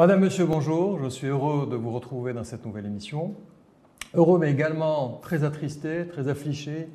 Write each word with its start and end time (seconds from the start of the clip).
Madame, 0.00 0.20
Monsieur, 0.20 0.46
bonjour. 0.46 1.02
Je 1.02 1.08
suis 1.08 1.26
heureux 1.26 1.68
de 1.68 1.74
vous 1.74 1.90
retrouver 1.90 2.32
dans 2.32 2.44
cette 2.44 2.64
nouvelle 2.64 2.86
émission. 2.86 3.34
Heureux, 4.14 4.38
mais 4.38 4.48
également 4.48 5.18
très 5.22 5.42
attristé, 5.42 6.06
très 6.06 6.28
affligé 6.28 6.88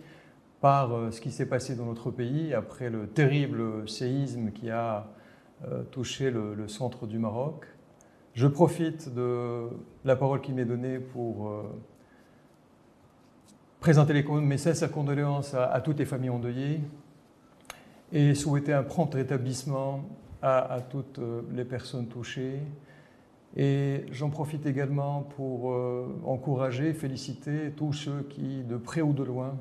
par 0.61 0.93
euh, 0.93 1.11
ce 1.11 1.19
qui 1.19 1.29
s'est 1.29 1.45
passé 1.45 1.75
dans 1.75 1.83
notre 1.83 2.11
pays 2.11 2.53
après 2.53 2.89
le 2.89 3.07
terrible 3.07 3.89
séisme 3.89 4.51
qui 4.51 4.69
a 4.69 5.07
euh, 5.67 5.83
touché 5.91 6.31
le, 6.31 6.65
centre 6.69 7.05
du 7.05 7.19
Maroc. 7.19 7.65
Je 8.35 8.47
profite 8.47 9.13
de 9.13 9.67
la 10.05 10.15
parole 10.15 10.39
qui 10.39 10.53
m'est 10.53 10.63
donnée 10.63 10.99
pour 10.99 11.49
euh, 11.49 11.63
présenter 13.81 14.13
les, 14.13 14.23
mes 14.23 14.57
sincères 14.57 14.93
condoléances 14.93 15.53
à, 15.55 15.81
toutes 15.81 15.99
les 15.99 16.05
familles 16.05 16.29
endeuillées 16.29 16.79
et 18.13 18.33
souhaiter 18.33 18.71
un 18.71 18.83
prompt 18.83 19.13
rétablissement 19.13 20.05
à, 20.41 20.79
toutes 20.89 21.19
les 21.53 21.65
personnes 21.65 22.07
touchées. 22.07 22.59
Et 23.55 24.05
j'en 24.11 24.29
profite 24.29 24.65
également 24.65 25.21
pour 25.35 25.75
encourager, 26.25 26.93
féliciter 26.93 27.71
tous 27.77 27.93
ceux 27.93 28.23
qui, 28.29 28.63
de 28.63 28.77
près 28.77 29.01
ou 29.01 29.13
de 29.13 29.23
loin, 29.23 29.55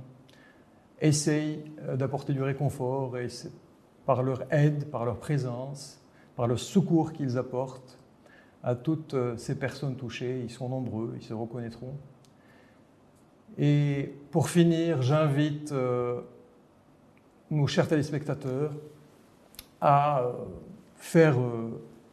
essayent 1.02 1.64
euh, 1.80 1.97
d'apporter 1.97 2.33
du 2.33 2.42
réconfort 2.42 3.19
et 3.19 3.27
par 4.06 4.23
leur 4.23 4.45
aide, 4.50 4.88
par 4.91 5.05
leur 5.05 5.19
présence, 5.19 6.00
par 6.36 6.47
le 6.47 6.56
secours 6.56 7.12
qu'ils 7.12 7.36
apportent 7.36 7.98
à 8.62 8.74
toutes 8.74 9.14
euh, 9.14 9.36
ces 9.36 9.59
personnes 9.59 9.97
touchées. 9.97 10.41
Ils 10.42 10.50
sont 10.50 10.69
nombreux, 10.69 11.14
ils 11.16 11.24
se 11.24 11.34
reconnaîtront. 11.34 11.95
Et 13.59 14.14
pour 14.30 14.48
finir, 14.48 15.02
j'invite 15.02 15.72
euh, 15.72 16.22
nos 17.50 17.66
chers 17.66 17.88
téléspectateurs 17.88 18.72
à 19.80 20.24
faire 20.95 21.36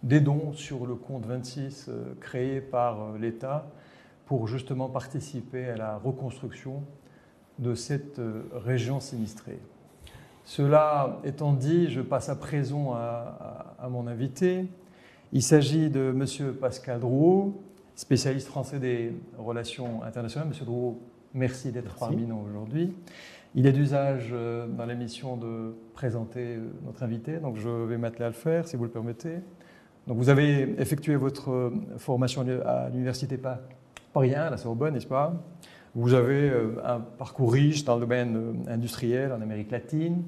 des 0.04 0.20
dons 0.20 0.54
sur 0.54 0.86
le 0.86 0.96
compte 0.96 1.26
26 1.26 1.90
créé 2.20 2.62
par 2.62 3.14
l'État 3.18 3.70
pour 4.30 4.48
justement 4.48 4.90
participer 4.90 5.66
à 5.70 5.76
la 5.76 5.98
reconstruction 5.98 6.84
de 7.60 7.76
cette 7.76 8.20
euh, 8.20 8.44
région 8.54 9.00
sinistrée. 9.00 9.60
Cela 10.46 11.20
étant 11.24 11.54
dit, 11.54 11.90
je 11.90 12.02
passe 12.02 12.30
à 12.30 12.36
présent 12.36 12.94
à, 12.94 13.88
mon 13.90 14.08
invité. 14.08 14.68
Il 15.34 15.44
s'agit 15.44 15.90
de 15.90 16.14
M. 16.16 16.54
Pascal 16.54 17.00
Drouot, 17.00 17.62
spécialiste 17.96 18.48
français 18.48 18.80
des 18.80 19.14
relations 19.38 20.04
internationales. 20.04 20.50
M. 20.52 20.66
Drouot, 20.66 21.02
merci 21.34 21.72
d'être 21.72 21.96
parmi 21.96 22.26
nous 22.26 22.38
aujourd'hui. 22.38 22.96
Il 23.56 23.66
est 23.66 23.74
d'usage 23.74 24.30
euh, 24.32 24.68
dans 24.68 24.86
l'émission 24.86 25.38
de 25.38 25.74
présenter 25.94 26.56
euh, 26.56 26.70
notre 26.86 27.02
invité, 27.02 27.38
donc 27.38 27.58
je 27.58 27.70
vais 27.70 27.98
m'atteler 27.98 28.26
à 28.26 28.30
le 28.30 28.34
faire, 28.34 28.68
si 28.68 28.76
vous 28.76 28.84
le 28.84 28.92
permettez. 28.92 29.40
Donc 30.10 30.18
vous 30.18 30.30
avez 30.30 30.74
effectué 30.82 31.16
votre 31.16 31.72
formation 31.98 32.44
à 32.66 32.90
l'université 32.90 33.40
Paris 34.12 34.34
1, 34.34 34.42
à 34.42 34.50
la 34.50 34.58
Sorbonne, 34.58 34.96
n'est-ce 34.96 35.06
pas? 35.06 35.40
Vous 35.94 36.16
avez 36.16 36.50
euh, 36.50 36.82
un 36.84 37.00
parcours 37.00 37.54
riche 37.54 37.86
dans 37.86 37.94
le 37.94 38.02
domaine 38.02 38.36
euh, 38.36 38.74
industriel 38.74 39.32
en 39.32 39.40
Amérique 39.40 39.70
latine, 39.70 40.24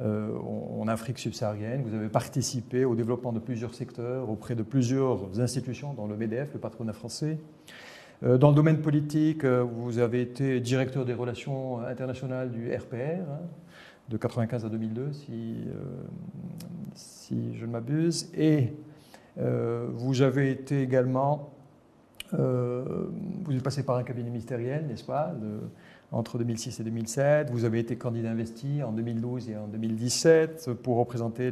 euh, 0.00 0.36
en 0.36 0.88
Afrique 0.88 1.20
subsaharienne. 1.20 1.84
Vous 1.86 1.94
avez 1.94 2.08
participé 2.08 2.84
au 2.84 2.96
développement 2.96 3.32
de 3.32 3.38
plusieurs 3.38 3.72
secteurs 3.72 4.28
auprès 4.28 4.56
de 4.56 4.64
plusieurs 4.64 5.40
institutions, 5.40 5.94
dont 5.94 6.08
le 6.08 6.16
MEDEF, 6.16 6.52
le 6.54 6.58
patronat 6.58 6.92
français. 6.92 7.38
Dans 8.22 8.48
le 8.48 8.54
domaine 8.56 8.82
politique, 8.82 9.44
vous 9.44 9.98
avez 9.98 10.22
été 10.22 10.58
directeur 10.58 11.04
des 11.06 11.14
relations 11.14 11.78
internationales 11.78 12.50
du 12.50 12.74
RPR, 12.74 12.96
hein, 12.96 13.40
de 14.08 14.16
1995 14.16 14.64
à 14.66 14.68
2002, 14.68 15.12
si, 15.12 15.54
si 16.94 17.56
je 17.56 17.64
ne 17.64 17.70
m'abuse. 17.70 18.28
Et 18.36 18.74
vous 19.36 20.22
avez 20.22 20.50
été 20.50 20.82
également 20.82 21.50
euh, 22.34 23.06
vous 23.44 23.52
êtes 23.52 23.62
passé 23.62 23.82
par 23.82 23.96
un 23.96 24.02
cabinet 24.02 24.30
ministériel, 24.30 24.86
n'est-ce 24.86 25.04
pas, 25.04 25.34
entre 26.12 26.38
2006 26.38 26.80
et 26.80 26.84
2007. 26.84 27.50
Vous 27.50 27.64
avez 27.64 27.80
été 27.80 27.96
candidat 27.96 28.30
investi 28.30 28.82
en 28.82 28.92
2012 28.92 29.50
et 29.50 29.56
en 29.56 29.66
2017 29.66 30.72
pour 30.82 30.96
représenter 30.96 31.50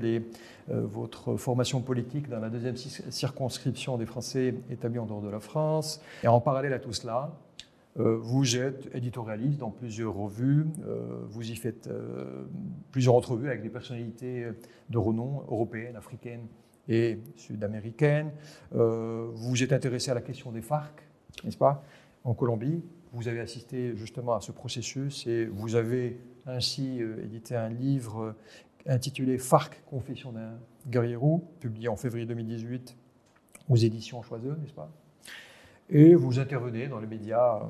euh, 0.71 0.83
votre 0.85 1.37
formation 1.37 1.81
politique 1.81 2.29
dans 2.29 2.41
la 2.41 2.49
deuxième 2.49 2.77
circonscription 2.77 3.97
des 3.97 4.07
Français 4.07 4.55
établis 4.71 4.99
en 4.99 5.07
dehors 5.07 5.23
de 5.23 5.31
la 5.31 5.41
France. 5.41 6.01
Et 6.23 6.29
en 6.29 6.41
parallèle 6.41 6.73
à 6.73 6.79
tout 6.79 6.93
cela, 6.93 7.33
euh, 7.99 8.17
vous 8.21 8.57
êtes 8.57 8.89
éditorialiste 8.95 9.59
dans 9.59 9.71
plusieurs 9.71 10.15
revues, 10.15 10.67
vous 11.29 11.51
y 11.51 11.57
faites 11.57 11.89
plusieurs 12.93 13.15
entrevues 13.15 13.49
avec 13.49 13.63
des 13.63 13.71
personnalités 13.71 14.47
de 14.91 14.99
renom 14.99 15.43
européennes, 15.49 15.97
africaines 15.97 16.47
et 16.89 17.19
sud-américaine. 17.37 18.33
Euh, 18.75 19.29
vous 19.35 19.63
êtes 19.63 19.73
intéressé 19.73 20.11
à 20.11 20.15
la 20.15 20.23
question 20.23 20.53
des 20.53 20.63
FARC, 20.63 21.03
n'est-ce 21.45 21.59
pas, 21.59 21.85
en 22.25 22.35
Colombie. 22.35 22.83
Vous 23.13 23.29
avez 23.29 23.41
assisté 23.41 23.97
justement 23.97 24.35
à 24.35 24.41
ce 24.41 24.53
processus 24.53 25.27
et 25.27 25.47
vous 25.47 25.75
avez 25.75 26.19
ainsi 26.47 27.03
euh, 27.03 27.25
édité 27.25 27.57
un 27.57 27.69
livre 27.69 28.23
euh, 28.23 28.35
intitulé 28.87 29.39
FARC, 29.39 29.83
Confession 29.87 30.33
d'un 30.33 30.59
guerrier 30.87 31.17
roux, 31.17 31.45
publié 31.61 31.89
en 31.89 31.97
février 31.97 32.27
2018 32.27 32.97
aux 33.69 33.77
éditions 33.77 34.23
Choiseux, 34.23 34.57
n'est-ce 34.61 34.73
pas? 34.73 34.91
Et 35.91 36.15
vous 36.15 36.39
intervenez 36.39 36.87
dans 36.87 37.01
les 37.01 37.07
médias 37.07 37.61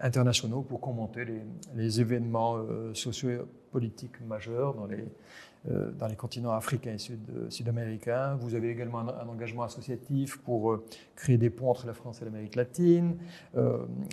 internationaux 0.00 0.62
pour 0.62 0.80
commenter 0.80 1.26
les, 1.26 1.42
les 1.74 2.00
événements 2.00 2.56
sociopolitiques 2.94 4.20
majeurs 4.26 4.74
dans 4.74 4.86
les 4.86 5.04
euh, 5.04 5.51
dans 5.64 6.08
les 6.08 6.16
continents 6.16 6.50
africains 6.50 6.96
et 6.96 7.12
euh, 7.12 7.48
sud-américains. 7.48 8.34
Vous 8.34 8.56
avez 8.56 8.70
également 8.70 8.98
un, 8.98 9.28
engagement 9.28 9.62
associatif 9.62 10.38
pour 10.38 10.72
euh, 10.72 10.84
créer 11.14 11.38
des 11.38 11.50
ponts 11.50 11.70
entre 11.70 11.86
la 11.86 11.94
France 11.94 12.20
et 12.20 12.24
l'Amérique 12.24 12.56
latine. 12.56 13.16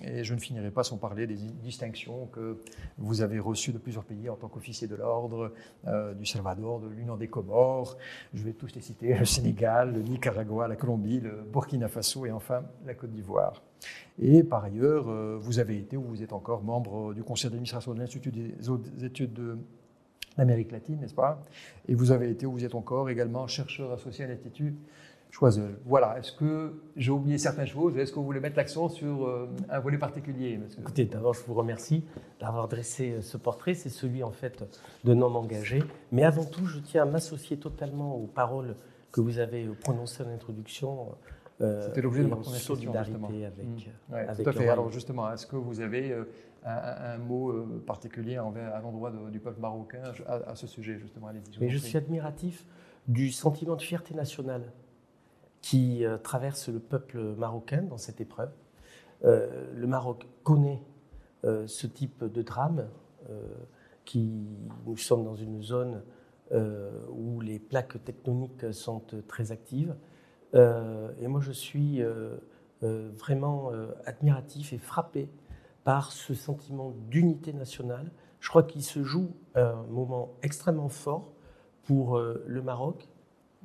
et 0.03 0.23
je 0.23 0.33
ne 0.35 0.39
finirai 0.39 0.69
pas 0.69 0.83
sans 0.83 0.97
parler 0.97 1.25
des 1.25 1.35
distinctions 1.35 2.27
que 2.27 2.57
vous 2.97 3.21
avez 3.21 3.39
reçues 3.39 3.71
de 3.71 3.79
plusieurs 3.79 4.03
pays 4.03 4.29
en 4.29 4.35
tant 4.35 4.47
qu'officier 4.47 4.87
de 4.87 4.95
l'ordre, 4.95 5.51
du 6.17 6.25
Salvador, 6.25 6.81
de 6.81 6.87
l'Union 6.87 7.17
des 7.17 7.27
Comores. 7.27 7.97
Je 8.33 8.43
vais 8.43 8.53
tous 8.53 8.73
les 8.75 8.81
citer 8.81 9.17
le 9.17 9.25
Sénégal, 9.25 9.93
le 9.93 10.01
Nicaragua, 10.01 10.67
la 10.67 10.75
Colombie, 10.75 11.19
le 11.19 11.43
Burkina 11.51 11.87
Faso 11.87 12.25
et 12.25 12.31
enfin 12.31 12.63
la 12.85 12.93
Côte 12.93 13.11
d'Ivoire. 13.11 13.63
Et 14.19 14.43
par 14.43 14.63
ailleurs, 14.63 15.05
vous 15.39 15.59
avez 15.59 15.77
été 15.77 15.97
ou 15.97 16.03
vous 16.03 16.21
êtes 16.21 16.33
encore 16.33 16.63
membre 16.63 17.13
du 17.13 17.23
conseil 17.23 17.49
d'administration 17.49 17.93
de 17.93 17.99
l'Institut 17.99 18.31
des 18.31 18.53
études 19.03 19.33
de 19.33 19.57
d'Amérique 20.39 20.71
latine, 20.71 20.99
n'est-ce 21.01 21.13
pas? 21.13 21.43
Et 21.87 21.93
vous 21.93 22.11
avez 22.11 22.29
été, 22.29 22.45
ou 22.45 22.53
vous 22.53 22.65
êtes 22.65 22.75
encore 22.75 23.09
également 23.09 23.45
chercheur 23.47 23.91
associé 23.91 24.25
à 24.25 24.27
l'Institut 24.29 24.75
Choiseul. 25.31 25.77
Voilà, 25.85 26.17
est-ce 26.17 26.31
que 26.31 26.81
j'ai 26.95 27.11
oublié 27.11 27.37
certaines 27.37 27.67
choses 27.67 27.95
Est-ce 27.97 28.11
que 28.11 28.17
vous 28.17 28.25
voulez 28.25 28.39
mettre 28.39 28.57
l'accent 28.57 28.89
sur 28.89 29.27
euh, 29.27 29.47
un 29.69 29.79
volet 29.79 29.99
particulier? 29.99 30.59
Écoutez, 30.79 31.05
d'abord, 31.05 31.35
je 31.35 31.41
vous 31.45 31.53
remercie 31.53 32.03
d'avoir 32.39 32.67
dressé 32.67 33.11
euh, 33.11 33.21
ce 33.21 33.37
portrait. 33.37 33.75
C'est 33.75 33.89
celui, 33.89 34.23
en 34.23 34.31
fait, 34.31 34.63
d'un 35.03 35.21
homme 35.21 35.35
engagé. 35.35 35.83
Mais 36.11 36.23
avant 36.23 36.45
tout, 36.45 36.65
je 36.65 36.79
tiens 36.79 37.03
à 37.03 37.05
m'associer 37.05 37.57
totalement 37.57 38.15
aux 38.15 38.25
paroles 38.25 38.75
que 39.11 39.21
vous 39.21 39.37
avez 39.37 39.65
prononcées 39.83 40.23
en 40.23 40.29
introduction. 40.29 41.09
Euh, 41.61 41.85
C'était 41.85 42.01
l'objet 42.01 42.23
de 42.23 42.29
ma 42.29 42.37
première 42.37 42.59
solidarité 42.59 43.45
avec, 43.45 43.65
mmh. 43.65 44.13
avec 44.13 44.43
Tout 44.43 44.49
à 44.49 44.53
fait. 44.53 44.67
Alors, 44.67 44.89
justement, 44.89 45.31
est-ce 45.31 45.45
que 45.45 45.57
vous 45.57 45.79
avez 45.79 46.15
un, 46.65 47.17
mot 47.17 47.51
euh, 47.51 47.83
particulier 47.85 48.37
à 48.37 48.79
l'endroit 48.81 49.11
du 49.31 49.39
peuple 49.39 49.59
marocain 49.59 50.01
à, 50.27 50.55
ce 50.55 50.67
sujet, 50.67 50.97
justement 50.99 51.29
Mais 51.59 51.69
je 51.69 51.77
suis 51.77 51.97
admiratif 51.97 52.65
du 53.07 53.31
sentiment 53.31 53.75
de 53.75 53.81
fierté 53.81 54.13
nationale 54.13 54.71
qui 55.61 56.05
euh, 56.05 56.17
traverse 56.17 56.69
le 56.69 56.79
peuple 56.79 57.19
marocain 57.37 57.81
dans 57.83 57.97
cette 57.97 58.21
épreuve. 58.21 58.51
Euh, 59.25 59.73
le 59.75 59.87
Maroc 59.87 60.27
connaît 60.43 60.81
ce 61.43 61.87
type 61.87 62.25
de 62.25 62.41
drame. 62.41 62.85
qui, 64.03 64.45
nous 64.85 64.97
sommes 64.97 65.23
dans 65.23 65.35
une 65.35 65.63
zone 65.63 66.01
où 66.51 67.39
les 67.39 67.59
plaques 67.59 68.03
tectoniques 68.03 68.73
sont 68.73 69.01
très 69.25 69.53
actives. 69.53 69.95
et 70.53 71.27
moi, 71.27 71.39
je 71.39 71.53
suis 71.53 72.03
vraiment 72.81 73.71
admiratif 74.05 74.73
et 74.73 74.77
frappé 74.77 75.29
par 75.83 76.11
ce 76.11 76.33
sentiment 76.33 76.93
d'unité 77.09 77.53
nationale. 77.53 78.11
Je 78.39 78.49
crois 78.49 78.63
qu'il 78.63 78.83
se 78.83 79.03
joue 79.03 79.31
un 79.55 79.83
moment 79.89 80.33
extrêmement 80.43 80.89
fort 80.89 81.31
pour 81.83 82.17
euh, 82.17 82.43
le 82.45 82.61
Maroc 82.61 83.07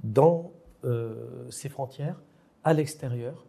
dans 0.03 0.53
euh, 0.85 1.49
ses 1.51 1.69
frontières, 1.69 2.23
à 2.65 2.73
l'extérieur. 2.73 3.47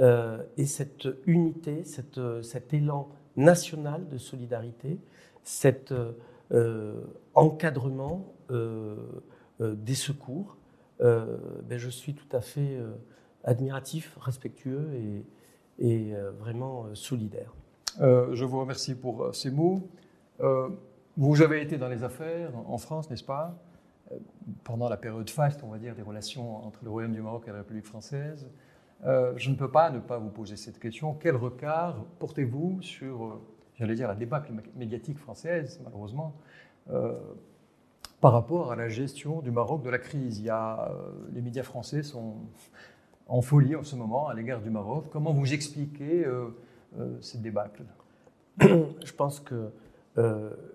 Euh, 0.00 0.42
et 0.56 0.66
cette 0.66 1.06
unité, 1.26 1.84
cet 1.84 2.72
élan 2.72 3.10
national 3.36 4.08
de 4.08 4.18
solidarité, 4.18 4.98
cet 5.42 5.92
encadrement 7.34 8.32
des 8.50 9.94
secours, 9.94 10.56
ben 11.00 11.76
je 11.76 11.90
suis 11.90 12.14
tout 12.14 12.34
à 12.34 12.40
fait 12.40 12.78
admiratif, 13.42 14.16
respectueux 14.20 14.88
et 15.78 16.14
vraiment 16.38 16.94
solidaire. 16.94 17.52
Euh, 18.00 18.34
je 18.34 18.44
vous 18.44 18.60
remercie 18.60 18.94
pour 18.94 19.22
euh, 19.22 19.32
ces 19.32 19.50
mots. 19.50 19.88
Euh, 20.40 20.68
vous 21.16 21.42
avez 21.42 21.62
été 21.62 21.78
dans 21.78 21.88
les 21.88 22.02
affaires 22.02 22.50
en 22.66 22.78
France, 22.78 23.08
n'est-ce 23.08 23.24
pas? 23.24 23.56
Pendant 24.64 24.88
la 24.88 24.96
période 24.96 25.30
faste, 25.30 25.62
on 25.62 25.68
va 25.68 25.78
dire, 25.78 25.94
des 25.94 26.02
relations 26.02 26.56
entre 26.66 26.80
le 26.82 26.90
Royaume 26.90 27.12
du 27.12 27.22
Maroc 27.22 27.44
et 27.46 27.50
la 27.50 27.58
République 27.58 27.86
française. 27.86 28.50
je 29.02 29.50
ne 29.50 29.54
peux 29.54 29.70
pas 29.70 29.90
ne 29.90 30.00
pas 30.00 30.18
vous 30.18 30.28
poser 30.28 30.56
cette 30.56 30.78
question. 30.78 31.14
Quel 31.14 31.36
regard 31.36 32.04
portez-vous 32.18 32.82
sur, 32.82 33.40
j'allais 33.76 33.94
dire, 33.94 34.08
la 34.08 34.14
débâcle 34.14 34.52
médiatique 34.76 35.18
française, 35.18 35.80
malheureusement, 35.84 36.34
par 38.20 38.32
rapport 38.32 38.72
à 38.72 38.76
la 38.76 38.88
gestion 38.88 39.40
du 39.40 39.50
Maroc 39.50 39.82
de 39.82 39.90
la 39.90 39.98
crise? 39.98 40.38
Il 40.40 40.44
y 40.44 40.50
a, 40.50 40.92
Les 41.32 41.40
médias 41.40 41.62
français 41.62 42.02
sont 42.02 42.34
en 43.26 43.40
folie 43.40 43.74
en 43.74 43.84
ce 43.84 43.96
moment 43.96 44.28
à 44.28 44.34
l'égard 44.34 44.60
du 44.60 44.70
Maroc. 44.70 45.06
Comment 45.10 45.32
vous 45.32 45.54
expliquez 45.54 46.26
débâcle 47.34 47.84
Je 48.60 49.12
pense 49.12 49.40
que 49.40 49.70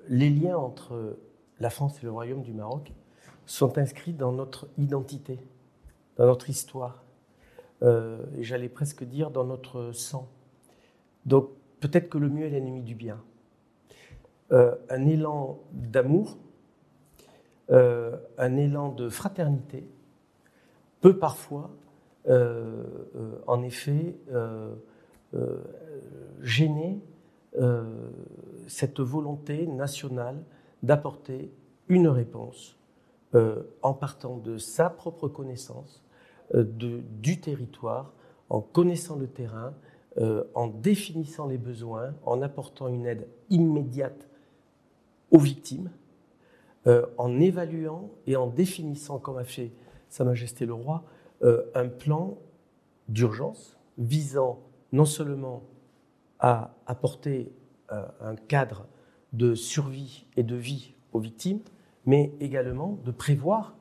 les 0.09 0.29
liens 0.29 0.57
entre 0.57 1.17
la 1.59 1.69
France 1.69 1.99
et 2.01 2.05
le 2.05 2.11
Royaume 2.11 2.41
du 2.41 2.53
Maroc 2.53 2.91
sont 3.45 3.77
inscrits 3.77 4.13
dans 4.13 4.31
notre 4.31 4.67
identité, 4.77 5.39
dans 6.17 6.25
notre 6.25 6.49
histoire, 6.49 7.03
euh, 7.81 8.19
et 8.37 8.43
j'allais 8.43 8.69
presque 8.69 9.03
dire 9.03 9.31
dans 9.31 9.43
notre 9.43 9.91
sang. 9.91 10.29
Donc 11.25 11.49
peut-être 11.79 12.09
que 12.09 12.17
le 12.17 12.29
mieux 12.29 12.45
est 12.45 12.49
l'ennemi 12.49 12.81
du 12.81 12.95
bien. 12.95 13.21
Euh, 14.51 14.75
un 14.89 15.05
élan 15.05 15.59
d'amour, 15.71 16.37
euh, 17.71 18.17
un 18.37 18.57
élan 18.57 18.91
de 18.91 19.09
fraternité 19.09 19.87
peut 21.01 21.17
parfois, 21.17 21.71
en 23.47 23.63
effet, 23.63 24.15
gêner 26.41 27.01
cette 28.67 28.99
volonté 28.99 29.67
nationale 29.67 30.43
d'apporter 30.83 31.51
une 31.87 32.07
réponse 32.07 32.77
euh, 33.35 33.61
en 33.83 33.93
partant 33.93 34.37
de 34.37 34.57
sa 34.57 34.89
propre 34.89 35.27
connaissance 35.27 36.03
euh, 36.55 36.63
de, 36.63 37.01
du 37.21 37.39
territoire, 37.39 38.13
en 38.49 38.59
connaissant 38.59 39.17
le 39.17 39.27
terrain, 39.27 39.75
euh, 40.17 40.43
en 40.55 40.67
définissant 40.67 41.45
les 41.45 41.59
besoins, 41.59 42.15
en 42.25 42.41
apportant 42.41 42.87
une 42.87 43.05
aide 43.05 43.27
immédiate 43.51 44.27
aux 45.29 45.39
victimes, 45.39 45.91
en 47.17 47.39
évaluant 47.39 48.09
et 48.25 48.35
en 48.35 48.47
définissant, 48.47 49.19
comme 49.19 49.37
a 49.37 49.43
fait 49.43 49.71
Sa 50.07 50.23
Majesté 50.23 50.65
le 50.65 50.73
Roi, 50.73 51.03
un 51.43 51.87
plan 51.87 52.39
d'urgence 53.09 53.77
visant 53.99 54.63
non 54.91 55.05
seulement 55.05 55.61
à 56.39 56.73
apporter 56.87 57.51
un 57.89 58.35
cadre 58.35 58.87
de 59.33 59.55
survie 59.55 60.25
et 60.37 60.43
de 60.43 60.55
vie 60.55 60.93
aux 61.13 61.19
victimes, 61.19 61.59
mais 62.05 62.33
également 62.39 62.99
de 63.03 63.11
prévoir 63.11 63.75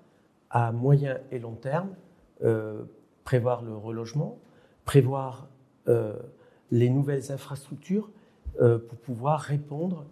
à 0.51 0.73
moyen 0.73 1.19
et 1.31 1.39
long 1.39 1.55
terme, 1.55 1.91
euh, 2.43 2.85
prévoir 3.25 3.63
le 3.63 3.77
relogement, 3.77 4.39
prévoir 4.85 5.49
euh, 5.89 6.17
les 6.71 6.89
nouvelles 6.89 7.33
infrastructures 7.33 8.11
euh, 8.61 8.79
pour 8.79 8.99
pouvoir 8.99 9.41
répondre 9.41 10.07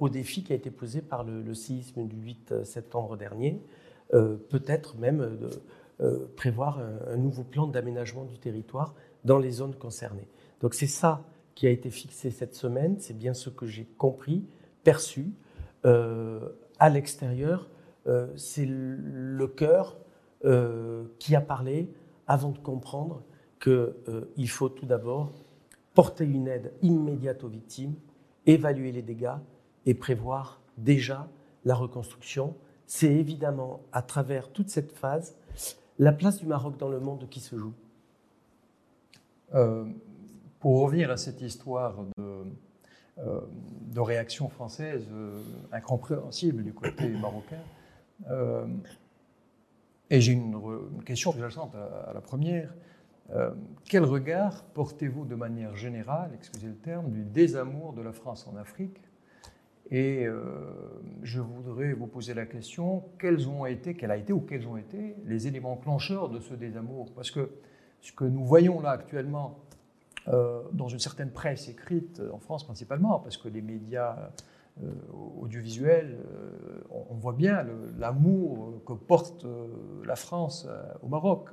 au 0.00 0.08
défi 0.08 0.42
qui 0.42 0.52
a 0.52 0.56
été 0.56 0.72
posé 0.72 1.00
par 1.00 1.22
le, 1.22 1.54
séisme 1.54 2.04
du 2.08 2.16
8 2.16 2.64
septembre 2.64 3.16
dernier, 3.16 3.62
peut-être 4.10 4.96
même 4.98 5.38
prévoir 6.36 6.80
un, 6.80 7.12
un, 7.12 7.16
nouveau 7.16 7.44
plan 7.44 7.68
d'aménagement 7.68 8.24
du 8.24 8.38
territoire 8.38 8.92
dans 9.24 9.38
les 9.38 9.52
zones 9.52 9.76
concernées. 9.76 10.26
Donc 10.60 10.74
c'est 10.74 10.88
ça 10.88 11.24
qui 11.54 11.66
a 11.66 11.70
été 11.70 11.90
fixé 11.90 12.30
cette 12.30 12.54
semaine, 12.54 12.96
c'est 12.98 13.16
bien 13.16 13.34
ce 13.34 13.50
que 13.50 13.66
j'ai 13.66 13.84
compris, 13.98 14.44
perçu, 14.84 15.32
à 15.84 16.88
l'extérieur, 16.88 17.68
euh, 18.06 18.26
c'est 18.36 18.66
le 18.66 19.46
cœur 19.46 19.96
euh, 20.44 21.04
qui 21.18 21.36
a 21.36 21.40
parlé 21.40 21.88
avant 22.26 22.50
de 22.50 22.58
comprendre 22.58 23.22
qu'il 23.60 23.72
euh, 23.72 24.46
faut 24.48 24.68
tout 24.68 24.86
d'abord 24.86 25.32
porter 25.94 26.24
une 26.24 26.48
aide 26.48 26.72
immédiate 26.82 27.44
aux 27.44 27.48
victimes, 27.48 27.94
évaluer 28.46 28.90
les 28.90 29.02
dégâts 29.02 29.36
et 29.86 29.94
prévoir 29.94 30.60
déjà 30.78 31.28
la 31.64 31.74
reconstruction. 31.74 32.56
C'est 32.86 33.14
évidemment 33.14 33.82
à 33.92 34.02
travers 34.02 34.50
toute 34.50 34.68
cette 34.68 34.92
phase 34.92 35.36
la 35.98 36.12
place 36.12 36.38
du 36.38 36.46
Maroc 36.46 36.78
dans 36.78 36.88
le 36.88 36.98
monde 36.98 37.28
qui 37.30 37.38
se 37.38 37.56
joue. 37.56 37.74
Pour 40.62 40.80
revenir 40.80 41.10
à 41.10 41.16
cette 41.16 41.42
histoire 41.42 42.04
de, 42.16 42.44
euh, 43.18 43.40
de 43.90 43.98
réactions 43.98 44.48
françaises 44.48 45.08
euh, 45.12 45.42
incompréhensibles 45.72 46.62
du 46.62 46.72
côté 46.72 47.08
marocain. 47.20 47.64
Euh, 48.30 48.64
et 50.08 50.20
j'ai 50.20 50.32
une, 50.32 50.56
question 51.04 51.32
sous-jacente 51.32 51.74
à, 51.74 52.10
à, 52.10 52.12
la 52.14 52.20
première. 52.20 52.72
quel 53.88 54.04
regard 54.04 54.62
portez-vous 54.74 55.24
de 55.24 55.34
manière 55.34 55.74
générale, 55.74 56.30
excusez 56.34 56.68
le 56.68 56.76
terme, 56.76 57.10
du 57.10 57.24
désamour 57.24 57.92
de 57.92 58.02
la 58.02 58.12
France 58.12 58.46
en 58.46 58.56
Afrique? 58.56 59.00
Et 59.90 60.26
je 61.22 61.40
voudrais 61.40 61.92
vous 61.94 62.06
poser 62.06 62.34
la 62.34 62.46
question 62.46 63.04
quels 63.18 63.48
ont 63.48 63.66
été, 63.66 63.94
quel 63.94 64.10
a 64.10 64.16
été 64.16 64.32
ou 64.32 64.40
quels 64.40 64.66
ont 64.68 64.76
été 64.76 65.16
les 65.24 65.46
éléments 65.46 65.76
clencheurs 65.76 66.28
de 66.28 66.40
ce 66.40 66.54
désamour? 66.54 67.10
Parce 67.14 67.30
que 67.30 67.50
ce 68.00 68.12
que 68.12 68.24
nous 68.24 68.44
voyons 68.44 68.80
là 68.80 68.90
actuellement 68.90 69.62
dans 70.26 70.88
une 70.88 70.98
certaine 70.98 71.30
presse 71.30 71.68
écrite, 71.68 72.20
euh, 72.20 72.32
en 72.32 72.38
France 72.38 72.64
principalement, 72.64 73.18
parce 73.18 73.36
que 73.36 73.48
les 73.48 73.62
médias 73.62 74.30
euh, 74.82 74.90
audiovisuels, 75.40 76.18
on, 76.90 77.14
voit 77.14 77.32
bien 77.32 77.66
l'amour 77.98 78.82
que 78.86 78.94
porte 78.94 79.46
la 80.04 80.16
France 80.16 80.66
au 81.02 81.08
Maroc. 81.08 81.50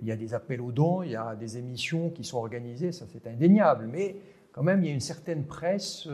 Il 0.00 0.06
y 0.06 0.12
a 0.12 0.16
des 0.16 0.34
appels 0.34 0.60
aux 0.60 0.72
dons, 0.72 1.02
il 1.02 1.12
y 1.12 1.16
a 1.16 1.36
des 1.36 1.56
émissions 1.56 2.10
qui 2.10 2.24
sont 2.24 2.38
organisées, 2.38 2.92
ça 2.92 3.06
c'est 3.08 3.26
indéniable, 3.28 3.88
mais 3.90 4.16
quand 4.52 4.62
même 4.62 4.82
il 4.82 4.88
y 4.88 4.90
a 4.90 4.94
une 4.94 5.00
certaine 5.00 5.44
presse 5.44 6.08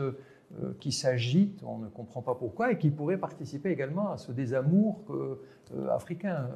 qui 0.79 0.91
s'agite, 0.91 1.63
on 1.63 1.79
ne 1.79 1.87
comprend 1.87 2.21
pas 2.21 2.35
pourquoi, 2.35 2.71
et 2.71 2.77
qui 2.77 2.91
pourrait 2.91 3.17
participer 3.17 3.71
également 3.71 4.11
à 4.11 4.17
ce 4.17 4.31
désamour 4.31 5.01
africain. 5.89 6.47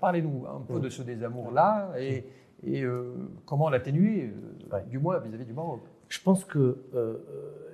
Parlez-nous 0.00 0.46
un 0.46 0.60
peu 0.60 0.80
de 0.80 0.88
ce 0.88 1.02
désamour-là 1.02 1.92
et, 1.98 2.24
et 2.66 2.82
euh, 2.82 3.14
comment 3.46 3.68
l'atténuer, 3.68 4.32
euh, 4.72 4.80
du 4.82 4.98
moins 4.98 5.18
vis-à-vis 5.18 5.44
du 5.44 5.52
Maroc? 5.52 5.82
Je 6.08 6.20
pense 6.20 6.44
que 6.44 6.78
euh, 6.94 7.18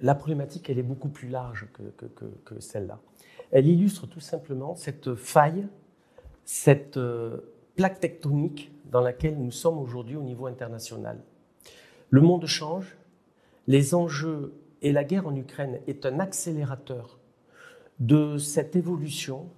la 0.01 0.15
problématique, 0.15 0.71
elle 0.71 0.79
est 0.79 0.85
beaucoup 0.85 1.09
plus 1.09 1.29
large 1.29 1.69
que, 1.73 2.07
que, 2.45 2.61
celle-là. 2.61 3.01
Elle 3.51 3.67
illustre 3.67 4.07
tout 4.07 4.21
simplement 4.21 4.75
cette 4.75 5.15
faille, 5.15 5.67
cette 6.45 6.99
plaque 7.75 8.01
tectonique 8.01 8.73
dans 8.91 9.01
laquelle 9.01 9.39
nous 9.39 9.51
sommes 9.51 9.79
aujourd'hui 9.79 10.17
au 10.17 10.23
niveau 10.23 10.47
international. 10.47 11.19
Le 12.09 12.21
monde 12.21 12.47
change, 12.47 12.97
les 13.67 13.95
enjeux 13.95 14.55
et 14.83 14.93
la 14.93 15.05
guerre 15.05 15.27
en 15.27 15.35
Ukraine 15.35 15.81
est 15.87 16.07
un 16.07 16.19
accélérateur 16.21 17.19
de 17.99 18.39
cette 18.39 18.77
évolution 18.77 19.49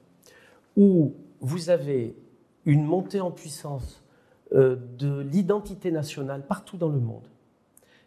où 0.77 1.15
vous 1.41 1.71
avez 1.71 2.17
une 2.65 2.85
montée 2.85 3.21
en 3.21 3.31
puissance 3.31 4.03
de 4.52 5.21
l'identité 5.21 5.90
nationale 5.90 6.47
partout 6.47 6.76
dans 6.76 6.90
le 6.90 7.00
monde. 7.00 7.26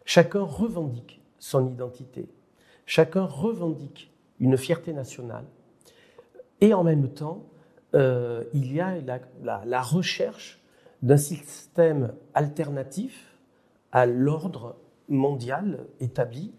Chacun 0.04 0.42
revendique 0.42 1.20
son 1.38 1.68
identité, 1.68 2.28
chacun 2.86 3.24
revendique 3.24 4.12
une 4.38 4.56
fierté 4.56 4.92
nationale, 4.92 5.44
et 6.60 6.74
en 6.74 6.84
même 6.84 7.08
temps, 7.08 7.44
euh, 7.94 8.44
il 8.52 8.72
y 8.72 8.80
a 8.80 8.94
la, 9.42 9.82
recherche 9.82 10.60
d'un 11.02 11.16
système 11.16 12.12
alternatif 12.34 13.36
à 13.92 14.06
l'ordre 14.06 14.76
mondial 15.08 15.86
établi, 16.00 16.52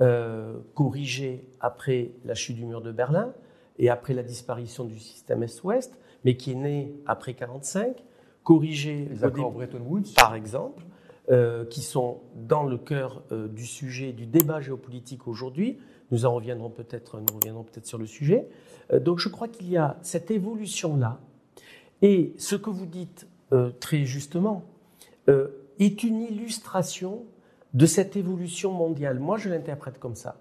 euh, 0.00 0.58
corrigé 0.74 1.44
après 1.60 2.12
la 2.24 2.34
chute 2.34 2.56
du 2.56 2.64
mur 2.64 2.80
de 2.80 2.92
Berlin 2.92 3.32
et 3.78 3.90
après 3.90 4.14
la 4.14 4.22
disparition 4.22 4.84
du 4.84 4.98
système 4.98 5.42
Est-Ouest, 5.42 5.98
mais 6.24 6.36
qui 6.36 6.52
est 6.52 6.56
né 6.56 6.94
après 7.06 7.32
1945, 7.32 8.04
corriger 8.48 9.06
les 9.10 9.24
accords 9.24 9.52
Bretton 9.52 9.82
Woods, 9.86 10.14
par 10.16 10.34
exemple, 10.34 10.82
euh, 11.30 11.66
qui 11.66 11.82
sont 11.82 12.22
dans 12.34 12.62
le 12.62 12.78
cœur 12.78 13.22
euh, 13.30 13.46
du 13.46 13.66
sujet 13.66 14.14
du 14.14 14.24
débat 14.24 14.62
géopolitique 14.62 15.28
aujourd'hui. 15.28 15.76
Nous 16.10 16.24
en 16.24 16.32
reviendrons 16.32 16.70
peut-être, 16.70 17.20
nous 17.20 17.36
reviendrons 17.38 17.62
peut-être 17.62 17.84
sur 17.84 17.98
le 17.98 18.06
sujet. 18.06 18.48
Euh, 18.90 19.00
donc, 19.00 19.18
je 19.18 19.28
crois 19.28 19.48
qu'il 19.48 19.68
y 19.68 19.76
a 19.76 19.98
cette 20.00 20.30
évolution-là, 20.30 21.20
et 22.00 22.32
ce 22.38 22.56
que 22.56 22.70
vous 22.70 22.86
dites 22.86 23.28
très 23.80 24.04
justement 24.04 24.64
est 25.26 26.02
une 26.02 26.22
illustration 26.22 27.24
de 27.74 27.84
cette 27.84 28.16
évolution 28.16 28.72
mondiale. 28.72 29.18
Moi, 29.18 29.36
je 29.36 29.50
l'interprète 29.50 29.98
comme 29.98 30.14
ça. 30.14 30.40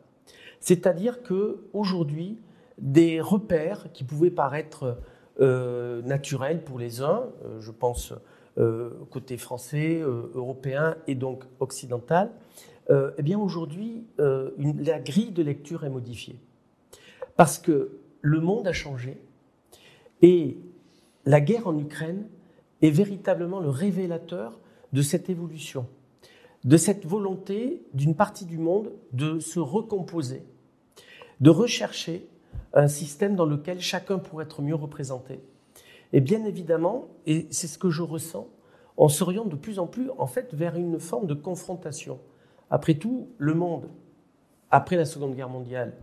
C'est-à-dire 0.61 1.23
que 1.23 1.65
aujourd'hui, 1.73 2.37
des 2.77 3.19
repères 3.19 3.91
qui 3.91 4.05
pouvaient 4.05 4.31
paraître 4.31 4.97
euh, 5.39 6.01
naturel 6.01 6.63
pour 6.63 6.79
les 6.79 7.01
uns, 7.01 7.25
euh, 7.45 7.61
je 7.61 7.69
pense 7.71 8.13
euh, 8.57 8.89
côté 9.11 9.37
français, 9.37 10.01
européen 10.33 10.95
et 11.05 11.13
donc 11.13 11.43
occidental, 11.59 12.31
eh 12.89 13.21
bien 13.21 13.37
aujourd'hui, 13.37 14.05
la 14.17 14.99
grille 14.99 15.31
de 15.31 15.43
lecture 15.43 15.83
est 15.83 15.89
modifiée. 15.89 16.39
Parce 17.35 17.57
que 17.57 17.99
le 18.21 18.39
monde 18.39 18.65
a 18.65 18.71
changé 18.71 19.17
et 20.21 20.57
la 21.25 21.41
guerre 21.41 21.67
en 21.67 21.77
Ukraine 21.77 22.29
est 22.81 22.89
véritablement 22.89 23.59
le 23.59 23.69
révélateur 23.69 24.57
de 24.93 25.01
cette 25.01 25.29
évolution, 25.29 25.85
de 26.63 26.77
cette 26.77 27.05
volonté 27.05 27.83
d'une 27.93 28.15
partie 28.15 28.45
du 28.45 28.57
monde 28.57 28.93
de 29.11 29.39
se 29.39 29.59
recomposer, 29.59 30.43
de 31.41 31.49
rechercher 31.49 32.25
un 32.73 32.87
système 32.87 33.35
dans 33.35 33.45
lequel 33.45 33.79
chacun 33.79 34.19
pourrait 34.19 34.45
être 34.45 34.61
mieux 34.61 34.75
représenté. 34.75 35.41
Et 36.13 36.21
bien 36.21 36.45
évidemment, 36.45 37.07
et 37.25 37.47
c'est 37.51 37.67
ce 37.67 37.77
que 37.77 37.89
je 37.89 38.01
ressens, 38.01 38.47
on 38.97 39.09
s'oriente 39.09 39.49
de 39.49 39.55
plus 39.55 39.79
en 39.79 39.87
plus 39.87 40.09
en 40.17 40.27
fait 40.27 40.53
vers 40.53 40.75
une 40.75 40.99
forme 40.99 41.27
de 41.27 41.33
confrontation. 41.33 42.19
Après 42.69 42.95
tout, 42.95 43.29
le 43.37 43.53
monde, 43.53 43.89
après 44.71 44.95
la 44.95 45.05
Seconde 45.05 45.35
Guerre 45.35 45.49
mondiale, 45.49 45.93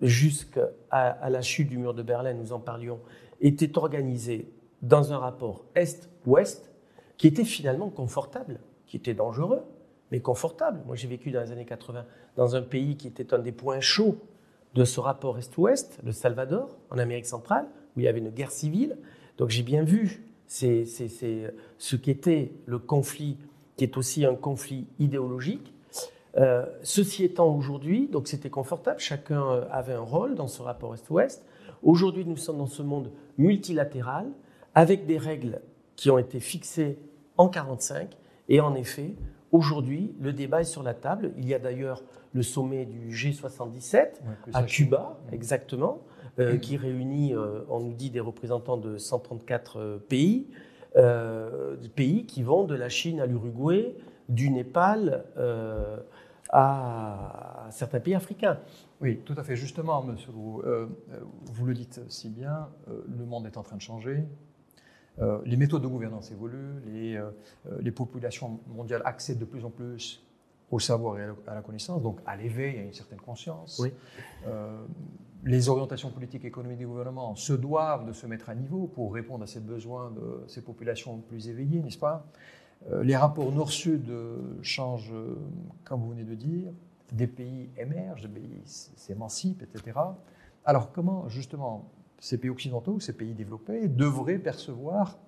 jusqu'à 0.00 0.70
la 0.90 1.42
chute 1.42 1.68
du 1.68 1.78
mur 1.78 1.94
de 1.94 2.02
Berlin, 2.02 2.34
nous 2.34 2.52
en 2.52 2.60
parlions, 2.60 3.00
était 3.40 3.78
organisé 3.78 4.52
dans 4.82 5.12
un 5.12 5.18
rapport 5.18 5.64
Est-Ouest 5.74 6.70
qui 7.16 7.26
était 7.26 7.44
finalement 7.44 7.90
confortable, 7.90 8.60
qui 8.86 8.96
était 8.96 9.14
dangereux, 9.14 9.62
mais 10.10 10.20
confortable. 10.20 10.80
Moi, 10.86 10.96
j'ai 10.96 11.08
vécu 11.08 11.30
dans 11.30 11.40
les 11.40 11.52
années 11.52 11.64
80 11.64 12.04
dans 12.36 12.56
un 12.56 12.62
pays 12.62 12.96
qui 12.96 13.06
était 13.06 13.32
un 13.32 13.38
des 13.38 13.52
points 13.52 13.80
chauds 13.80 14.18
de 14.74 14.84
ce 14.84 15.00
rapport 15.00 15.38
Est-Ouest, 15.38 15.98
le 16.04 16.12
Salvador, 16.12 16.76
en 16.90 16.98
Amérique 16.98 17.26
centrale, 17.26 17.66
où 17.96 18.00
il 18.00 18.04
y 18.04 18.08
avait 18.08 18.18
une 18.18 18.30
guerre 18.30 18.50
civile. 18.50 18.96
Donc 19.38 19.50
j'ai 19.50 19.62
bien 19.62 19.82
vu 19.82 20.24
c'est, 20.46 20.84
ce 20.84 21.96
qu'était 21.96 22.52
le 22.66 22.78
conflit, 22.78 23.38
qui 23.76 23.84
est 23.84 23.96
aussi 23.96 24.24
un 24.24 24.34
conflit 24.34 24.86
idéologique. 24.98 25.72
Euh, 26.36 26.66
ceci 26.82 27.24
étant 27.24 27.54
aujourd'hui, 27.54 28.08
donc 28.08 28.26
c'était 28.26 28.50
confortable, 28.50 28.98
chacun 28.98 29.42
euh, 29.42 29.64
avait 29.70 29.92
un 29.92 30.00
rôle 30.00 30.34
dans 30.34 30.48
ce 30.48 30.62
rapport 30.62 30.94
Est-Ouest. 30.94 31.46
Aujourd'hui, 31.82 32.24
nous 32.24 32.36
sommes 32.36 32.58
dans 32.58 32.66
ce 32.66 32.82
monde 32.82 33.10
multilatéral, 33.38 34.26
avec 34.74 35.06
des 35.06 35.18
règles 35.18 35.60
qui 35.94 36.10
ont 36.10 36.18
été 36.18 36.40
fixées 36.40 36.98
en 37.36 37.44
1945, 37.44 38.16
et 38.48 38.60
en 38.60 38.74
effet, 38.74 39.14
aujourd'hui, 39.54 40.14
le 40.20 40.32
débat 40.32 40.62
est 40.62 40.64
sur 40.64 40.82
la 40.82 40.94
table. 40.94 41.32
Il 41.38 41.46
y 41.46 41.54
a 41.54 41.60
d'ailleurs 41.60 42.02
le 42.32 42.42
sommet 42.42 42.84
du 42.84 43.10
G77 43.10 44.08
à 44.52 44.64
Cuba, 44.64 45.16
exactement, 45.30 46.02
euh, 46.40 46.58
qui 46.58 46.76
réunit, 46.76 47.34
euh, 47.34 47.60
on 47.68 47.78
nous 47.78 47.94
dit, 47.94 48.10
des 48.10 48.18
représentants 48.20 48.76
de 48.76 48.98
134 48.98 49.78
euh, 49.78 49.98
pays, 49.98 50.48
pays 51.94 52.26
qui 52.26 52.42
vont 52.42 52.64
de 52.64 52.74
la 52.74 52.88
Chine 52.88 53.20
à 53.20 53.26
l'Uruguay, 53.26 53.96
du 54.28 54.50
Népal 54.50 55.24
à 56.50 57.66
certains 57.70 58.00
pays 58.00 58.14
africains. 58.14 58.58
Oui, 59.00 59.20
tout 59.24 59.34
à 59.36 59.42
fait. 59.42 59.56
Justement, 59.56 60.02
monsieur, 60.02 60.30
vous, 60.32 60.62
vous 61.46 61.66
le 61.66 61.74
dites 61.74 62.00
si 62.08 62.28
bien, 62.28 62.68
le 62.86 63.24
monde 63.24 63.46
est 63.46 63.56
en 63.56 63.62
train 63.62 63.76
de 63.76 63.82
changer. 63.82 64.24
Les 65.44 65.56
méthodes 65.56 65.82
de 65.82 65.88
gouvernance 65.88 66.30
évoluent, 66.30 66.80
les, 66.86 67.22
les 67.80 67.92
populations 67.92 68.60
mondiales 68.68 69.02
accèdent 69.04 69.38
de 69.38 69.44
plus 69.44 69.64
en 69.64 69.70
plus 69.70 70.24
au 70.70 70.78
savoir 70.78 71.18
et 71.18 71.24
à 71.46 71.54
la 71.54 71.62
connaissance, 71.62 72.02
donc 72.02 72.18
à 72.26 72.36
l'éveil, 72.36 72.78
à 72.78 72.82
une 72.82 72.92
certaine 72.92 73.20
conscience. 73.20 73.80
Euh, 74.46 74.84
les 75.44 75.68
orientations 75.68 76.10
politiques 76.10 76.44
et 76.44 76.48
économiques 76.48 76.78
des 76.78 76.84
gouvernements 76.84 77.34
se 77.36 77.52
doivent 77.52 78.06
de 78.06 78.12
se 78.12 78.26
mettre 78.26 78.48
à 78.48 78.54
niveau 78.54 78.86
pour 78.86 79.12
répondre 79.12 79.44
à 79.44 79.46
ces 79.46 79.60
besoins 79.60 80.10
de 80.10 80.42
ces 80.48 80.62
populations 80.62 81.18
plus 81.18 81.48
éveillées, 81.48 81.80
n'est-ce 81.80 81.98
pas? 81.98 82.26
Euh, 82.90 83.02
Les 83.04 83.14
rapports 83.16 83.52
nord-sud 83.52 84.10
changent, 84.62 85.14
comme 85.84 86.00
vous 86.00 86.10
venez 86.10 86.24
de 86.24 86.34
dire, 86.34 86.72
des 87.12 87.26
pays 87.26 87.70
émergent, 87.76 88.22
des 88.22 88.28
pays 88.28 88.62
s'émancipent, 88.64 89.62
etc. 89.62 89.98
Alors 90.64 90.92
comment, 90.92 91.28
justement, 91.28 91.90
ces 92.24 92.38
pays 92.38 92.48
occidentaux, 92.48 93.00
ces 93.00 93.12
pays 93.12 93.34
développés, 93.34 93.86
devraient 93.86 94.38
percevoir 94.38 95.18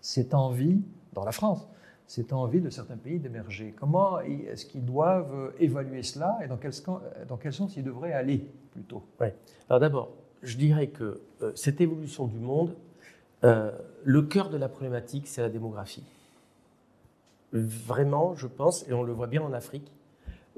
cette 0.00 0.34
envie, 0.34 0.80
dans 1.14 1.24
la 1.24 1.32
France, 1.32 1.66
cette 2.06 2.32
envie 2.32 2.60
de 2.60 2.70
certains 2.70 2.96
pays 2.96 3.18
d'émerger. 3.18 3.74
Comment 3.76 4.20
est-ce 4.20 4.64
qu'ils 4.64 4.84
doivent 4.84 5.52
évaluer 5.58 6.04
cela 6.04 6.38
et 6.44 6.46
dans 6.46 6.58
quel, 6.58 6.72
sens 7.52 7.76
ils 7.76 7.82
devraient 7.82 8.12
aller 8.12 8.46
plutôt? 8.70 9.02
Alors 9.68 9.80
d'abord, 9.80 10.12
je 10.44 10.56
dirais 10.56 10.86
que 10.86 11.20
euh, 11.42 11.50
cette 11.56 11.80
évolution 11.80 12.28
du 12.28 12.38
monde, 12.38 12.76
euh, 13.42 13.72
le 14.04 14.22
cœur 14.22 14.48
de 14.48 14.56
la 14.56 14.68
problématique, 14.68 15.26
c'est 15.26 15.42
la 15.42 15.50
démographie. 15.50 16.04
Vraiment, 17.52 18.36
je 18.36 18.46
pense, 18.46 18.88
et 18.88 18.92
on 18.92 19.02
le 19.02 19.12
voit 19.12 19.26
bien 19.26 19.42
en 19.42 19.52
Afrique, 19.52 19.90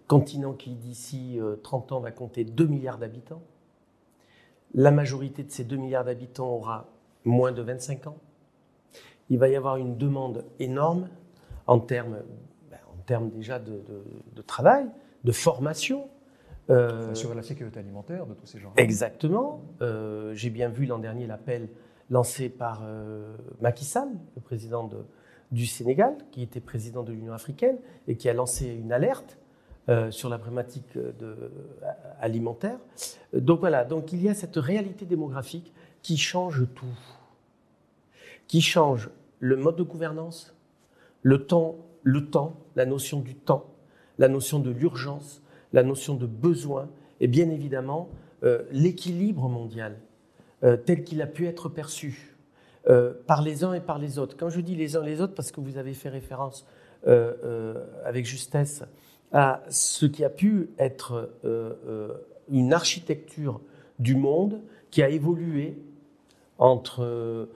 continent 0.09 0.53
qui 0.53 0.75
d'ici 0.75 1.41
30 1.63 1.91
euh, 1.91 1.95
ans 1.95 2.01
va 2.01 2.11
compter 2.11 2.45
2 2.45 2.67
milliards 2.67 2.99
d'habitants. 2.99 3.41
La 4.75 4.91
majorité 4.91 5.45
de 5.45 5.51
ces 5.51 5.65
2 5.65 5.77
milliards 5.77 6.05
d'habitants 6.05 6.49
aura 6.49 6.89
moins 7.25 7.53
de 7.53 7.63
25 7.63 8.09
ans. 8.09 8.19
Il 9.31 9.39
va 9.39 9.49
y 9.49 9.57
avoir 9.57 9.77
une 9.77 9.97
demande 9.97 10.45
énorme 10.59 11.09
en 11.67 11.79
termes, 11.79 12.19
ben, 12.71 12.79
en 12.93 13.03
termes 13.07 13.31
déjà 13.31 13.59
de, 13.59 13.83
travail, 14.47 14.87
de 15.23 15.33
formation. 15.33 16.09
Euh, 16.71 17.15
sur 17.15 17.35
la 17.35 17.43
sécurité 17.43 17.79
alimentaire 17.79 18.27
de 18.27 18.35
tous 18.35 18.47
ces 18.47 18.59
gens. 18.59 18.73
Exactement. 18.77 19.63
Euh, 19.83 20.35
j'ai 20.35 20.51
bien 20.51 20.71
vu 20.71 20.87
l'an 20.87 20.99
dernier 20.99 21.27
l'appel 21.27 21.69
lancé 22.11 22.49
par 22.49 22.83
euh, 22.85 23.37
Macky 23.61 23.85
Sall, 23.85 24.09
le 24.35 24.41
président 24.41 24.91
du 25.53 25.67
Sénégal, 25.67 26.17
qui 26.31 26.43
était 26.43 26.61
président 26.61 27.03
de 27.03 27.13
l'Union 27.13 27.33
africaine, 27.33 27.77
et 28.09 28.17
qui 28.17 28.29
a 28.29 28.35
lancé 28.35 28.67
une 28.67 28.93
alerte 28.93 29.39
euh, 29.89 30.11
sur 30.11 30.29
la 30.29 30.39
problématique 30.39 30.97
de, 30.97 31.51
alimentaire. 32.21 32.79
Donc 33.33 33.61
voilà, 33.61 33.85
donc 33.85 34.13
il 34.13 34.23
y 34.23 34.29
a 34.29 34.35
cette 34.35 34.57
réalité 34.57 35.05
démographique 35.05 35.73
qui 36.03 36.17
change 36.17 36.67
tout, 36.75 36.99
qui 38.47 38.61
change 38.61 39.11
le 39.41 39.57
mode 39.57 39.77
de 39.77 39.83
gouvernance, 39.83 40.55
le 41.23 41.47
temps, 41.47 41.77
le 42.03 42.27
temps, 42.27 42.57
la 42.77 42.87
notion 42.87 43.21
du 43.21 43.35
temps, 43.35 43.67
la 44.19 44.29
notion 44.29 44.59
de 44.59 44.71
l'urgence, 44.71 45.43
la 45.73 45.83
notion 45.83 46.15
de 46.15 46.27
besoin 46.27 46.89
et 47.21 47.27
bien 47.27 47.51
évidemment 47.51 48.09
euh, 48.45 48.63
l'équilibre 48.71 49.49
mondial 49.49 49.97
euh, 50.63 50.77
tel 50.77 51.05
qu'il 51.05 51.23
a 51.23 51.27
pu 51.27 51.47
être 51.47 51.69
perçu 51.69 52.37
euh, 52.89 53.15
par 53.27 53.43
les 53.43 53.65
uns 53.65 53.73
et 53.73 53.81
par 53.81 53.99
les 53.99 54.19
autres. 54.19 54.37
Quand 54.37 54.51
je 54.51 54.61
dis 54.61 54.77
les 54.77 54.97
uns 54.97 55.03
et 55.03 55.07
les 55.07 55.21
autres, 55.21 55.35
parce 55.35 55.51
que 55.51 55.61
vous 55.61 55.79
avez 55.79 55.95
fait 55.95 56.09
référence 56.09 56.67
avec 58.07 58.25
justesse 58.25 58.83
à 59.35 59.63
ce 59.69 60.07
qui 60.07 60.25
a 60.25 60.31
pu 60.31 60.71
être 60.79 61.29
une 62.49 62.73
architecture 62.73 63.61
du 63.99 64.15
monde 64.15 64.63
qui 64.91 65.03
a 65.03 65.11
évolué 65.11 65.77
entre 66.59 67.49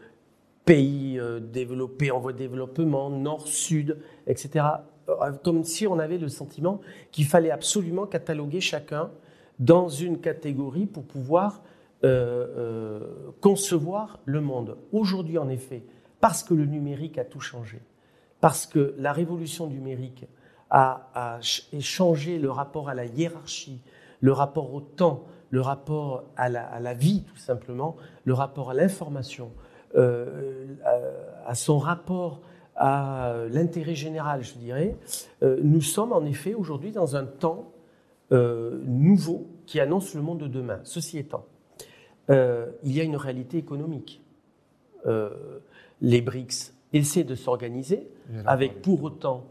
pays 0.68 1.18
euh, 1.18 1.40
développés 1.40 2.10
en 2.10 2.18
voie 2.20 2.34
de 2.34 2.36
développement, 2.36 3.08
nord, 3.08 3.48
sud, 3.48 3.96
etc. 4.26 4.66
Euh, 5.08 5.32
comme 5.42 5.64
si 5.64 5.86
on 5.86 5.98
avait 5.98 6.18
le 6.18 6.28
sentiment 6.28 6.82
qu'il 7.10 7.24
fallait 7.24 7.50
absolument 7.50 8.04
cataloguer 8.04 8.60
chacun 8.60 9.10
dans 9.58 9.88
une 9.88 10.20
catégorie 10.20 10.84
pour 10.84 11.04
pouvoir 11.04 11.62
euh, 12.04 13.00
concevoir 13.40 14.20
le 14.26 14.42
monde. 14.42 14.76
Aujourd'hui, 14.92 15.38
en 15.38 15.48
effet, 15.48 15.84
parce 16.20 16.42
que 16.42 16.52
le 16.52 16.66
numérique 16.66 17.16
a 17.16 17.24
tout 17.24 17.40
changé, 17.40 17.80
parce 18.42 18.66
que 18.66 18.94
la 18.98 19.14
révolution 19.14 19.68
numérique 19.68 20.26
a, 20.70 21.10
a, 21.14 21.40
changé 21.80 22.38
le 22.38 22.50
rapport 22.50 22.88
à 22.88 22.94
la 22.94 23.06
hiérarchie, 23.06 23.80
le 24.20 24.32
rapport 24.32 24.74
au 24.74 24.80
temps, 24.80 25.24
le 25.50 25.60
rapport 25.60 26.24
à 26.36 26.48
la, 26.48 26.64
à 26.64 26.80
la 26.80 26.94
vie, 26.94 27.22
tout 27.22 27.38
simplement, 27.38 27.96
le 28.24 28.34
rapport 28.34 28.70
à 28.70 28.74
l'information, 28.74 29.50
euh, 29.96 30.74
à 31.46 31.54
son 31.54 31.78
rapport 31.78 32.40
à 32.76 33.34
l'intérêt 33.50 33.94
général, 33.94 34.44
je 34.44 34.54
dirais, 34.54 34.96
euh, 35.42 35.58
nous 35.62 35.80
sommes 35.80 36.12
en 36.12 36.24
effet 36.24 36.54
aujourd'hui 36.54 36.92
dans 36.92 37.16
un 37.16 37.24
temps 37.24 37.72
euh, 38.30 38.82
nouveau 38.84 39.48
qui 39.66 39.80
annonce 39.80 40.14
le 40.14 40.20
monde 40.20 40.38
de 40.38 40.46
demain. 40.46 40.80
Ceci 40.84 41.18
étant, 41.18 41.46
il 42.28 42.92
y 42.92 43.00
a 43.00 43.04
une 43.04 43.16
réalité 43.16 43.56
économique. 43.56 44.22
les 46.02 46.20
BRICS 46.20 46.74
essaient 46.92 47.24
de 47.24 47.34
s'organiser 47.34 48.10
avec 48.44 48.82
pour 48.82 49.02
autant 49.02 49.46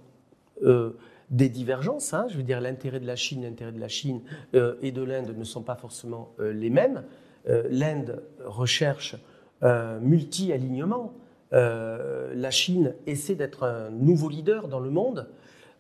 des 1.30 1.50
divergences. 1.50 2.14
Hein. 2.14 2.28
je 2.30 2.38
veux 2.38 2.44
dire, 2.44 2.62
l'intérêt 2.62 3.00
de 3.00 3.08
la 3.08 3.16
Chine, 3.16 3.44
l'intérêt 3.44 3.72
de 3.72 3.80
la 3.80 3.88
Chine 3.88 4.22
et 4.54 4.92
de 4.92 5.02
l'Inde 5.02 5.36
ne 5.38 5.44
sont 5.44 5.62
pas 5.62 5.76
forcément 5.76 6.34
les 6.40 6.70
mêmes. 6.70 7.04
L'Inde 7.46 8.24
recherche 8.46 9.16
multi-alignement. 9.62 11.14
Euh, 11.54 12.34
la 12.36 12.52
Chine 12.52 12.94
essaie 13.06 13.36
d'être 13.36 13.64
un 13.64 13.90
nouveau 13.90 14.30
leader 14.30 14.68
dans 14.68 14.80
le 14.80 14.90
monde. 14.90 15.28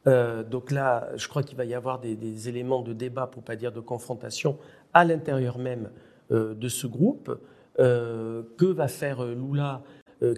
Euh, 0.05 0.43
donc 0.43 0.71
là, 0.71 1.09
je 1.15 1.27
crois 1.27 1.43
qu'il 1.43 1.57
va 1.57 1.65
y 1.65 1.73
avoir 1.73 1.99
des, 1.99 2.49
éléments 2.49 2.81
de 2.81 2.93
débat, 2.93 3.27
pour 3.27 3.43
pas 3.43 3.55
dire 3.55 3.71
de 3.71 3.81
confrontation, 3.81 4.57
à 4.93 5.03
l'intérieur 5.03 5.57
même 5.57 5.89
euh, 6.31 6.53
de 6.53 6.69
ce 6.69 6.87
groupe. 6.87 7.37
que 7.77 8.65
va 8.65 8.87
faire 8.87 9.23
Lula, 9.23 9.83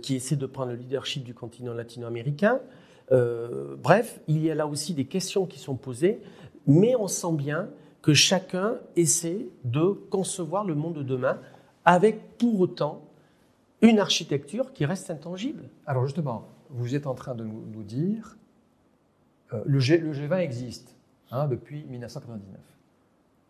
qui 0.03 0.15
essaie 0.15 0.36
de 0.36 0.46
prendre 0.46 0.74
le 0.74 0.77
leadership 0.77 1.24
du 1.24 1.34
continent 1.34 1.74
latino-américain? 1.74 2.60
Bref, 3.12 4.20
il 4.28 4.44
y 4.44 4.51
a 4.51 4.56
là 4.56 4.68
aussi 4.68 4.94
des 4.94 5.06
questions 5.06 5.46
qui 5.46 5.60
sont 5.60 5.75
posées, 5.75 6.22
mais 6.68 6.96
on 6.96 7.08
sent 7.08 7.34
bien 7.34 7.70
que 8.01 8.13
chacun 8.13 8.78
essaie 8.96 9.48
de 9.63 9.92
concevoir 10.10 10.66
le 10.66 10.75
monde 10.75 10.96
de 10.96 11.04
demain 11.04 11.39
avec 11.86 12.38
pour 12.38 12.60
autant 12.60 13.04
une 13.82 14.00
architecture 14.00 14.74
qui 14.74 14.86
reste 14.86 15.10
intangible. 15.10 15.70
Alors 15.86 16.06
justement, 16.06 16.48
vous 16.70 16.96
êtes 16.96 17.08
en 17.08 17.16
train 17.16 17.36
de 17.36 17.44
nous, 17.44 17.84
dire, 17.84 18.38
euh, 19.54 19.63
le, 19.66 19.80
G, 19.80 19.98
le, 19.98 20.13
G20 20.13 20.39
existe 20.39 20.96
hein, 21.32 21.48
depuis 21.48 21.84
1999. 21.86 22.60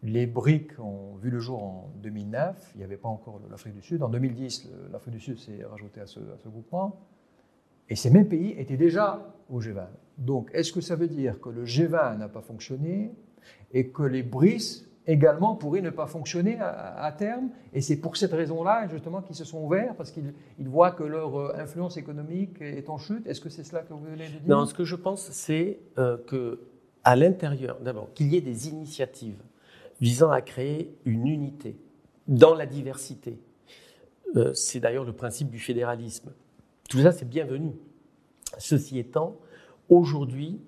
Les 0.04 0.26
BRIC 0.28 0.80
ont 0.80 1.16
vu 1.16 1.30
le 1.30 1.40
jour 1.40 1.62
en 1.62 1.90
2009, 2.02 2.72
il 2.76 2.78
n'y 2.78 2.84
avait 2.86 2.96
pas 2.96 3.10
encore 3.10 3.42
l'Afrique 3.50 3.74
du 3.74 3.82
Sud. 3.82 4.02
En 4.02 4.08
2010, 4.08 4.70
l'Afrique 4.94 5.16
du 5.16 5.20
Sud 5.20 5.40
s'est 5.40 5.66
rajouté 5.70 6.00
à 6.00 6.06
ce, 6.06 6.20
à 6.20 6.38
ce, 6.38 6.48
groupement. 6.48 6.98
Et 7.90 7.96
ces 7.96 8.10
mêmes 8.10 8.28
pays 8.28 8.54
étaient 8.58 8.78
déjà 8.78 9.34
au 9.50 9.60
G20. 9.60 9.88
Donc, 10.18 10.50
est-ce 10.54 10.72
que 10.72 10.82
ça 10.82 10.96
veut 10.96 11.08
dire 11.08 11.40
que 11.40 11.50
le 11.50 11.66
G20 11.66 12.18
n'a 12.18 12.28
pas 12.28 12.42
fonctionné 12.42 13.12
et 13.72 13.88
que 13.90 14.04
les 14.04 14.22
BRICS 14.22 14.86
également 15.08 15.56
pourraient 15.56 15.82
ne 15.82 15.90
pas 15.90 16.06
fonctionner 16.06 16.58
à, 16.60 17.12
terme? 17.18 17.50
Et 17.74 17.82
c'est 17.82 17.98
pour 17.98 18.18
cette 18.18 18.34
raison-là, 18.34 18.88
justement, 18.90 19.22
qu'ils 19.22 19.36
se 19.36 19.46
sont 19.46 19.64
ouverts, 19.64 19.96
parce 19.96 20.12
qu'ils 20.12 20.34
voient 20.60 20.92
que 20.92 21.04
leur 21.04 21.36
euh, 21.38 21.54
influence 21.56 21.98
économique 21.98 22.62
est 22.62 22.90
en 22.90 22.98
chute. 22.98 23.26
Est-ce 23.26 23.42
que 23.42 23.50
c'est 23.50 23.64
cela 23.64 23.82
que 23.82 23.94
vous 23.94 24.04
venez 24.04 24.28
dire? 24.28 24.42
Non, 24.46 24.66
ce 24.66 24.74
que 24.74 24.84
je 24.84 24.96
pense, 24.96 25.30
c'est 25.32 25.80
euh, 25.98 26.18
que 26.28 26.60
à 27.04 27.16
l'intérieur, 27.16 27.80
d'abord, 27.80 28.14
qu'il 28.14 28.28
y 28.28 28.36
ait 28.36 28.42
des 28.42 28.68
initiatives 28.68 29.42
visant 30.02 30.32
à 30.32 30.42
créer 30.42 30.96
une 31.06 31.28
unité 31.28 31.78
dans 32.28 32.54
la 32.54 32.66
diversité. 32.66 33.40
Euh, 34.36 34.54
c'est 34.54 34.80
d'ailleurs 34.80 35.06
le 35.06 35.14
principe 35.14 35.50
du 35.50 35.60
fédéralisme. 35.60 36.32
Tout 36.90 37.00
ça, 37.00 37.12
c'est 37.12 37.30
bienvenu. 37.30 37.72
Ceci 38.58 39.00
étant, 39.00 39.38
aujourd'hui, 39.90 40.60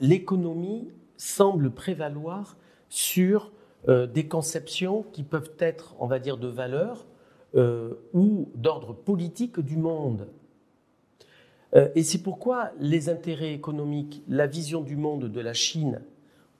l'économie 0.00 0.88
semble 1.16 1.70
prévaloir 1.70 2.56
sur 2.88 3.52
euh, 3.88 4.06
des 4.06 4.26
conceptions 4.26 5.04
qui 5.12 5.22
peuvent 5.22 5.52
être, 5.58 5.94
on 5.98 6.06
va 6.06 6.18
dire, 6.18 6.38
de 6.38 6.48
valeur 6.48 7.06
euh, 7.54 7.94
ou 8.12 8.48
d'ordre 8.54 8.92
politique 8.92 9.60
du 9.60 9.76
monde. 9.76 10.28
Euh, 11.74 11.88
et 11.94 12.02
c'est 12.02 12.22
pourquoi 12.22 12.70
les 12.80 13.08
intérêts 13.08 13.52
économiques, 13.52 14.22
la 14.28 14.46
vision 14.46 14.80
du 14.80 14.96
monde 14.96 15.26
de 15.26 15.40
la 15.40 15.52
Chine 15.52 16.02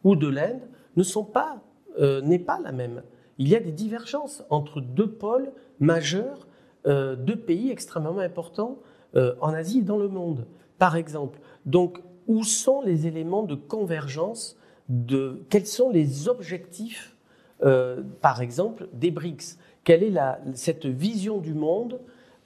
ou 0.04 0.14
de 0.14 0.28
l'Inde 0.28 0.60
ne 0.96 1.02
sont 1.02 1.24
pas, 1.24 1.62
n'est 1.98 2.38
pas 2.38 2.60
la 2.60 2.72
même. 2.72 3.02
Il 3.38 3.48
y 3.48 3.56
a 3.56 3.60
des 3.60 3.72
divergences 3.72 4.44
entre 4.50 4.80
deux 4.80 5.10
pôles 5.10 5.50
majeurs, 5.80 6.46
deux 6.86 7.36
pays 7.36 7.70
extrêmement 7.70 8.18
importants 8.18 8.78
en 9.14 9.52
Asie 9.52 9.80
et 9.80 9.82
dans 9.82 9.98
le 9.98 10.08
monde. 10.08 10.46
Par 10.78 10.96
exemple, 10.96 11.40
donc 11.64 12.00
où 12.26 12.44
sont 12.44 12.82
les 12.82 13.06
éléments 13.06 13.42
de 13.42 13.54
convergence 13.54 14.56
de 14.88 15.44
quels 15.50 15.66
sont 15.66 15.90
les 15.90 16.28
objectifs, 16.28 17.16
euh, 17.62 18.02
par 18.20 18.40
exemple, 18.40 18.88
des 18.92 19.10
BRICS? 19.10 19.58
Quelle 19.84 20.02
est 20.02 20.14
cette 20.54 20.86
vision 20.86 21.38
du 21.38 21.54
monde 21.54 22.00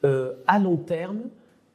euh, 0.05 0.35
à 0.47 0.59
long 0.59 0.77
terme 0.77 1.23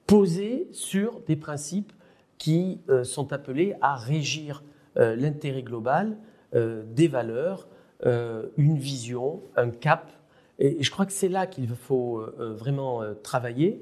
posée 0.08 0.68
sur 0.72 1.22
des 1.22 1.36
principes 1.36 1.92
qui 2.38 2.80
euh, 2.90 3.04
sont 3.04 3.34
appelés 3.34 3.76
à 3.82 3.96
régir 3.96 4.64
l'intérêt 4.98 5.62
global, 5.62 6.16
des 6.54 7.10
valeurs, 7.10 7.68
une 8.06 8.78
vision, 8.78 9.42
un 9.58 9.70
cap. 9.70 10.10
Et 10.60 10.82
je 10.82 10.92
crois 10.92 11.06
que 11.06 11.12
c'est 11.12 11.30
là 11.30 11.48
qu'il 11.48 11.68
faut 11.70 12.24
vraiment 12.38 13.02
travailler. 13.24 13.82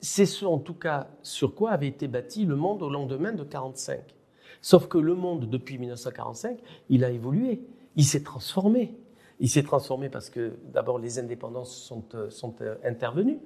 C'est 0.00 0.26
ce, 0.26 0.44
en 0.44 0.58
tout 0.58 0.74
cas, 0.74 1.08
sur 1.22 1.54
quoi 1.54 1.72
avait 1.72 1.88
été 1.88 2.08
bâti 2.08 2.44
le 2.44 2.56
monde 2.56 2.82
au 2.82 2.88
lendemain 2.88 3.32
de 3.32 3.42
1945. 3.42 4.14
Sauf 4.62 4.88
que 4.88 4.98
le 4.98 5.14
monde, 5.14 5.48
depuis 5.48 5.78
1945, 5.78 6.58
il 6.88 7.04
a 7.04 7.10
évolué, 7.10 7.62
il 7.94 8.04
s'est 8.04 8.22
transformé. 8.22 8.96
Il 9.38 9.48
s'est 9.48 9.62
transformé 9.62 10.08
parce 10.08 10.30
que 10.30 10.54
d'abord 10.72 10.98
les 10.98 11.18
indépendances 11.18 11.76
sont, 11.76 12.02
euh, 12.14 12.30
sont 12.30 12.54
euh, 12.62 12.76
intervenues, 12.84 13.38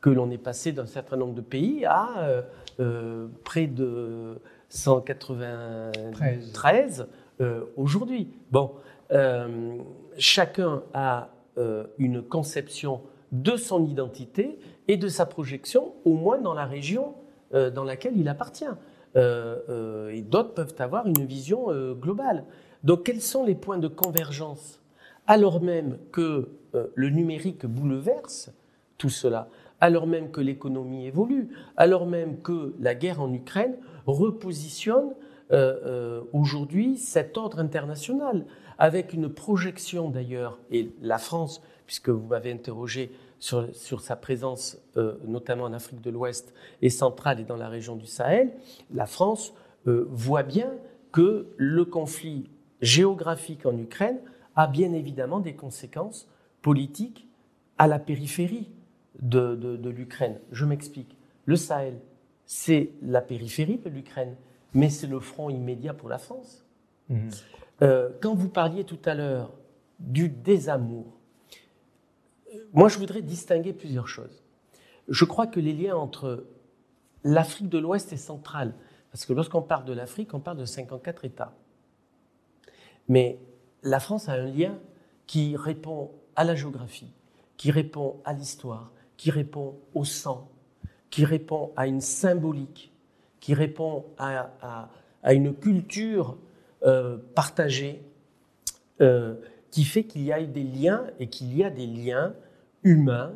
que 0.00 0.10
l'on 0.10 0.30
est 0.30 0.38
passé 0.38 0.72
d'un 0.72 0.86
certain 0.86 1.16
nombre 1.16 1.34
de 1.34 1.40
pays 1.40 1.84
à 1.86 2.44
euh, 2.78 3.26
près 3.44 3.66
de 3.66 4.38
193 4.68 7.06
aujourd'hui. 7.76 8.28
Bon, 8.50 8.72
chacun 10.18 10.82
a 10.92 11.30
une 11.98 12.22
conception 12.22 13.02
de 13.32 13.56
son 13.56 13.86
identité 13.86 14.58
et 14.88 14.96
de 14.96 15.08
sa 15.08 15.26
projection, 15.26 15.94
au 16.04 16.14
moins 16.14 16.38
dans 16.38 16.54
la 16.54 16.66
région 16.66 17.14
dans 17.52 17.84
laquelle 17.84 18.16
il 18.16 18.28
appartient. 18.28 18.64
Euh, 19.16 19.58
euh, 19.68 20.08
et 20.10 20.22
d'autres 20.22 20.54
peuvent 20.54 20.74
avoir 20.80 21.06
une 21.06 21.24
vision 21.24 21.70
euh, 21.70 21.94
globale. 21.94 22.44
Donc 22.82 23.04
quels 23.04 23.20
sont 23.20 23.44
les 23.44 23.54
points 23.54 23.78
de 23.78 23.88
convergence 23.88 24.80
alors 25.26 25.62
même 25.62 25.96
que 26.12 26.50
le 26.96 27.08
numérique 27.08 27.64
bouleverse 27.64 28.50
tout 28.98 29.08
cela, 29.08 29.48
alors 29.80 30.06
même 30.06 30.30
que 30.30 30.42
l'économie 30.42 31.06
évolue, 31.06 31.48
alors 31.78 32.06
même 32.06 32.42
que 32.42 32.74
la 32.78 32.94
guerre 32.94 33.22
en 33.22 33.32
Ukraine 33.32 33.78
repositionne 34.06 35.14
aujourd'hui 36.34 36.98
cet 36.98 37.38
ordre 37.38 37.58
international, 37.58 38.44
avec 38.78 39.12
une 39.12 39.28
projection 39.28 40.10
d'ailleurs, 40.10 40.58
et 40.70 40.90
la 41.00 41.18
France, 41.18 41.62
puisque 41.86 42.08
vous 42.08 42.26
m'avez 42.26 42.52
interrogé 42.52 43.12
sur, 43.38 44.00
sa 44.00 44.16
présence 44.16 44.78
euh, 44.96 45.16
notamment 45.26 45.64
en 45.64 45.72
Afrique 45.72 46.00
de 46.00 46.10
l'Ouest 46.10 46.54
et 46.80 46.90
centrale 46.90 47.40
et 47.40 47.44
dans 47.44 47.56
la 47.56 47.68
région 47.68 47.96
du 47.96 48.06
Sahel, 48.06 48.52
la 48.92 49.06
France 49.06 49.52
euh, 49.86 50.06
voit 50.10 50.42
bien 50.42 50.72
que 51.12 51.46
le 51.56 51.84
conflit 51.84 52.48
géographique 52.80 53.66
en 53.66 53.76
Ukraine 53.76 54.18
a 54.56 54.66
bien 54.66 54.92
évidemment 54.92 55.40
des 55.40 55.54
conséquences 55.54 56.28
politiques 56.62 57.28
à 57.76 57.86
la 57.86 57.98
périphérie 57.98 58.70
de, 59.20 59.90
l'Ukraine. 59.90 60.38
Je 60.50 60.64
m'explique. 60.64 61.16
Le 61.44 61.56
Sahel, 61.56 61.98
c'est 62.46 62.90
la 63.02 63.20
périphérie 63.20 63.78
de 63.78 63.90
l'Ukraine, 63.90 64.36
mais 64.72 64.90
c'est 64.90 65.06
le 65.06 65.20
front 65.20 65.50
immédiat 65.50 65.92
pour 65.94 66.08
la 66.08 66.18
France. 66.18 66.64
Mmh. 67.08 67.28
Euh, 67.82 68.10
quand 68.20 68.34
vous 68.34 68.48
parliez 68.48 68.84
tout 68.84 68.98
à 69.04 69.14
l'heure 69.14 69.52
du 69.98 70.28
désamour 70.28 71.14
moi, 72.72 72.88
je 72.88 72.98
voudrais 72.98 73.22
distinguer 73.22 73.72
plusieurs 73.72 74.08
choses. 74.08 74.42
Je 75.08 75.24
crois 75.24 75.46
que 75.46 75.60
les 75.60 75.72
liens 75.72 75.96
entre 75.96 76.46
l'Afrique 77.22 77.68
de 77.68 77.78
l'Ouest 77.78 78.12
et 78.12 78.16
centrale, 78.16 78.74
parce 79.10 79.26
que 79.26 79.32
lorsqu'on 79.32 79.62
parle 79.62 79.84
de 79.84 79.92
l'Afrique, 79.92 80.34
on 80.34 80.40
parle 80.40 80.58
de 80.58 80.64
54 80.64 81.24
États. 81.24 81.54
Mais 83.08 83.38
la 83.82 84.00
France 84.00 84.28
a 84.28 84.32
un 84.32 84.46
lien 84.46 84.78
qui 85.26 85.56
répond 85.56 86.10
à 86.36 86.44
la 86.44 86.54
géographie, 86.54 87.12
qui 87.56 87.70
répond 87.70 88.16
à 88.24 88.32
l'histoire, 88.32 88.92
qui 89.16 89.30
répond 89.30 89.76
au 89.94 90.04
sang, 90.04 90.50
qui 91.10 91.24
répond 91.24 91.72
à 91.76 91.86
une 91.86 92.00
symbolique, 92.00 92.92
qui 93.40 93.54
répond 93.54 94.04
à, 94.18 94.88
une 95.30 95.54
culture 95.54 96.36
euh, 96.84 97.16
partagée, 97.34 98.04
euh, 99.00 99.36
qui 99.70 99.84
fait 99.84 100.04
qu'il 100.04 100.22
y 100.22 100.32
a 100.32 100.42
des 100.44 100.62
liens 100.62 101.06
et 101.18 101.28
qu'il 101.28 101.56
y 101.56 101.64
a 101.64 101.70
des 101.70 101.86
liens 101.86 102.34
humain, 102.82 103.32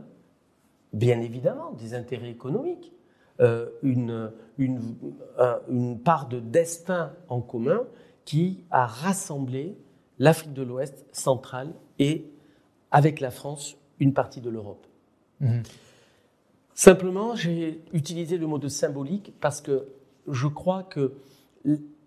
bien 0.93 1.23
évidemment, 1.23 1.73
des 1.73 1.95
intérêts 1.95 2.29
économiques, 2.29 2.93
euh, 3.41 3.71
une, 3.83 4.31
une, 4.59 5.99
part 6.05 6.29
de 6.29 6.41
destin 6.41 7.15
en 7.31 7.41
commun 7.41 7.87
qui 8.27 8.65
a 8.71 8.87
rassemblé 8.87 9.79
l'Afrique 10.19 10.53
de 10.53 10.63
l'Ouest 10.63 11.07
centrale 11.13 11.73
et, 11.99 12.31
avec 12.91 13.19
la 13.19 13.31
France, 13.31 13.79
une 13.99 14.13
partie 14.13 14.43
de 14.43 14.51
l'Europe. 14.51 14.87
Mhm. 15.41 15.63
Simplement, 16.75 17.35
j'ai 17.35 17.81
utilisé 17.95 18.37
le 18.37 18.47
mot 18.47 18.59
de 18.59 18.69
symbolique 18.69 19.33
parce 19.41 19.63
que 19.63 19.89
je 20.29 20.49
crois 20.49 20.83
que 20.83 21.15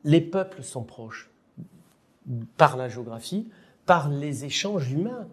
les 0.03 0.21
peuples 0.21 0.61
sont 0.61 0.83
proches 0.83 1.30
par 2.57 2.77
la 2.77 2.89
géographie, 2.89 3.47
par 3.85 4.09
les 4.09 4.45
échanges 4.45 4.91
humains. 4.91 5.27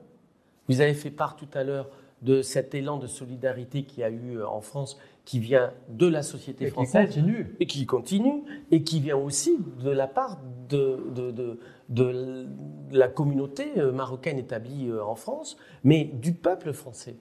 Vous 0.69 0.81
avez 0.81 0.95
fait 0.95 1.11
part 1.11 1.37
tout 1.37 1.49
à 1.55 1.65
l'heure 1.65 1.89
de 2.23 2.43
cet 2.43 2.75
élan 2.75 2.99
de 2.99 3.07
solidarité 3.07 3.85
qui 3.85 4.03
a 4.03 4.11
eu 4.11 4.39
euh, 4.39 4.49
en 4.49 4.61
France, 4.61 4.99
qui 5.25 5.39
vient 5.39 5.73
de 5.89 6.07
la 6.07 6.23
société 6.23 6.67
et 6.67 6.71
française. 6.71 7.11
Qui 7.11 7.21
continue. 7.21 7.57
Et 7.61 7.67
qui 7.67 7.87
continue. 7.87 8.43
Et 8.71 8.83
qui 8.83 9.01
vient 9.01 9.17
aussi 9.17 9.59
de 9.83 9.91
la 9.91 10.07
part 10.07 10.39
de, 10.69 10.99
de, 11.15 11.59
de, 11.89 12.47
la 12.91 13.09
communauté 13.09 13.73
euh, 13.77 13.93
marocaine 13.93 14.39
établie 14.39 14.89
euh, 14.89 15.05
en 15.05 15.15
France, 15.15 15.57
mais 15.85 16.05
du 16.05 16.33
peuple 16.33 16.73
français 16.73 17.17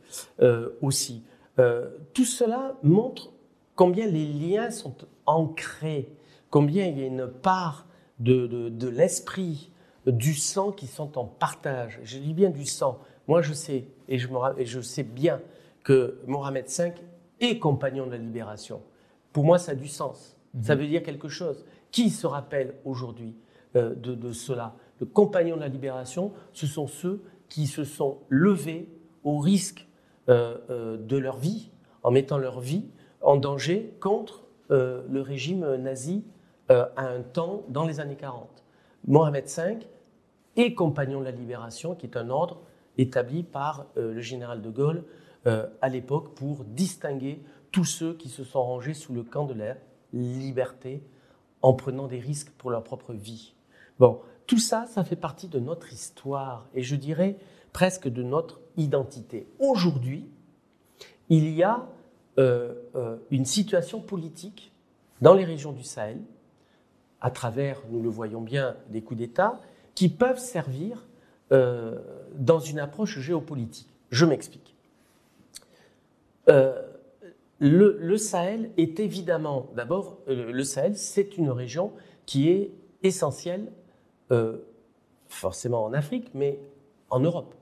aussi. 0.81 1.23
tout 2.13 2.25
cela 2.25 2.75
montre 2.83 3.31
combien 3.75 4.07
les 4.07 4.25
liens 4.25 4.71
sont 4.71 4.95
ancrés, 5.25 6.09
combien 6.49 6.85
il 6.85 6.99
y 6.99 7.03
a 7.03 7.07
une 7.07 7.27
part 7.27 7.86
de, 8.19 8.47
de 8.47 8.87
l'esprit, 8.87 9.71
du 10.11 10.33
sang 10.33 10.71
qui 10.71 10.87
sont 10.87 11.17
en 11.17 11.25
partage. 11.25 11.99
Je 12.03 12.17
dis 12.17 12.33
bien 12.33 12.49
du 12.49 12.65
sang. 12.65 12.99
Moi, 13.27 13.41
je 13.41 13.53
sais, 13.53 13.85
et 14.07 14.17
je, 14.17 14.27
me, 14.29 14.37
et 14.59 14.65
je 14.65 14.79
sais 14.79 15.03
bien 15.03 15.41
que 15.83 16.19
Mohamed 16.25 16.65
V 16.67 16.93
est 17.39 17.59
compagnon 17.59 18.05
de 18.05 18.11
la 18.11 18.17
libération. 18.17 18.81
Pour 19.33 19.43
moi, 19.43 19.57
ça 19.57 19.73
a 19.73 19.75
du 19.75 19.87
sens. 19.87 20.37
Mhm. 20.53 20.63
Ça 20.63 20.75
veut 20.75 20.87
dire 20.87 21.03
quelque 21.03 21.27
chose. 21.27 21.65
Qui 21.91 22.09
se 22.09 22.25
rappelle 22.27 22.75
aujourd'hui 22.85 23.35
euh, 23.75 23.93
de, 23.95 24.15
de, 24.15 24.31
cela? 24.31 24.75
Le 24.99 25.05
compagnon 25.05 25.55
de 25.55 25.61
la 25.61 25.67
libération, 25.67 26.31
ce 26.53 26.67
sont 26.67 26.87
ceux 26.87 27.21
qui 27.49 27.67
se 27.67 27.83
sont 27.83 28.19
levés 28.29 28.89
au 29.23 29.39
risque 29.39 29.85
de 30.27 31.17
leur 31.17 31.37
vie, 31.37 31.71
en 32.03 32.11
mettant 32.11 32.37
leur 32.37 32.59
vie 32.59 32.83
en 33.21 33.37
danger 33.37 33.93
contre 34.01 34.43
le 34.69 35.21
régime 35.21 35.75
nazi 35.75 36.25
à 36.69 37.07
un 37.07 37.21
temps 37.21 37.63
dans 37.69 37.85
les 37.85 37.99
années 37.99 38.15
40. 38.15 38.63
Mohamed 39.07 39.45
V 39.47 39.79
et 40.55 40.73
compagnon 40.73 41.19
de 41.19 41.25
la 41.25 41.31
libération, 41.31 41.95
qui 41.95 42.05
est 42.05 42.17
un 42.17 42.29
ordre 42.29 42.61
établi 42.97 43.43
par 43.43 43.85
le 43.95 44.19
général 44.19 44.61
de 44.61 44.69
Gaulle 44.69 45.03
à 45.45 45.89
l'époque 45.89 46.35
pour 46.35 46.65
distinguer 46.65 47.41
tous 47.71 47.85
ceux 47.85 48.13
qui 48.13 48.27
se 48.27 48.43
sont 48.43 48.63
rangés 48.63 48.93
sous 48.93 49.13
le 49.13 49.23
camp 49.23 49.45
de 49.45 49.53
la 49.53 49.75
liberté 50.13 51.01
en 51.61 51.73
prenant 51.73 52.07
des 52.07 52.19
risques 52.19 52.51
pour 52.57 52.69
leur 52.69 52.83
propre 52.83 53.13
vie. 53.13 53.53
Bon, 53.99 54.19
tout 54.45 54.59
ça, 54.59 54.85
ça 54.87 55.03
fait 55.03 55.15
partie 55.15 55.47
de 55.47 55.59
notre 55.59 55.91
histoire 55.91 56.67
et 56.73 56.83
je 56.83 56.95
dirais 56.95 57.37
presque 57.73 58.07
de 58.07 58.23
notre 58.23 58.61
identité. 58.77 59.47
Aujourd'hui, 59.59 60.29
il 61.29 61.49
y 61.49 61.63
a 61.63 61.87
euh, 62.39 62.73
euh, 62.95 63.17
une 63.31 63.45
situation 63.45 63.99
politique 63.99 64.71
dans 65.21 65.33
les 65.33 65.43
régions 65.43 65.71
du 65.71 65.83
Sahel, 65.83 66.21
à 67.21 67.31
travers, 67.31 67.81
nous 67.89 68.01
le 68.01 68.09
voyons 68.09 68.41
bien, 68.41 68.75
des 68.89 69.01
coups 69.01 69.19
d'État, 69.19 69.61
qui 69.95 70.09
peuvent 70.09 70.39
servir 70.39 71.07
euh, 71.51 71.97
dans 72.35 72.59
une 72.59 72.79
approche 72.79 73.19
géopolitique. 73.19 73.89
Je 74.11 74.25
m'explique. 74.25 74.75
Le, 77.59 78.17
Sahel 78.17 78.71
est 78.77 78.99
évidemment, 78.99 79.69
d'abord, 79.75 80.19
euh, 80.27 80.51
le 80.51 80.63
Sahel, 80.63 80.95
c'est 80.95 81.37
une 81.37 81.49
région 81.49 81.91
qui 82.25 82.49
est 82.49 82.71
essentielle, 83.01 83.71
euh, 84.31 84.57
forcément 85.27 85.83
en 85.83 85.93
Afrique, 85.93 86.29
mais 86.35 86.59
en 87.09 87.19
Europe. 87.19 87.55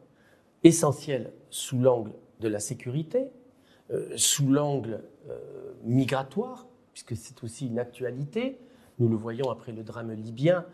Essentielle 0.63 1.31
sous 1.49 1.79
l'angle 1.79 2.11
de 2.41 2.47
la 2.49 2.59
sécurité, 2.59 3.31
euh, 3.91 4.09
sous 4.17 4.51
l'angle 4.51 5.01
migratoire, 5.83 6.67
puisque 6.93 7.15
c'est 7.15 7.43
aussi 7.43 7.67
une 7.67 7.79
actualité. 7.79 8.59
Nous 8.99 9.09
le 9.09 9.15
voyons 9.15 9.49
après 9.49 9.71
le 9.71 9.83
drame 9.83 10.11
libyen 10.13 10.65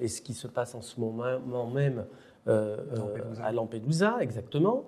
et 0.00 0.08
ce 0.08 0.20
qui 0.22 0.34
se 0.34 0.46
passe 0.46 0.74
en 0.74 0.82
ce 0.82 1.00
moment 1.00 1.66
même 1.70 2.04
à 2.46 3.52
Lampedusa, 3.52 4.18
exactement. 4.20 4.84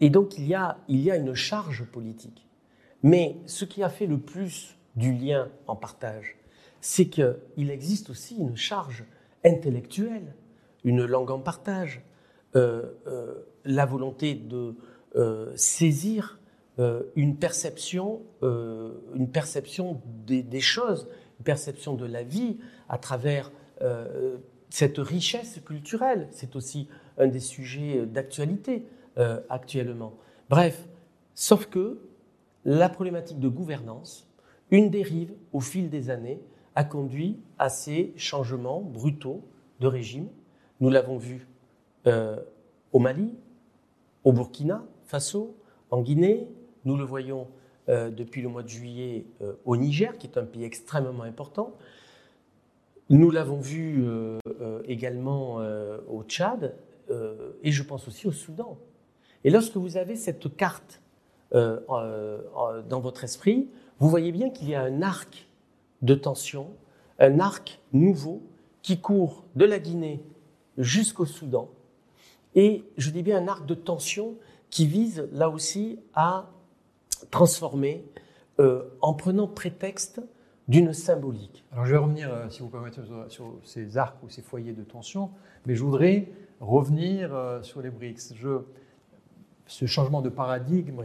Et 0.00 0.10
donc 0.10 0.38
il 0.38 0.46
y, 0.46 0.54
a, 0.54 0.78
il 0.88 1.00
y 1.00 1.10
a 1.10 1.16
une 1.16 1.34
charge 1.34 1.84
politique. 1.84 2.46
Mais 3.02 3.36
ce 3.46 3.64
qui 3.64 3.82
a 3.82 3.88
fait 3.88 4.06
le 4.06 4.18
plus 4.18 4.76
du 4.96 5.12
lien 5.12 5.48
en 5.66 5.76
partage, 5.76 6.36
c'est 6.80 7.06
qu'il 7.06 7.70
existe 7.70 8.10
aussi 8.10 8.36
une 8.36 8.56
charge 8.56 9.04
intellectuelle, 9.44 10.34
une 10.84 11.04
langue 11.04 11.30
en 11.30 11.40
partage, 11.40 12.02
euh, 12.56 12.94
euh, 13.06 13.34
la 13.64 13.86
volonté 13.86 14.34
de 14.34 14.74
euh, 15.14 15.52
saisir 15.56 16.39
une 17.16 17.36
perception, 17.36 18.22
une 18.42 19.28
perception 19.30 20.00
des, 20.26 20.60
choses, 20.60 21.08
une 21.38 21.44
perception 21.44 21.94
de 21.94 22.06
la 22.06 22.22
vie 22.22 22.58
à 22.88 22.96
travers 22.96 23.52
cette 24.70 24.98
richesse 24.98 25.60
culturelle. 25.64 26.28
C'est 26.30 26.56
aussi 26.56 26.88
un 27.18 27.26
des 27.26 27.40
sujets 27.40 28.06
d'actualité. 28.06 28.86
Euh, 29.18 29.40
actuellement. 29.48 30.14
Bref, 30.48 30.88
sauf 31.34 31.66
que 31.66 31.98
la 32.64 32.88
problématique 32.88 33.40
de 33.40 33.48
gouvernance, 33.48 34.26
une 34.70 34.88
dérive 34.88 35.34
au 35.52 35.58
fil 35.58 35.90
des 35.90 36.10
années, 36.10 36.40
a 36.76 36.84
conduit 36.84 37.40
à 37.58 37.68
ces 37.70 38.14
changements 38.16 38.80
brutaux 38.80 39.42
de 39.80 39.88
régime. 39.88 40.28
Nous 40.78 40.90
l'avons 40.90 41.18
vu 41.18 41.48
euh, 42.06 42.36
au 42.92 43.00
Mali, 43.00 43.34
au 44.22 44.32
Burkina 44.32 44.86
Faso, 45.06 45.56
en 45.90 46.02
Guinée. 46.02 46.46
Nous 46.84 46.96
le 46.96 47.04
voyons 47.04 47.48
euh, 47.88 48.10
depuis 48.10 48.42
le 48.42 48.48
mois 48.48 48.62
de 48.62 48.68
juillet 48.68 49.24
au 49.64 49.76
Niger, 49.76 50.16
qui 50.18 50.26
est 50.26 50.38
un 50.38 50.44
pays 50.44 50.64
extrêmement 50.64 51.22
important. 51.22 51.74
Nous 53.08 53.30
l'avons 53.30 53.58
vu 53.58 54.04
également 54.86 55.56
au 56.08 56.22
Tchad 56.22 56.76
et 57.62 57.72
je 57.72 57.82
pense 57.82 58.06
aussi 58.06 58.28
au 58.28 58.32
Soudan. 58.32 58.78
Et 59.44 59.50
lorsque 59.50 59.76
vous 59.76 59.96
avez 59.96 60.16
cette 60.16 60.56
carte 60.56 61.00
euh, 61.54 61.80
euh, 61.90 62.82
dans 62.88 63.00
votre 63.00 63.24
esprit, 63.24 63.68
vous 63.98 64.08
voyez 64.08 64.32
bien 64.32 64.50
qu'il 64.50 64.68
y 64.68 64.74
a 64.74 64.82
un 64.82 65.02
arc 65.02 65.48
de 66.02 66.14
tension, 66.14 66.68
un 67.18 67.40
arc 67.40 67.80
nouveau 67.92 68.42
qui 68.82 69.00
court 69.00 69.44
de 69.56 69.64
la 69.64 69.78
Guinée 69.78 70.22
jusqu'au 70.78 71.26
Soudan. 71.26 71.68
Et 72.54 72.84
je 72.96 73.10
dis 73.10 73.22
bien 73.22 73.38
un 73.38 73.48
arc 73.48 73.66
de 73.66 73.74
tension 73.74 74.36
qui 74.70 74.86
vise 74.86 75.28
là 75.32 75.50
aussi 75.50 75.98
à 76.14 76.50
transformer 77.30 78.04
euh, 78.58 78.84
en 79.00 79.14
prenant 79.14 79.46
prétexte 79.46 80.20
d'une 80.68 80.92
symbolique. 80.92 81.64
Alors 81.72 81.84
je 81.84 81.92
vais 81.92 81.98
revenir, 81.98 82.30
si 82.48 82.60
vous 82.60 82.68
permettez, 82.68 83.00
sur 83.28 83.58
ces 83.64 83.98
arcs 83.98 84.22
ou 84.22 84.28
ces 84.28 84.42
foyers 84.42 84.72
de 84.72 84.84
tension, 84.84 85.30
mais 85.66 85.74
je 85.74 85.82
voudrais 85.82 86.28
revenir 86.60 87.58
sur 87.62 87.82
les 87.82 87.90
BRICS. 87.90 88.34
Je, 88.36 88.60
ce 89.66 89.86
changement 89.86 90.20
de 90.20 90.28
paradigme 90.28 91.02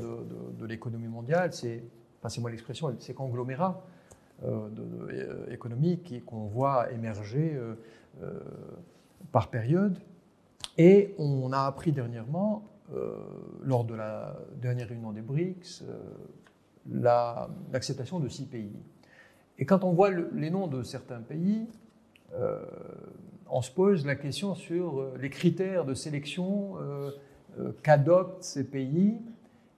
de, 0.60 0.66
l'économie 0.66 1.08
mondiale, 1.08 1.54
c'est, 1.54 1.84
passez-moi 2.22 2.52
l'expression, 2.52 2.96
ces 3.00 3.14
conglomérats 3.14 3.84
euh, 4.44 4.68
euh, 5.12 5.50
économiques 5.50 6.26
qu'on 6.26 6.48
voit 6.48 6.92
émerger 6.92 7.56
euh, 7.56 8.40
par 9.32 9.50
période. 9.50 9.98
Et 10.78 11.16
on 11.18 11.54
a 11.54 11.60
appris 11.60 11.92
dernièrement, 11.92 12.66
lors 13.64 13.84
de 13.84 13.96
la 13.96 14.36
dernière 14.62 14.88
réunion 14.88 15.12
des 15.12 15.22
BRICS, 15.22 15.84
l'acceptation 16.92 18.20
de 18.20 18.30
six 18.30 18.46
pays. 18.46 18.80
Et 19.58 19.66
quand 19.66 19.84
on 19.84 19.94
voit 19.94 20.12
les 20.12 20.50
noms 20.50 20.68
de 20.68 20.84
certains 20.84 21.22
pays, 21.22 21.68
on 23.50 23.62
se 23.62 23.72
pose 23.72 24.06
la 24.06 24.16
question 24.16 24.56
sur 24.56 25.12
les 25.20 25.30
critères 25.30 25.86
de 25.86 25.94
sélection 25.94 26.78
euh, 27.60 27.72
qu'adoptent 27.84 28.44
ces 28.44 28.66
pays. 28.66 29.18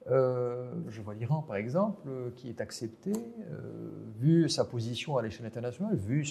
Euh, 0.09 0.71
je 0.89 1.01
vois 1.01 1.13
l'Iran 1.13 1.41
par 1.41 1.57
exemple, 1.57 2.09
qui 2.35 2.49
est 2.49 2.61
accepté, 2.61 3.11
euh, 3.11 3.89
vu 4.17 4.49
sa 4.49 4.63
position 4.63 5.17
à 5.17 5.21
l'échelle 5.21 5.45
internationale, 5.45 5.95
vu 5.95 6.25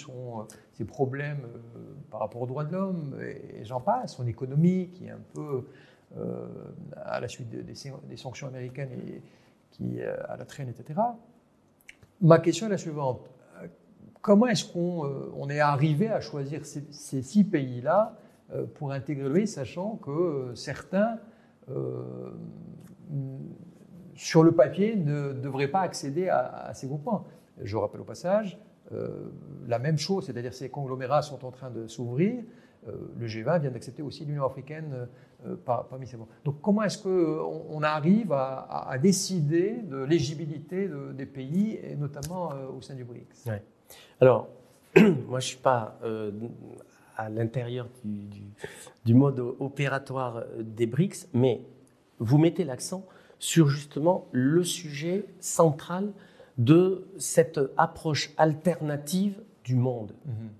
ses 0.72 0.84
problèmes 0.84 1.46
par 2.10 2.20
rapport 2.20 2.42
aux 2.42 2.46
droits 2.46 2.64
de 2.64 2.72
l'homme, 2.72 3.16
et, 3.20 3.64
j'en 3.64 3.80
passe, 3.80 4.16
son 4.16 4.26
économie 4.26 4.88
qui 4.94 5.06
est 5.06 5.10
un 5.10 5.20
peu 5.34 5.66
à 6.96 7.20
la 7.20 7.28
suite 7.28 7.50
des, 7.50 8.16
sanctions 8.16 8.46
américaines 8.46 8.90
et 8.92 9.22
qui 9.70 10.00
à 10.00 10.36
la 10.36 10.44
traîne, 10.44 10.68
etc. 10.68 11.00
Ma 12.20 12.38
question 12.38 12.66
est 12.66 12.70
la 12.70 12.78
suivante. 12.78 13.28
Comment 14.22 14.46
est-ce 14.46 14.64
qu'on 14.72 15.50
est 15.50 15.60
arrivé 15.60 16.08
à 16.08 16.20
choisir 16.20 16.64
ces, 16.64 17.22
six 17.22 17.44
pays-là 17.44 18.16
pour 18.74 18.92
intégrer 18.92 19.28
le 19.28 19.46
sachant 19.46 19.96
que 19.96 20.52
certains 20.54 21.18
euh, 21.68 22.30
sur 24.14 24.42
le 24.42 24.52
papier, 24.52 24.96
ne 24.96 25.32
devrait 25.32 25.68
pas 25.68 25.80
accéder 25.80 26.28
à, 26.28 26.72
ces 26.74 26.86
groupements? 26.86 27.26
Je 27.60 27.76
rappelle 27.76 28.00
au 28.00 28.04
passage, 28.04 28.58
euh, 28.92 29.30
la 29.66 29.78
même 29.78 29.98
chose, 29.98 30.26
c'est-à-dire 30.26 30.54
ces 30.54 30.70
conglomérats 30.70 31.22
sont 31.22 31.44
en 31.44 31.50
train 31.50 31.70
de 31.70 31.86
s'ouvrir. 31.86 32.42
Euh, 32.88 32.92
le 33.18 33.26
G20 33.26 33.60
vient 33.60 33.70
d'accepter 33.70 34.02
aussi 34.02 34.24
l'Union 34.24 34.46
africaine 34.46 35.06
ces 36.04 36.16
groupes. 36.16 36.30
Donc 36.44 36.60
comment 36.60 36.82
est-ce 36.82 37.02
qu'on 37.02 37.66
on 37.68 37.82
arrive 37.82 38.32
à, 38.32 38.96
décider 39.00 39.82
de 39.82 39.98
l'éligibilité 39.98 40.88
des 41.14 41.26
pays, 41.26 41.78
et 41.82 41.96
notamment 41.96 42.50
au 42.76 42.80
sein 42.80 42.94
du 42.94 43.04
BRICS 43.04 43.48
Alors, 44.20 44.48
moi 44.96 45.04
je 45.04 45.34
ne 45.34 45.40
suis 45.40 45.56
pas 45.58 45.98
à 47.16 47.28
l'intérieur 47.28 47.88
du, 48.04 49.14
mode 49.14 49.40
opératoire 49.58 50.44
des 50.58 50.86
BRICS, 50.86 51.28
mais 51.32 51.62
vous 52.18 52.38
mettez 52.38 52.64
l'accent 52.64 53.04
sur 53.38 53.68
justement 53.68 54.26
le 54.32 54.64
sujet 54.64 55.26
central 55.40 56.12
de 56.58 57.06
cette 57.18 57.60
approche 57.76 58.32
alternative 58.36 59.42
du 59.64 59.74
monde. 59.74 60.12
Mhm. 60.24 60.50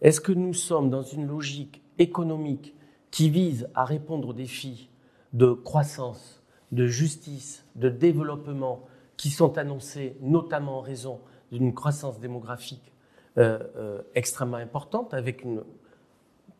Est-ce 0.00 0.20
que 0.20 0.32
nous 0.32 0.54
sommes 0.54 0.90
dans 0.90 1.02
une 1.02 1.26
logique 1.26 1.82
économique 1.98 2.74
qui 3.12 3.30
vise 3.30 3.68
à 3.76 3.84
répondre 3.84 4.28
aux 4.28 4.32
défis 4.32 4.90
de 5.32 5.52
croissance, 5.52 6.42
de 6.72 6.86
justice, 6.86 7.64
de 7.76 7.88
développement 7.88 8.86
qui 9.16 9.30
sont 9.30 9.56
annoncés 9.58 10.16
notamment 10.20 10.78
en 10.78 10.80
raison 10.80 11.20
d'une 11.52 11.74
croissance 11.74 12.18
démographique 12.18 12.92
euh, 13.38 13.58
euh, 13.76 14.02
extrêmement 14.14 14.56
importante, 14.56 15.14
avec 15.14 15.42
une 15.42 15.62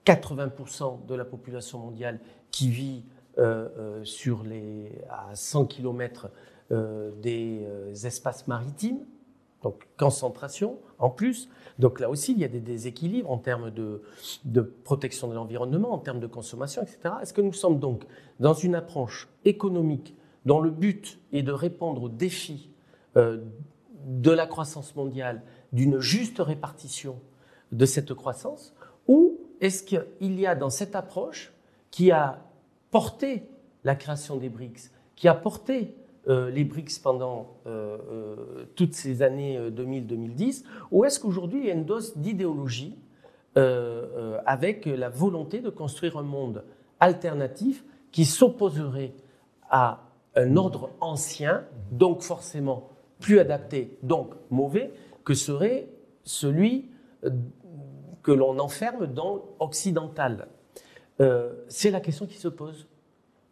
80% 0.06 1.06
de 1.06 1.14
la 1.14 1.24
population 1.24 1.78
mondiale 1.78 2.20
qui 2.50 2.68
vit 2.68 3.04
euh, 3.38 4.02
à 5.08 5.34
100 5.34 5.66
km 5.66 6.30
des 6.70 7.66
espaces 8.04 8.46
maritimes. 8.46 9.00
Donc 9.62 9.86
concentration 9.98 10.78
en 11.02 11.10
plus. 11.10 11.50
Donc 11.78 12.00
là 12.00 12.08
aussi, 12.08 12.32
il 12.32 12.38
y 12.38 12.44
a 12.44 12.48
des 12.48 12.60
déséquilibres 12.60 13.30
en 13.30 13.38
termes 13.38 13.70
de, 13.70 14.02
protection 14.84 15.28
de 15.28 15.34
l'environnement, 15.34 15.92
en 15.92 15.98
termes 15.98 16.20
de 16.20 16.26
consommation, 16.26 16.82
etc. 16.82 17.14
Est-ce 17.20 17.34
que 17.34 17.42
nous 17.42 17.52
sommes 17.52 17.78
donc 17.78 18.04
dans 18.40 18.54
une 18.54 18.74
approche 18.74 19.28
économique 19.44 20.14
dont 20.46 20.60
le 20.60 20.70
but 20.70 21.18
est 21.32 21.42
de 21.42 21.52
répondre 21.52 22.04
aux 22.04 22.08
défis 22.08 22.70
euh, 23.16 23.42
de 24.06 24.30
la 24.30 24.46
croissance 24.46 24.96
mondiale, 24.96 25.42
d'une 25.72 26.00
juste 26.00 26.38
répartition 26.38 27.20
de 27.72 27.84
cette 27.84 28.14
croissance, 28.14 28.74
ou 29.08 29.38
est-ce 29.60 29.82
qu'il 29.82 30.40
y 30.40 30.46
a 30.46 30.54
dans 30.54 30.70
cette 30.70 30.96
approche 30.96 31.52
qui 31.90 32.10
a 32.10 32.44
porté 32.90 33.44
la 33.84 33.94
création 33.94 34.36
des 34.36 34.48
BRICS, 34.48 34.90
qui 35.16 35.28
a 35.28 35.34
porté 35.34 35.94
euh, 36.28 36.50
les 36.50 36.62
BRICS 36.62 37.00
pendant 37.02 37.56
euh, 37.66 37.98
euh, 38.12 38.66
toutes 38.76 38.94
ces 38.94 39.22
années 39.22 39.58
2000-2010, 39.70 40.62
ou 40.92 41.04
est-ce 41.04 41.18
qu'aujourd'hui 41.18 41.60
il 41.60 41.66
y 41.66 41.70
a 41.70 41.74
une 41.74 41.84
dose 41.84 42.16
d'idéologie 42.16 42.98
avec 44.46 44.86
la 44.86 45.10
volonté 45.10 45.60
de 45.60 45.68
construire 45.68 46.16
un 46.16 46.22
monde 46.22 46.64
alternatif 47.00 47.84
qui 48.10 48.24
s'opposerait 48.24 49.12
à 49.68 50.04
un 50.36 50.56
ordre 50.56 50.88
ancien, 51.02 51.66
donc 51.90 52.22
forcément 52.22 52.88
plus 53.20 53.40
adapté, 53.40 53.98
donc 54.02 54.32
mauvais, 54.48 54.90
que 55.24 55.34
serait 55.34 55.90
celui 56.24 56.88
que 58.22 58.32
l'on 58.32 58.58
enferme 58.58 59.06
dans 59.06 59.42
occidental? 59.58 60.48
C'est 61.68 61.90
la 61.90 62.00
question 62.00 62.24
qui 62.24 62.38
se 62.38 62.48
pose. 62.48 62.88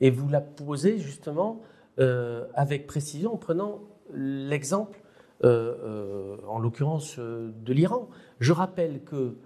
Et 0.00 0.09
vous 0.09 0.30
la 0.30 0.40
posez 0.40 0.98
justement 0.98 1.61
euh, 2.00 2.46
avec 2.54 2.86
précision 2.86 3.34
en 3.34 3.36
prenant 3.36 3.80
l'exemple, 4.14 5.02
euh, 5.44 5.74
euh, 5.84 6.36
en 6.48 6.58
l'occurrence, 6.58 7.18
de 7.18 7.72
l'Iran. 7.74 8.08
Je 8.38 8.54
rappelle 8.54 9.04
que 9.04 9.36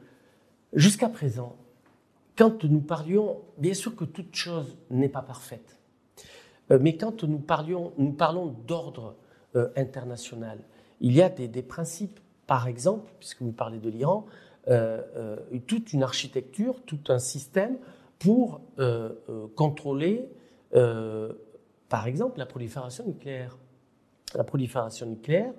jusqu'à 0.73 1.09
présent, 1.09 1.57
quand 2.37 2.63
nous 2.63 2.81
parlions, 2.81 3.41
bien 3.59 3.75
sûr 3.75 3.97
que 3.97 4.05
toute 4.05 4.37
chose 4.37 4.77
n'est 4.91 5.09
pas 5.09 5.23
parfaite, 5.23 5.81
mais 6.71 6.97
quand 6.97 7.25
nous, 7.25 7.39
parlions, 7.39 7.93
nous 7.99 8.13
parlons 8.13 8.55
d'ordre 8.67 9.17
international, 9.77 10.59
il 11.01 11.13
y 11.13 11.23
a 11.23 11.29
des, 11.29 11.49
des, 11.49 11.63
principes, 11.63 12.21
par 12.47 12.69
exemple, 12.69 13.13
puisque 13.19 13.43
vous 13.43 13.53
parlez 13.53 13.79
de 13.79 13.91
l'Iran, 13.91 14.27
toute 15.67 15.93
une 15.93 16.05
architecture, 16.05 16.83
tout 16.87 17.01
un 17.09 17.19
système 17.19 17.79
pour 18.19 18.61
contrôler 19.57 20.29
par 21.89 22.07
exemple, 22.07 22.39
la 22.39 22.47
prolifération 22.47 23.07
nucléaire. 23.07 23.59
La 24.35 24.45
prolifération 24.45 25.07
nucléaire, 25.07 25.53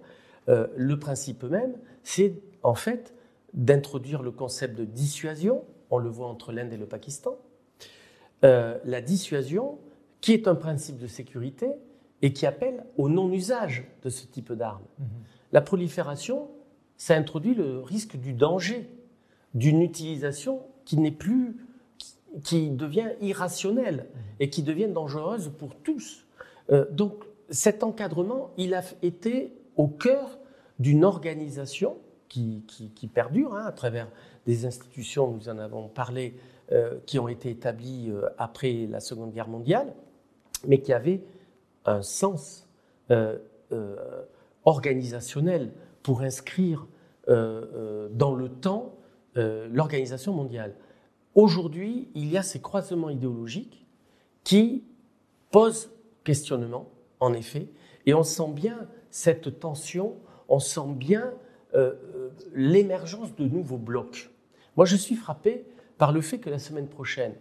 euh, 0.49 0.67
le 0.75 0.99
principe 0.99 1.43
même, 1.43 1.77
c'est 2.03 2.41
en 2.63 2.75
fait 2.75 3.13
d'introduire 3.53 4.21
le 4.21 4.31
concept 4.31 4.77
de 4.77 4.83
dissuasion, 4.83 5.63
on 5.89 5.97
le 5.97 6.09
voit 6.09 6.27
entre 6.27 6.51
l'Inde 6.51 6.73
et 6.73 6.77
le 6.77 6.85
Pakistan, 6.85 7.38
euh, 8.43 8.77
la 8.83 9.01
dissuasion 9.01 9.79
qui 10.19 10.33
est 10.33 10.47
un 10.47 10.55
principe 10.55 10.97
de 10.97 11.07
sécurité 11.07 11.69
et 12.21 12.33
qui 12.33 12.45
appelle 12.45 12.85
au 12.97 13.07
non-usage 13.09 13.85
de 14.03 14.09
ce 14.09 14.25
type 14.25 14.51
d'armes. 14.51 14.83
Mhm. 14.99 15.05
La 15.51 15.61
prolifération, 15.61 16.49
ça 16.97 17.15
introduit 17.15 17.53
le 17.53 17.79
risque 17.79 18.17
du 18.17 18.33
danger, 18.33 18.89
d'une 19.53 19.81
utilisation 19.81 20.61
qui 20.83 20.97
n'est 20.97 21.11
plus, 21.11 21.57
qui 22.43 22.69
devient 22.69 23.12
irrationnelle 23.21 24.08
mhm. 24.13 24.21
et 24.39 24.50
qui 24.50 24.63
devient 24.63 24.88
dangereuse 24.88 25.52
pour 25.58 25.76
tous. 25.76 26.26
Euh, 26.71 26.86
donc 26.91 27.24
cet 27.50 27.84
encadrement, 27.84 28.52
il 28.58 28.74
a 28.74 28.82
été 29.02 29.54
au 29.76 29.88
cœur 29.88 30.39
d'une 30.80 31.06
organisation 31.06 31.98
qui, 32.28 32.65
perdure 33.13 33.56
hein, 33.56 33.63
à 33.65 33.71
travers 33.71 34.10
des 34.45 34.65
institutions, 34.65 35.32
nous 35.32 35.48
en 35.48 35.58
avons 35.58 35.88
parlé, 35.88 36.36
euh, 36.74 36.95
qui 37.06 37.17
ont 37.17 37.30
été 37.30 37.50
établies 37.50 38.10
euh, 38.10 38.28
après 38.38 38.88
la 38.89 39.00
Seconde 39.00 39.32
Guerre 39.32 39.48
mondiale, 39.48 39.93
mais 40.67 40.82
qui 40.82 40.91
avaient 40.91 41.21
un 41.86 42.02
sens 42.02 42.67
organisationnel 44.65 45.71
pour 46.02 46.21
inscrire 46.21 46.88
dans 47.28 48.34
le 48.36 48.50
temps 48.50 48.95
l'organisation 49.36 50.34
mondiale. 50.34 50.74
Aujourd'hui, 51.36 52.08
il 52.15 52.32
y 52.32 52.38
a 52.38 52.43
ces 52.43 52.62
croisements 52.62 53.10
idéologiques 53.10 53.86
qui 54.45 54.86
posent 55.52 55.91
questionnement, 56.24 56.89
en 57.19 57.34
effet, 57.34 57.67
et 58.06 58.13
on 58.13 58.24
sent 58.24 58.52
bien 58.54 58.88
cette 59.10 59.60
tension, 59.60 60.15
on 60.48 60.60
sent 60.60 60.93
bien 60.95 61.34
euh, 61.74 61.93
euh, 62.15 62.30
l'émergence 62.54 63.36
de 63.36 63.45
nouveaux 63.45 63.78
blocs. 63.78 64.32
Moi, 64.78 64.86
je 64.86 64.95
suis 64.95 65.15
frappé 65.15 65.65
par 65.98 66.13
le 66.13 66.21
fait 66.21 66.39
que 66.39 66.50
la 66.50 66.60
semaine 66.60 66.88
prochaine, 66.88 67.36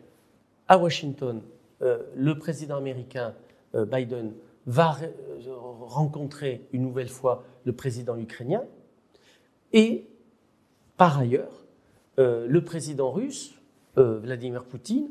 à 0.67 0.77
Washington, 0.77 1.43
euh, 1.83 2.03
le 2.17 2.37
président 2.39 2.77
américain 2.77 3.35
Biden 3.75 4.35
va 4.67 4.97
rencontrer 5.81 6.69
une 6.73 6.83
nouvelle 6.83 7.09
fois 7.09 7.45
le 7.65 7.73
président 7.73 8.17
ukrainien, 8.17 8.63
et 9.73 10.07
par 10.97 11.19
ailleurs, 11.19 11.65
le 12.17 12.61
président 12.61 13.11
russe, 13.11 13.59
Vladimir 13.97 14.65
Poutine, 14.65 15.09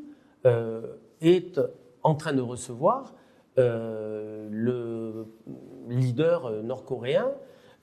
est 1.20 1.60
en 2.02 2.14
train 2.14 2.32
de 2.32 2.42
recevoir 2.42 3.14
euh, 3.58 4.48
le 4.50 5.26
leader 5.88 6.50
nord-coréen, 6.62 7.30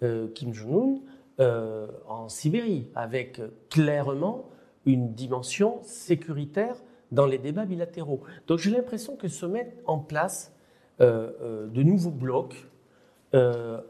euh, 0.03 0.27
Kim 0.33 0.53
Jong-un, 0.53 0.99
euh, 1.39 1.87
en 2.07 2.27
Sibérie, 2.27 2.87
avec 2.93 3.41
clairement 3.69 4.49
une 4.85 5.13
dimension 5.13 5.79
sécuritaire 5.83 6.75
dans 7.11 7.25
les 7.25 7.37
débats 7.37 7.65
bilatéraux. 7.65 8.21
Donc 8.47 8.59
j'ai 8.59 8.71
l'impression 8.71 9.15
que 9.15 9.27
se 9.27 9.45
mettent 9.45 9.81
en 9.85 9.99
place 9.99 10.53
de 10.99 11.81
nouveaux 11.81 12.11
blocs 12.11 12.69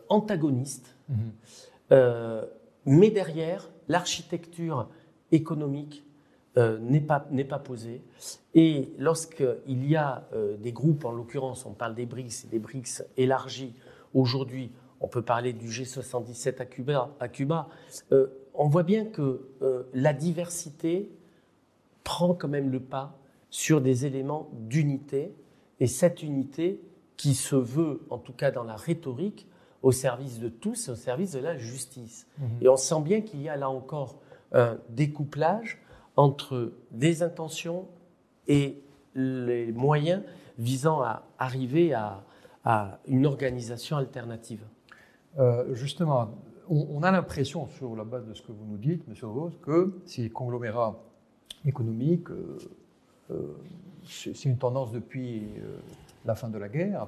antagonistes, 0.08 0.96
mhm. 1.10 2.48
mais 2.86 3.10
derrière, 3.12 3.70
l'architecture 3.90 4.88
économique 5.34 6.06
euh, 6.58 6.78
n'est 6.80 7.00
pas, 7.00 7.26
pas 7.48 7.60
posée. 7.60 8.02
Et 8.56 8.92
lorsqu'il 8.98 9.88
y 9.88 9.96
a 9.96 10.28
euh, 10.34 10.58
des 10.58 10.74
groupes, 10.74 11.06
en 11.06 11.12
l'occurrence, 11.12 11.66
on 11.66 11.72
parle 11.72 11.96
des 11.96 12.06
BRICS, 12.06 12.50
des 12.52 12.60
BRICS 12.60 13.04
élargis 13.16 13.74
aujourd'hui, 14.14 14.70
on 15.00 15.08
peut 15.08 15.22
parler 15.22 15.54
du 15.54 15.70
G77 15.70 16.62
à 16.62 16.66
Cuba, 16.66 17.16
à 17.22 17.30
Cuba 17.30 17.70
euh, 18.12 18.28
on 18.54 18.68
voit 18.68 18.84
bien 18.84 19.06
que 19.06 19.48
la 19.94 20.12
diversité 20.12 21.10
prend 22.04 22.34
quand 22.34 22.50
même 22.50 22.70
le 22.70 22.82
pas 22.82 23.18
sur 23.50 23.80
des 23.80 24.06
éléments 24.06 24.50
d'unité, 24.52 25.34
et 25.80 25.88
cette 25.88 26.22
unité 26.22 26.82
qui 27.16 27.34
se 27.34 27.56
veut, 27.56 28.02
en 28.10 28.18
tout 28.18 28.34
cas 28.34 28.52
dans 28.52 28.66
la 28.66 28.76
rhétorique, 28.76 29.48
au 29.84 29.94
service 29.94 30.40
de 30.40 30.50
tous, 30.50 30.90
au 30.90 30.96
service 30.96 31.32
de 31.32 31.40
la 31.40 31.58
justice. 31.58 32.28
Mmh. 32.38 32.44
Et 32.60 32.68
on 32.68 32.76
sent 32.76 33.02
bien 33.04 33.22
qu'il 33.22 33.42
y 33.42 33.48
a 33.48 33.56
là 33.56 33.70
encore 33.70 34.20
un 34.52 34.78
découplage 34.90 35.82
entre 36.16 36.74
des 36.92 37.24
intentions 37.24 37.88
et 38.48 38.82
les 39.16 39.72
moyens 39.72 40.24
visant 40.58 41.02
à 41.02 41.24
arriver 41.38 41.94
à, 41.94 42.24
une 43.08 43.26
organisation 43.26 43.98
alternative 43.98 44.64
euh, 45.40 45.74
Justement, 45.74 46.30
on, 46.70 47.02
a 47.02 47.12
l'impression, 47.12 47.68
sur 47.68 47.96
la 47.96 48.04
base 48.04 48.28
de 48.28 48.36
ce 48.36 48.42
que 48.44 48.52
vous 48.52 48.66
nous 48.66 48.78
dites, 48.78 49.04
M. 49.08 49.16
Rose, 49.28 49.58
que 49.64 50.00
ces 50.06 50.30
conglomérats 50.30 51.02
économiques, 51.66 52.30
euh, 52.30 52.58
euh, 53.32 53.58
c'est 54.06 54.46
une 54.46 54.58
tendance 54.58 54.92
depuis 54.92 55.48
la 56.26 56.36
fin 56.36 56.50
de 56.50 56.58
la 56.60 56.70
guerre, 56.70 57.02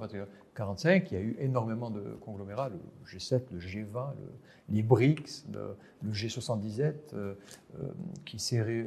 à 0.59 0.65
partir 0.65 0.89
de 0.89 0.99
1945, 0.99 1.11
il 1.11 1.13
y 1.13 1.17
a 1.17 1.23
eu 1.23 1.35
énormément 1.39 1.89
de 1.89 2.01
conglomérats, 2.21 2.69
le 2.69 2.79
G7, 3.07 3.43
le 3.51 3.59
G20, 3.59 4.13
les 4.69 4.83
BRICS, 4.83 5.45
le, 5.51 6.11
G77, 6.11 6.93
euh, 7.13 7.35
euh, 7.79 7.87
qui, 8.25 8.37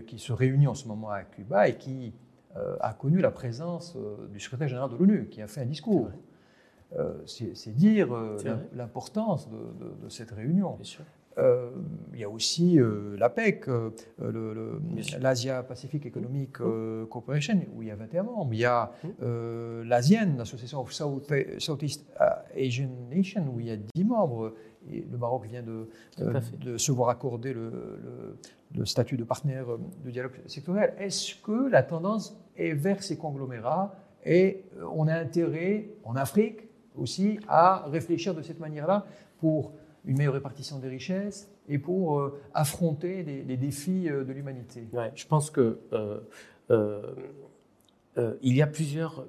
qui, 0.06 0.18
se 0.18 0.32
réunit 0.32 0.66
en 0.66 0.74
ce 0.74 0.86
moment 0.88 1.10
à 1.10 1.22
Cuba 1.22 1.68
et 1.68 1.76
qui 1.76 2.14
euh, 2.56 2.76
a 2.80 2.94
connu 2.94 3.20
la 3.20 3.30
présence 3.30 3.96
du 4.30 4.40
secrétaire 4.40 4.68
général 4.68 4.90
de 4.90 4.96
l'ONU, 4.96 5.28
qui 5.28 5.42
a 5.42 5.46
fait 5.46 5.62
un 5.62 5.66
discours. 5.66 6.10
C'est 7.26 7.74
dire 7.74 8.08
l'importance 8.72 9.50
de, 9.50 10.08
cette 10.08 10.30
réunion. 10.30 10.78
Euh, 11.38 11.70
il 12.14 12.20
y 12.20 12.24
a 12.24 12.30
aussi 12.30 12.80
euh, 12.80 13.14
l'APEC, 13.18 13.68
euh, 13.68 13.90
l'Asia 15.20 15.62
Pacific 15.62 16.06
Economic 16.06 16.52
Cooperation, 17.10 17.60
où 17.74 17.82
il 17.82 17.88
y 17.88 17.90
a 17.90 17.96
21 17.96 18.22
membres. 18.22 18.54
Il 18.54 18.60
y 18.60 18.64
a 18.64 18.90
mmh. 19.04 19.82
l'ASEAN, 19.82 20.36
l'Association 20.38 20.80
of 20.80 20.92
Southeast 20.92 22.06
Asian 22.56 22.88
Nations, 23.10 23.46
où 23.52 23.60
il 23.60 23.66
y 23.66 23.70
a 23.70 23.76
10 23.76 24.04
membres. 24.04 24.54
Et 24.88 25.04
le 25.10 25.18
Maroc 25.18 25.46
vient 25.46 25.64
de, 25.64 25.88
de 26.60 26.78
se 26.78 26.92
voir 26.92 27.08
accorder 27.08 27.52
le, 27.52 28.38
le, 28.72 28.84
statut 28.86 29.16
de 29.16 29.24
partenaire 29.24 29.66
de 30.04 30.10
dialogue 30.10 30.34
sectoriel. 30.46 30.94
Est-ce 30.98 31.34
que 31.34 31.68
la 31.68 31.82
tendance 31.82 32.40
est 32.56 32.72
vers 32.72 33.02
ces 33.02 33.18
conglomérats 33.18 33.96
et 34.24 34.64
on 34.92 35.06
a 35.08 35.14
intérêt, 35.14 35.88
en 36.04 36.16
Afrique 36.16 36.68
aussi, 36.96 37.38
à 37.48 37.86
réfléchir 37.88 38.34
de 38.34 38.42
cette 38.42 38.58
manière-là 38.58 39.06
pour 39.38 39.72
une 40.06 40.16
meilleure 40.16 40.34
répartition 40.34 40.78
des 40.78 40.88
richesses 40.88 41.50
et 41.68 41.78
pour 41.78 42.30
affronter 42.54 43.22
les, 43.22 43.56
défis 43.56 44.04
de 44.04 44.32
l'humanité. 44.32 44.88
Je 45.14 45.26
pense 45.26 45.50
que 45.50 45.78
il 46.70 48.56
y 48.56 48.62
a 48.62 48.66
plusieurs 48.66 49.26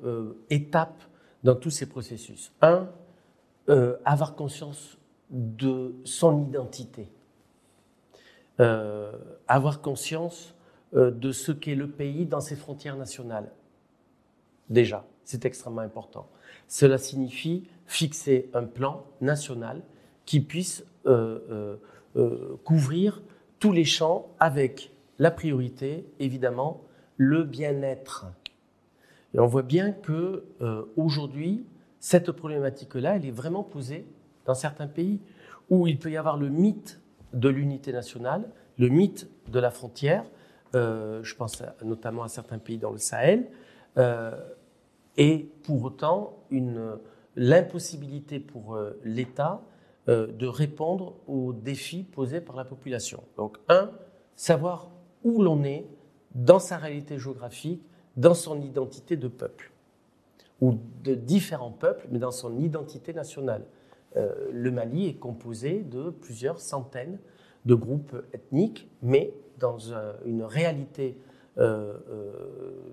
étapes 0.49 1.01
dans 1.43 1.55
tous 1.55 1.71
ces 1.71 1.87
processus. 1.87 2.53
Un, 2.61 2.89
avoir 4.05 4.35
conscience 4.35 4.97
de 5.29 5.95
son 6.03 6.47
identité. 6.47 7.09
avoir 8.59 9.81
conscience 9.81 10.53
de 10.93 11.31
ce 11.31 11.51
qu'est 11.51 11.75
le 11.75 11.89
pays 11.89 12.25
dans 12.25 12.41
ses 12.41 12.55
frontières 12.55 12.97
nationales. 12.97 13.51
Déjà, 14.69 15.05
c'est 15.23 15.45
extrêmement 15.45 15.81
important. 15.81 16.29
Cela 16.67 16.97
signifie 16.97 17.67
fixer 17.85 18.49
un 18.53 18.63
plan 18.63 19.05
national 19.21 19.81
qui 20.27 20.41
puisse 20.41 20.85
euh, 21.07 21.39
euh, 21.49 21.77
euh, 22.17 22.57
couvrir 22.63 23.23
tous 23.59 23.71
les 23.71 23.85
champs 23.85 24.27
avec 24.39 24.91
la 25.17 25.31
priorité, 25.31 26.05
évidemment, 26.19 26.83
le 27.15 27.43
bien-être. 27.43 28.27
Et 29.33 29.39
on 29.39 29.47
voit 29.47 29.63
bien 29.63 29.91
que 29.91 30.45
aujourd'hui, 30.95 31.65
cette 31.99 32.31
problématique-là, 32.31 33.15
elle 33.15 33.25
est 33.25 33.31
vraiment 33.31 33.63
posée 33.63 34.05
dans 34.45 34.53
certains 34.53 34.87
pays 34.87 35.19
où 35.71 35.87
il 35.87 35.97
peut 35.97 36.11
y 36.11 36.17
avoir 36.17 36.37
le 36.37 36.49
mythe 36.49 36.99
de 37.33 37.49
l'unité 37.49 37.91
nationale, 37.91 38.47
le 38.77 38.89
mythe 38.89 39.27
de 39.49 39.59
la 39.59 39.71
frontière. 39.71 40.23
je 40.73 41.35
pense 41.35 41.63
notamment 41.83 42.23
à 42.23 42.27
certains 42.27 42.59
pays 42.59 42.77
dans 42.77 42.91
le 42.91 42.99
Sahel 42.99 43.47
et 45.17 45.49
pour 45.63 45.83
autant 45.83 46.37
l'impossibilité 47.35 48.39
pour 48.39 48.77
l'État 49.03 49.61
de 50.07 50.47
répondre 50.47 51.15
aux 51.27 51.51
défis 51.51 52.03
posés 52.03 52.39
par 52.39 52.55
la 52.55 52.63
population. 52.63 53.23
Donc, 53.35 53.57
un, 53.67 53.91
savoir 54.35 54.89
où 55.23 55.41
l'on 55.41 55.63
est 55.63 55.85
dans 56.33 56.59
sa 56.59 56.77
réalité 56.77 57.17
géographique, 57.17 57.81
dans 58.15 58.33
son 58.33 58.61
identité 58.61 59.17
de 59.17 59.27
peuple, 59.27 59.71
ou 60.61 60.75
de 61.03 61.13
différents 61.13 61.71
peuples, 61.71 62.07
mais 62.09 62.19
dans 62.19 62.31
son 62.31 62.57
identité 62.59 63.13
nationale. 63.13 63.65
Euh, 64.15 64.33
le 64.51 64.71
Mali 64.71 65.07
est 65.07 65.15
composé 65.15 65.83
de 65.83 66.09
plusieurs 66.09 66.59
centaines 66.59 67.19
de 67.65 67.75
groupes 67.75 68.15
ethniques, 68.33 68.89
mais 69.01 69.33
dans 69.59 69.77
une 70.25 70.43
réalité 70.43 71.17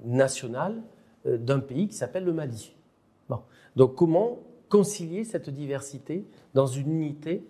nationale 0.04 0.82
euh, 1.26 1.36
d'un 1.38 1.60
pays 1.60 1.88
qui 1.88 1.94
s'appelle 1.94 2.24
le 2.24 2.32
Mali. 2.32 2.74
Bon. 3.28 3.40
Donc 3.76 3.94
comment 3.94 4.38
concilier 4.74 5.22
cette 5.22 5.50
diversité 5.50 6.26
dans 6.52 6.66
une 6.66 6.90
unité, 6.90 7.46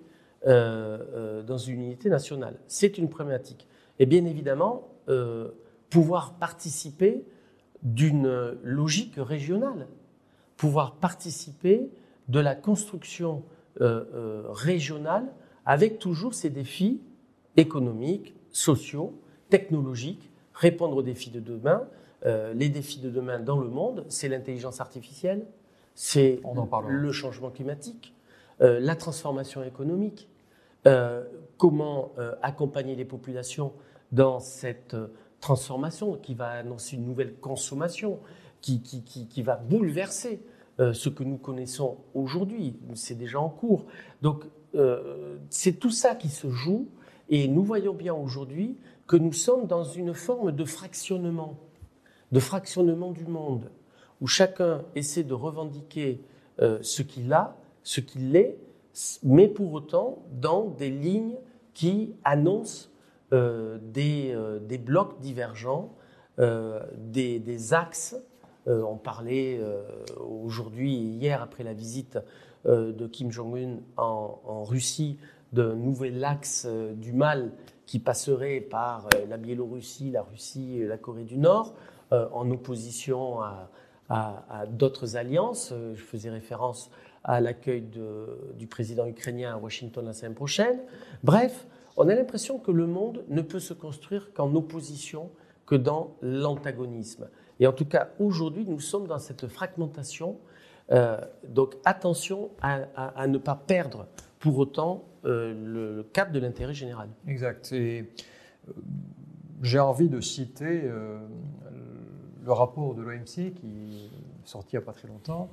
euh, 0.47 0.99
euh, 1.15 1.43
dans 1.43 1.57
une 1.57 1.81
unité 1.81 2.11
nationale 2.11 2.59
C'est 2.67 2.99
une 2.99 3.09
problématique. 3.09 3.67
Et 3.99 4.05
bien 4.05 4.27
évidemment, 4.27 4.89
pouvoir 5.89 6.35
participer 6.35 7.25
d'une 7.83 8.57
logique 8.63 9.15
régionale, 9.17 9.87
pouvoir 10.57 10.97
participer 10.97 11.89
de 12.29 12.41
la 12.41 12.55
construction 12.57 13.45
régionale 13.79 15.33
avec 15.65 15.99
toujours 16.01 16.35
ces 16.35 16.51
défis 16.51 17.01
économiques, 17.57 18.35
sociaux, 18.51 19.21
technologiques, 19.49 20.31
répondre 20.55 20.97
aux 20.97 21.03
défis 21.03 21.31
de 21.31 21.41
demain, 21.41 21.87
euh, 22.27 22.55
les 22.55 22.69
défis 22.69 23.01
de 23.01 23.11
demain 23.11 23.39
dans 23.39 23.59
le 23.59 23.69
monde, 23.69 24.05
c'est 24.09 24.29
l'intelligence 24.29 24.81
artificielle, 24.81 25.47
c'est 25.95 26.41
le 26.89 27.13
changement 27.13 27.51
climatique, 27.51 28.15
euh, 28.61 28.81
la 28.81 28.97
transformation 28.97 29.63
économique, 29.63 30.29
euh, 30.87 31.25
comment 31.57 32.13
accompagner 32.43 32.97
les 32.97 33.05
populations 33.05 33.73
dans 34.13 34.41
cette 34.41 34.97
transformation 35.41 36.17
qui 36.17 36.35
va 36.35 36.49
annoncer 36.49 36.97
une 36.97 37.07
nouvelle 37.07 37.35
consommation, 37.35 38.19
qui, 38.61 38.83
qui 38.83 39.43
va 39.43 39.57
bouleverser 39.57 40.43
ce 40.79 41.09
que 41.09 41.23
nous 41.23 41.37
connaissons 41.37 41.99
aujourd'hui. 42.13 42.77
C'est 42.95 43.15
déjà 43.15 43.39
en 43.41 43.49
cours. 43.49 43.87
Donc, 44.21 44.45
c'est 45.49 45.75
tout 45.75 45.91
ça 45.91 46.17
qui 46.17 46.29
se 46.29 46.51
joue 46.51 46.89
et 47.29 47.47
nous 47.47 47.63
voyons 47.63 47.95
bien 47.95 48.15
aujourd'hui 48.15 48.77
que 49.07 49.17
nous 49.17 49.33
sommes 49.33 49.67
dans 49.67 49.85
une 49.85 50.13
forme 50.13 50.51
de 50.51 50.65
fractionnement 50.65 51.57
de 52.35 52.41
fractionnement 52.41 53.13
du 53.13 53.27
monde, 53.27 53.71
où 54.25 54.27
chacun 54.27 54.81
essaie 54.95 55.23
de 55.23 55.35
revendiquer 55.35 56.23
euh, 56.63 56.79
ce 56.81 57.03
qu'il 57.03 57.31
a, 57.35 57.59
ce 57.83 58.01
qu'il 58.01 58.35
est, 58.37 58.57
mais 59.23 59.49
pour 59.49 59.75
autant 59.75 60.25
dans 60.33 60.65
des 60.65 60.89
lignes 60.89 61.37
qui 61.75 62.15
annoncent 62.25 62.89
euh, 63.35 63.77
euh, 63.99 64.59
des, 64.61 64.79
blocs 64.79 65.21
divergents, 65.21 65.93
des, 66.39 67.75
axes. 67.75 68.17
on 68.67 68.97
parlait 68.97 69.61
aujourd'hui 70.27 70.95
et 70.95 71.07
hier, 71.07 71.43
après 71.43 71.63
la 71.63 71.75
visite 71.75 72.19
de 72.65 73.07
Kim 73.07 73.31
Jong-un 73.31 73.81
en, 73.99 74.65
Russie, 74.65 75.19
d'un 75.53 75.75
nouvel 75.75 76.25
axe 76.25 76.67
du 76.97 77.13
mal 77.13 77.53
qui 77.85 77.99
passerait 77.99 78.63
par 78.63 79.07
la 79.29 79.37
Biélorussie, 79.37 80.11
la 80.11 80.23
Russie 80.23 80.81
la 80.83 80.97
Corée 80.97 81.25
du 81.25 81.37
Nord. 81.37 81.75
En 82.11 82.49
opposition 82.51 83.41
à, 83.43 83.69
d'autres 84.69 85.17
alliances. 85.17 85.71
Euh, 85.73 85.95
je 85.95 86.03
faisais 86.03 86.31
référence 86.31 86.91
à 87.23 87.41
l'accueil 87.41 87.85
du 88.59 88.67
président 88.67 89.07
ukrainien 89.07 89.55
à 89.55 89.57
Washington 89.57 90.05
la 90.05 90.13
semaine 90.13 90.35
prochaine. 90.35 90.81
Bref, 91.23 91.67
on 91.97 92.09
a 92.09 92.15
l'impression 92.15 92.59
que 92.59 92.71
le 92.71 92.87
monde 92.87 93.25
ne 93.29 93.41
peut 93.41 93.61
se 93.61 93.73
construire 93.73 94.35
qu'en 94.35 94.55
opposition, 94.55 95.31
que 95.65 95.75
dans 95.75 96.17
l'antagonisme. 96.21 97.29
Et 97.61 97.67
en 97.67 97.73
tout 97.73 97.87
cas, 97.87 98.11
aujourd'hui, 98.19 98.67
nous 98.67 98.81
sommes 98.81 99.07
dans 99.07 99.19
cette 99.19 99.47
fragmentation. 99.47 100.37
Euh, 100.93 101.19
donc 101.49 101.77
attention 101.87 102.51
à, 102.61 103.27
ne 103.27 103.39
pas 103.39 103.55
perdre 103.55 104.07
pour 104.39 104.59
autant 104.59 105.05
le, 105.23 106.03
cap 106.13 106.31
de 106.31 106.39
l'intérêt 106.39 106.75
général. 106.75 107.09
Exact. 107.27 107.75
j'ai 109.63 109.79
envie 109.79 110.11
de 110.11 110.21
citer 110.21 110.91
le 112.45 112.53
rapport 112.53 112.95
de 112.95 113.03
l'OMC 113.03 113.55
qui 113.55 114.07
est 114.07 114.47
sorti 114.47 114.77
il 114.77 114.79
n'y 114.79 114.83
a 114.83 114.87
pas 114.87 114.93
très 114.93 115.09
longtemps. 115.09 115.51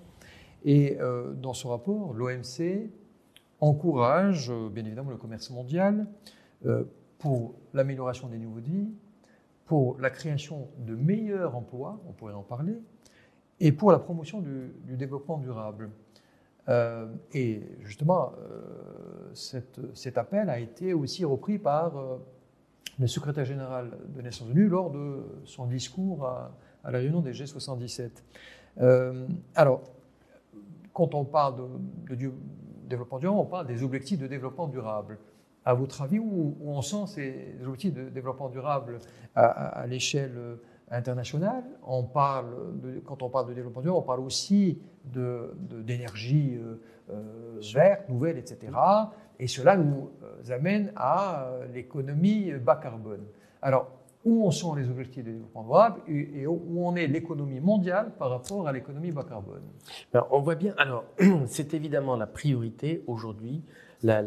Et 0.63 0.97
euh, 0.99 1.33
dans 1.33 1.53
ce 1.53 1.67
rapport, 1.67 2.13
l'OMC 2.13 2.89
encourage 3.59 4.51
euh, 4.51 4.69
bien 4.69 4.85
évidemment 4.85 5.09
le 5.09 5.17
commerce 5.17 5.49
mondial 5.49 6.07
euh, 6.65 6.83
pour 7.17 7.55
l'amélioration 7.73 8.27
des 8.27 8.37
niveaux 8.37 8.59
de 8.59 8.65
vie, 8.65 8.89
pour 9.65 9.97
la 9.99 10.09
création 10.09 10.67
de 10.79 10.95
meilleurs 10.95 11.55
emplois, 11.55 11.99
on 12.07 12.11
pourrait 12.11 12.33
en 12.33 12.43
parler, 12.43 12.77
et 13.59 13.71
pour 13.71 13.91
la 13.91 13.99
promotion 13.99 14.41
du, 14.41 14.73
développement 14.97 15.37
durable. 15.37 15.91
et 17.33 17.61
justement, 17.83 18.31
cet 19.33 20.17
appel 20.17 20.49
a 20.49 20.59
été 20.59 20.95
aussi 20.95 21.23
repris 21.23 21.59
par 21.59 21.93
le 22.99 23.07
secrétaire 23.07 23.45
général 23.45 23.91
des 24.09 24.23
Nations 24.23 24.47
Unies 24.49 24.67
lors 24.67 24.89
de 24.89 25.23
son 25.45 25.67
discours 25.67 26.25
à, 26.25 26.51
à 26.83 26.91
la 26.91 26.99
réunion 26.99 27.21
des 27.21 27.33
G77. 27.33 28.09
Euh, 28.79 29.27
alors, 29.55 29.81
quand 30.93 31.15
on 31.15 31.25
parle 31.25 31.55
de, 32.09 32.31
développement 32.87 33.19
durable, 33.19 33.39
on 33.39 33.45
parle 33.45 33.67
des 33.67 33.83
objectifs 33.83 34.19
de 34.19 34.27
développement 34.27 34.67
durable. 34.67 35.17
À 35.63 35.73
votre 35.73 36.01
avis, 36.01 36.19
où, 36.19 36.57
on 36.65 36.81
sent 36.81 37.07
ces 37.07 37.55
objectifs 37.63 37.93
de 37.93 38.09
développement 38.09 38.49
durable 38.49 38.99
à, 39.35 39.85
l'échelle 39.87 40.57
internationale? 40.89 41.63
On 41.85 42.03
parle 42.03 42.47
Quand 43.05 43.21
on 43.21 43.29
parle 43.29 43.49
de 43.49 43.53
développement 43.53 43.81
durable, 43.81 43.99
on 43.99 44.07
parle 44.07 44.21
aussi 44.21 44.81
d'énergie 45.05 46.57
de, 46.57 46.81
euh, 47.11 47.59
verte, 47.73 48.09
nouvelle, 48.09 48.37
etc. 48.37 48.73
Et 49.39 49.47
cela 49.47 49.77
nous 49.77 50.09
amène 50.49 50.91
à 50.95 51.51
l'économie 51.73 52.51
bas 52.53 52.75
carbone. 52.75 53.23
Alors, 53.61 54.00
où 54.23 54.47
en 54.47 54.51
sont 54.51 54.75
les 54.75 54.89
objectifs 54.89 55.23
de 55.23 55.31
développement 55.31 55.63
durable 55.63 56.01
et, 56.07 56.45
où 56.45 56.85
en 56.85 56.95
est 56.95 57.07
l'économie 57.07 57.59
mondiale 57.59 58.11
par 58.17 58.29
rapport 58.29 58.67
à 58.67 58.71
l'économie 58.71 59.11
bas 59.11 59.23
carbone 59.23 59.63
ben, 60.13 60.25
On 60.31 60.41
voit 60.41 60.55
bien, 60.55 60.73
alors 60.77 61.05
c'est 61.47 61.73
évidemment 61.73 62.15
la 62.15 62.27
priorité 62.27 63.03
aujourd'hui, 63.07 63.63
la, 64.03 64.23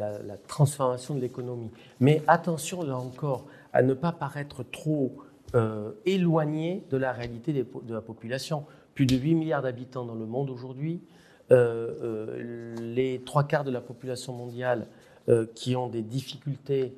transformation 0.48 1.14
de 1.14 1.20
l'économie. 1.20 1.70
Mais 2.00 2.22
attention 2.26 2.82
là 2.82 2.96
encore 2.96 3.46
à 3.72 3.82
ne 3.82 3.94
pas 3.94 4.12
paraître 4.12 4.62
trop 4.64 5.16
euh, 5.54 5.92
éloigné 6.04 6.84
de 6.90 6.96
la 6.96 7.12
réalité 7.12 7.52
de 7.52 7.94
la 7.94 8.00
population. 8.00 8.64
Plus 8.94 9.06
de 9.06 9.16
8 9.16 9.34
milliards 9.34 9.62
d'habitants 9.62 10.04
dans 10.04 10.14
le 10.14 10.26
monde 10.26 10.50
aujourd'hui, 10.50 11.00
euh, 11.50 11.94
euh, 12.02 12.74
les 12.80 13.22
trois 13.24 13.44
quarts 13.44 13.64
de 13.64 13.70
la 13.70 13.80
population 13.80 14.32
mondiale 14.32 14.86
qui 15.54 15.74
ont 15.74 15.88
des 15.88 16.02
difficultés 16.02 16.94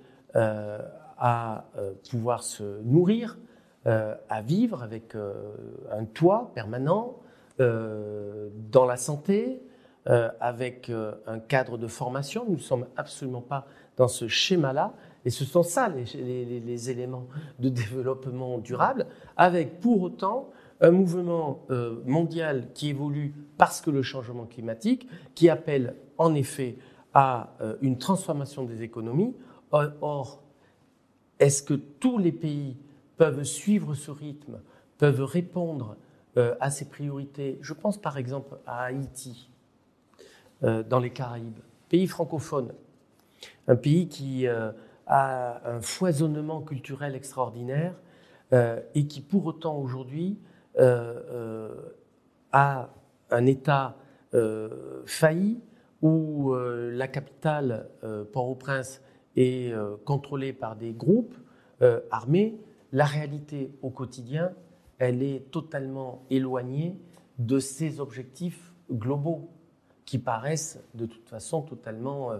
à 1.18 1.64
euh, 1.78 1.92
pouvoir 2.10 2.42
se 2.42 2.80
nourrir, 2.82 3.38
euh, 3.86 4.14
à 4.28 4.42
vivre 4.42 4.82
avec 4.82 5.14
euh, 5.14 5.32
un 5.90 6.04
toit 6.04 6.50
permanent, 6.54 7.20
dans 7.58 8.84
la 8.84 8.98
santé, 8.98 9.62
avec 10.04 10.92
un 11.26 11.38
cadre 11.38 11.78
de 11.78 11.86
formation. 11.86 12.44
Nous 12.46 12.56
ne 12.56 12.60
sommes 12.60 12.86
absolument 12.98 13.40
pas 13.40 13.66
dans 13.96 14.08
ce 14.08 14.28
schéma-là. 14.28 14.92
Et 15.24 15.30
ce 15.30 15.46
sont 15.46 15.62
ça 15.62 15.88
les, 15.88 16.90
éléments 16.90 17.28
de 17.58 17.70
développement 17.70 18.58
durable, 18.58 19.06
avec 19.38 19.80
pour 19.80 20.02
autant 20.02 20.50
un 20.82 20.90
mouvement 20.90 21.64
mondial 22.04 22.68
qui 22.74 22.90
évolue 22.90 23.34
parce 23.56 23.80
que 23.80 23.88
le 23.88 24.02
changement 24.02 24.44
climatique, 24.44 25.08
qui 25.34 25.48
appelle 25.48 25.96
en 26.18 26.34
effet 26.34 26.76
à 27.14 27.54
une 27.80 27.96
transformation 27.96 28.64
des 28.64 28.82
économies. 28.82 29.34
Or, 29.72 30.42
est-ce 31.38 31.62
que 31.62 31.74
tous 31.74 32.18
les 32.18 32.32
pays 32.32 32.76
peuvent 33.16 33.44
suivre 33.44 33.94
ce 33.94 34.10
rythme, 34.10 34.60
peuvent 34.98 35.22
répondre 35.22 35.96
euh, 36.36 36.54
à 36.60 36.70
ces 36.70 36.86
priorités? 36.86 37.58
Je 37.60 37.72
pense 37.72 37.98
par 37.98 38.18
exemple 38.18 38.58
à 38.66 38.84
Haïti, 38.84 39.50
dans 40.62 41.00
les 41.00 41.10
Caraïbes, 41.10 41.58
pays 41.90 42.06
francophone, 42.06 42.72
un 43.68 43.76
pays 43.76 44.08
qui 44.08 44.46
a 45.06 45.60
un 45.64 45.80
foisonnement 45.80 46.62
culturel 46.62 47.14
extraordinaire 47.14 47.94
euh, 48.52 48.80
et 48.94 49.06
qui 49.06 49.20
pour 49.20 49.46
autant 49.46 49.76
aujourd'hui 49.76 50.38
euh, 50.78 51.20
euh, 51.30 51.74
a 52.52 52.90
un 53.30 53.46
État 53.46 53.96
failli 55.06 55.62
où 56.02 56.54
la 56.54 57.08
capitale, 57.08 57.88
Port-au-Prince, 58.34 59.00
est 59.36 59.74
contrôlée 60.04 60.52
par 60.52 60.76
des 60.76 60.92
groupes 60.92 61.34
armés. 62.10 62.58
La 62.92 63.04
réalité 63.04 63.70
au 63.82 63.90
quotidien, 63.90 64.52
elle 64.98 65.22
est 65.22 65.50
totalement 65.50 66.24
éloignée 66.30 66.96
de 67.38 67.58
ces 67.58 68.00
objectifs 68.00 68.72
globaux 68.90 69.50
qui 70.04 70.18
paraissent 70.18 70.80
de 70.94 71.06
toute 71.06 71.28
façon 71.28 71.62
totalement 71.62 72.32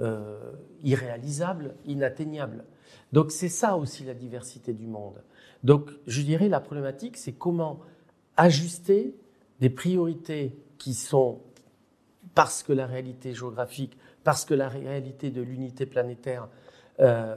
euh, 0.00 0.52
irréalisable, 0.82 1.74
inatteignable. 1.84 2.64
Donc 3.12 3.30
c'est 3.30 3.50
ça 3.50 3.76
aussi 3.76 4.04
la 4.04 4.14
diversité 4.14 4.72
du 4.72 4.86
monde. 4.86 5.22
Donc 5.64 5.90
je 6.06 6.22
dirais 6.22 6.48
la 6.48 6.60
problématique, 6.60 7.18
c'est 7.18 7.32
comment 7.32 7.80
ajuster 8.38 9.14
des 9.60 9.68
priorités 9.68 10.56
qui 10.78 10.94
sont, 10.94 11.40
parce 12.34 12.62
que 12.62 12.72
la 12.72 12.86
réalité 12.86 13.34
géographique, 13.34 13.98
parce 14.24 14.44
que 14.44 14.54
la 14.54 14.68
réalité 14.68 15.30
de 15.30 15.42
l'unité 15.42 15.86
planétaire 15.86 16.48
euh, 17.00 17.36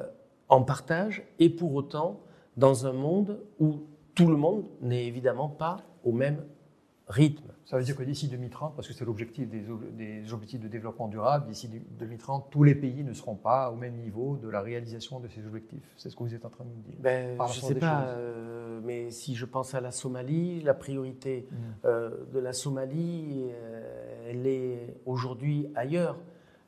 en 0.50 0.62
partage, 0.62 1.24
et 1.40 1.50
pour 1.50 1.74
autant 1.74 2.22
dans 2.58 2.86
un 2.86 2.94
monde 2.94 3.40
où 3.60 3.84
tout 4.14 4.28
le 4.28 4.38
monde 4.38 4.66
n'est 4.82 5.06
évidemment 5.06 5.50
pas 5.50 5.78
au 6.04 6.12
même 6.12 6.44
rythme. 7.08 7.52
Ça 7.66 7.78
veut 7.78 7.84
dire 7.84 7.96
que 7.96 8.04
d'ici 8.04 8.28
2030, 8.28 8.76
parce 8.76 8.88
que 8.88 8.94
c'est 8.94 9.06
l'objectif 9.06 9.48
des, 9.50 10.32
objectifs 10.34 10.62
de 10.62 10.68
développement 10.68 11.08
durable, 11.08 11.48
d'ici 11.48 11.68
2030, 11.68 12.48
tous 12.52 12.64
les 12.64 12.76
pays 12.76 13.04
ne 13.04 13.14
seront 13.14 13.36
pas 13.36 13.72
au 13.72 13.76
même 13.76 13.96
niveau 13.96 14.38
de 14.38 14.50
la 14.50 14.62
réalisation 14.62 15.20
de 15.20 15.28
ces 15.28 15.46
objectifs. 15.46 15.82
C'est 15.98 16.10
ce 16.10 16.16
que 16.16 16.24
vous 16.24 16.36
êtes 16.36 16.46
en 16.46 16.50
train 16.50 16.64
de 16.64 16.70
nous 16.70 16.82
dire. 16.82 16.96
Ben, 17.00 17.38
je 17.48 17.62
ne 17.62 17.74
sais 17.74 17.76
pas, 17.76 18.06
euh, 18.06 18.82
mais 18.84 19.10
si 19.10 19.36
je 19.36 19.46
pense 19.46 19.74
à 19.74 19.82
la 19.82 19.92
Somalie, 19.92 20.62
la 20.62 20.76
priorité 20.76 21.48
mm. 21.50 21.56
euh, 21.86 22.12
de 22.32 22.40
la 22.40 22.54
Somalie, 22.54 23.46
euh, 23.52 24.30
elle 24.30 24.46
est 24.46 24.98
aujourd'hui 25.06 25.68
ailleurs, 25.76 26.20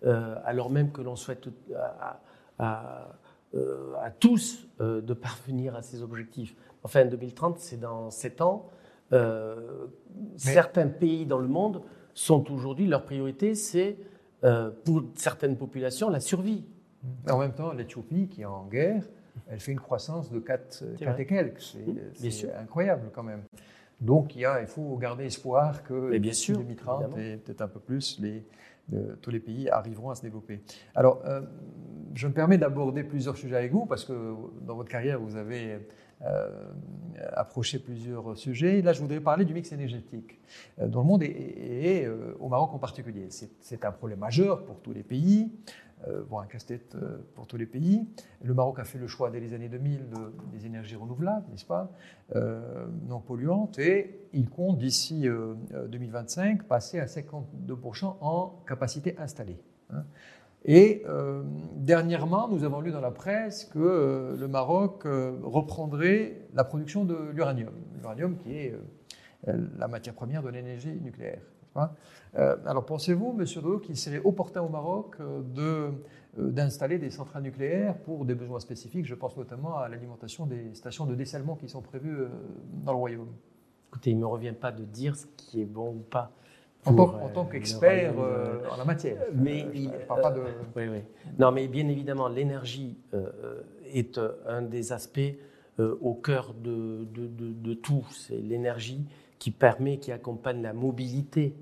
alors 0.03 0.69
même 0.69 0.91
que 0.91 1.01
l'on 1.01 1.15
souhaite 1.15 1.47
à, 1.77 2.19
à 2.59 4.11
tous 4.19 4.67
de 4.79 5.13
parvenir 5.13 5.75
à 5.75 5.81
ces 5.81 6.01
objectifs. 6.01 6.55
Enfin, 6.83 7.05
2030, 7.05 7.59
c'est 7.59 7.79
dans 7.79 8.09
7 8.11 8.41
ans. 8.41 8.69
Euh, 9.13 9.87
certains 10.35 10.87
pays 10.87 11.25
dans 11.25 11.39
le 11.39 11.47
monde 11.47 11.81
sont 12.13 12.51
aujourd'hui, 12.51 12.87
leur 12.87 13.03
priorité, 13.03 13.55
c'est 13.55 13.97
euh, 14.43 14.71
pour 14.83 15.03
certaines 15.15 15.57
populations 15.57 16.09
la 16.09 16.19
survie. 16.19 16.65
En 17.29 17.37
même 17.37 17.53
temps, 17.53 17.73
l'Éthiopie, 17.73 18.27
qui 18.27 18.41
est 18.41 18.45
en 18.45 18.65
guerre, 18.65 19.03
elle 19.47 19.59
fait 19.59 19.71
une 19.71 19.79
croissance 19.79 20.31
de 20.31 20.39
4, 20.39 20.83
et 21.19 21.25
quelques. 21.25 21.77
C'est 22.13 22.53
incroyable 22.53 23.09
quand 23.13 23.23
même. 23.23 23.43
Donc 24.01 24.35
il, 24.35 24.41
y 24.41 24.45
a, 24.45 24.61
il 24.61 24.67
faut 24.67 24.95
garder 24.97 25.25
espoir 25.25 25.83
que 25.83 26.17
bien 26.19 26.33
sûr, 26.33 26.57
2030 26.57 27.17
et 27.17 27.37
peut-être 27.37 27.61
un 27.61 27.67
peu 27.67 27.79
plus, 27.79 28.19
les, 28.19 28.45
tous 29.21 29.31
les 29.31 29.39
pays 29.39 29.69
arriveront 29.69 30.09
à 30.09 30.15
se 30.15 30.21
développer. 30.21 30.61
Alors, 30.95 31.21
euh, 31.25 31.41
je 32.13 32.27
me 32.27 32.33
permets 32.33 32.57
d'aborder 32.57 33.03
plusieurs 33.03 33.37
sujets 33.37 33.57
avec 33.57 33.71
vous 33.71 33.85
parce 33.85 34.05
que 34.05 34.33
dans 34.61 34.75
votre 34.75 34.89
carrière, 34.89 35.19
vous 35.19 35.35
avez 35.35 35.79
euh, 36.23 36.49
approcher 37.33 37.77
plusieurs 37.77 38.35
sujets. 38.35 38.81
Là, 38.81 38.91
je 38.91 39.01
voudrais 39.01 39.19
parler 39.19 39.45
du 39.45 39.53
mix 39.53 39.71
énergétique 39.71 40.39
euh, 40.79 40.87
dans 40.87 41.01
le 41.01 41.05
monde 41.05 41.21
et, 41.21 42.05
euh, 42.05 42.35
au 42.39 42.49
Maroc 42.49 42.73
en 42.73 42.79
particulier. 42.79 43.27
C'est 43.29 43.85
un 43.85 43.91
problème 43.91 44.19
majeur 44.19 44.65
pour 44.65 44.79
tous 44.81 44.93
les 44.93 45.03
pays, 45.03 45.51
voire 46.29 46.43
un 46.43 46.47
casse-tête 46.47 46.95
pour 47.33 47.47
tous 47.47 47.57
les 47.57 47.65
pays. 47.65 48.07
Le 48.43 48.53
Maroc 48.53 48.79
a 48.79 48.83
fait 48.83 48.99
le 48.99 49.07
choix 49.07 49.31
dès 49.31 49.39
les 49.39 49.53
années 49.53 49.69
2000 49.69 50.05
des 50.51 50.65
énergies 50.65 50.95
renouvelables, 50.95 51.45
n'est-ce 51.49 51.65
pas, 51.65 51.91
non 53.07 53.19
polluantes, 53.19 53.79
et 53.79 54.27
il 54.33 54.49
compte 54.49 54.77
d'ici 54.77 55.27
2025 55.89 56.63
passer 56.63 56.99
à 56.99 57.05
52% 57.05 58.17
en 58.21 58.63
capacité 58.67 59.17
installée. 59.17 59.59
Hein. 59.91 60.03
Et 60.65 61.03
euh, 61.07 61.43
dernièrement, 61.75 62.49
nous 62.49 62.65
avons 62.65 62.81
lu 62.81 62.91
dans 62.91 62.99
la 62.99 63.11
presse 63.11 63.65
que 63.65 63.79
euh, 63.79 64.35
le 64.37 64.47
Maroc 64.47 65.05
euh, 65.05 65.39
reprendrait 65.41 66.41
la 66.53 66.65
production 66.65 67.05
de 67.05 67.17
l'uranium. 67.33 67.73
L'uranium 67.99 68.37
qui 68.37 68.57
est 68.57 68.75
la 69.77 69.87
matière 69.87 70.13
première 70.13 70.43
de 70.43 70.49
l'énergie 70.49 70.99
nucléaire. 71.01 71.41
Alors 72.35 72.85
pensez-vous, 72.85 73.33
Monsieur 73.33 73.61
Dolo, 73.61 73.79
qu'il 73.79 73.97
serait 73.97 74.21
opportun 74.23 74.61
au 74.61 74.69
Maroc 74.69 75.15
d'installer 76.37 76.99
des 76.99 77.09
centrales 77.09 77.43
nucléaires 77.43 77.97
pour 77.97 78.25
des 78.25 78.35
besoins 78.35 78.59
spécifiques? 78.59 79.05
Je 79.05 79.15
pense 79.15 79.35
notamment 79.37 79.77
à 79.77 79.89
l'alimentation 79.89 80.45
des 80.45 80.73
stations 80.73 81.05
de 81.05 81.15
dessalement 81.15 81.55
qui 81.55 81.67
sont 81.67 81.81
prévues 81.81 82.25
dans 82.83 82.91
le 82.91 82.97
royaume. 82.97 83.29
Écoutez, 83.89 84.11
il 84.11 84.15
ne 84.17 84.21
me 84.21 84.27
revient 84.27 84.53
pas 84.53 84.71
de 84.71 84.83
dire 84.83 85.15
ce 85.15 85.25
qui 85.37 85.61
est 85.61 85.65
bon 85.65 85.89
ou 85.89 86.03
pas 86.11 86.31
en 86.85 87.29
tant, 87.29 87.45
qu'expert 87.45 88.13
euh, 88.19 88.59
en 88.71 88.77
la 88.77 88.85
matière. 88.85 89.17
Mais 89.33 89.65
il, 89.73 89.91
pas 90.07 90.31
de... 90.31 90.41
oui, 90.75 90.83
oui. 90.87 90.99
Non, 91.37 91.51
mais 91.51 91.67
bien 91.67 91.87
évidemment, 91.87 92.27
l'énergie 92.27 92.97
euh, 93.13 93.61
est 93.93 94.19
un 94.47 94.61
des 94.61 94.91
aspects 94.91 95.19
euh, 95.79 95.97
au 96.01 96.13
cœur 96.13 96.53
de, 96.53 97.07
de, 97.13 97.27
de, 97.27 97.73
tout. 97.73 98.05
C'est 98.11 98.37
l'énergie 98.37 99.05
qui 99.39 99.51
permet, 99.51 99.97
qui 99.97 100.11
accompagne 100.11 100.61
la 100.61 100.73
mobilité. 100.73 101.55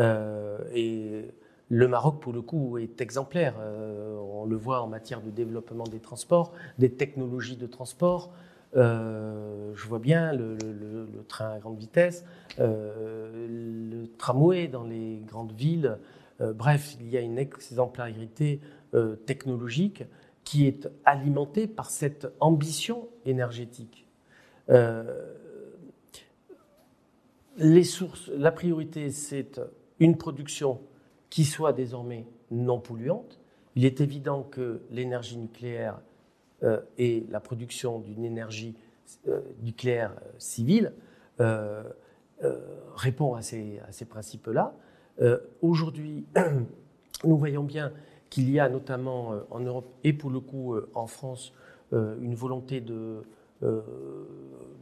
Et 0.00 1.24
le 1.68 1.88
Maroc, 1.88 2.20
pour 2.20 2.32
le 2.32 2.42
coup, 2.42 2.78
est 2.78 3.00
exemplaire. 3.00 3.54
on 3.58 4.44
le 4.44 4.56
voit 4.56 4.82
en 4.82 4.86
matière 4.86 5.20
de 5.20 5.30
développement 5.30 5.84
des 5.84 6.00
transports, 6.00 6.52
des 6.78 6.90
technologies 6.90 7.56
de 7.56 7.66
transport. 7.66 8.32
Euh, 8.76 9.72
je 9.74 9.88
vois 9.88 9.98
bien 9.98 10.32
le, 10.32 10.56
train 11.28 11.52
à 11.52 11.58
grande 11.58 11.78
vitesse, 11.78 12.24
euh, 12.58 13.46
le 13.48 14.06
tramway 14.16 14.68
dans 14.68 14.84
les 14.84 15.22
grandes 15.26 15.52
villes. 15.52 15.98
Euh, 16.40 16.52
bref, 16.52 16.96
il 17.00 17.08
y 17.08 17.16
a 17.16 17.20
une 17.20 17.38
exemplarité 17.38 18.60
technologique 19.24 20.02
qui 20.42 20.66
est 20.66 20.88
alimentée 21.04 21.68
par 21.68 21.90
cette 21.90 22.26
ambition 22.40 23.08
énergétique. 23.24 24.08
les 27.56 27.84
sources, 27.84 28.28
la 28.36 28.50
priorité, 28.50 29.10
c'est 29.10 29.60
une 30.00 30.16
production 30.16 30.80
qui 31.28 31.44
soit 31.44 31.72
désormais 31.72 32.26
non 32.50 32.80
polluante. 32.80 33.38
Il 33.76 33.84
est 33.84 34.00
évident 34.00 34.42
que 34.42 34.82
l'énergie 34.90 35.36
nucléaire 35.36 36.00
euh, 36.62 36.80
et 36.98 37.24
la 37.30 37.40
production 37.40 38.00
d'une 38.00 38.24
énergie 38.24 38.74
euh, 39.28 39.40
nucléaire 39.62 40.12
euh, 40.22 40.30
civile 40.38 40.92
ces, 43.40 43.80
à 43.88 43.92
ces 43.92 44.04
principes-là. 44.04 44.74
Aujourd'hui, 45.62 46.26
nous 47.24 47.38
voyons 47.38 47.62
bien 47.62 47.92
qu'il 48.28 48.50
y 48.50 48.60
a 48.60 48.68
notamment 48.68 49.34
en 49.50 49.60
Europe 49.60 49.90
et 50.04 50.12
pour 50.12 50.30
le 50.30 50.40
coup 50.40 50.76
en 50.94 51.06
France 51.06 51.54
une 51.92 52.34
volonté 52.34 52.82
de 52.82 53.22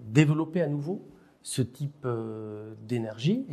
développer 0.08 0.62
à 0.62 0.66
nouveau 0.66 1.00
ce 1.43 1.62
type 1.62 2.05
euh, 2.05 2.74
d'énergie. 2.82 3.47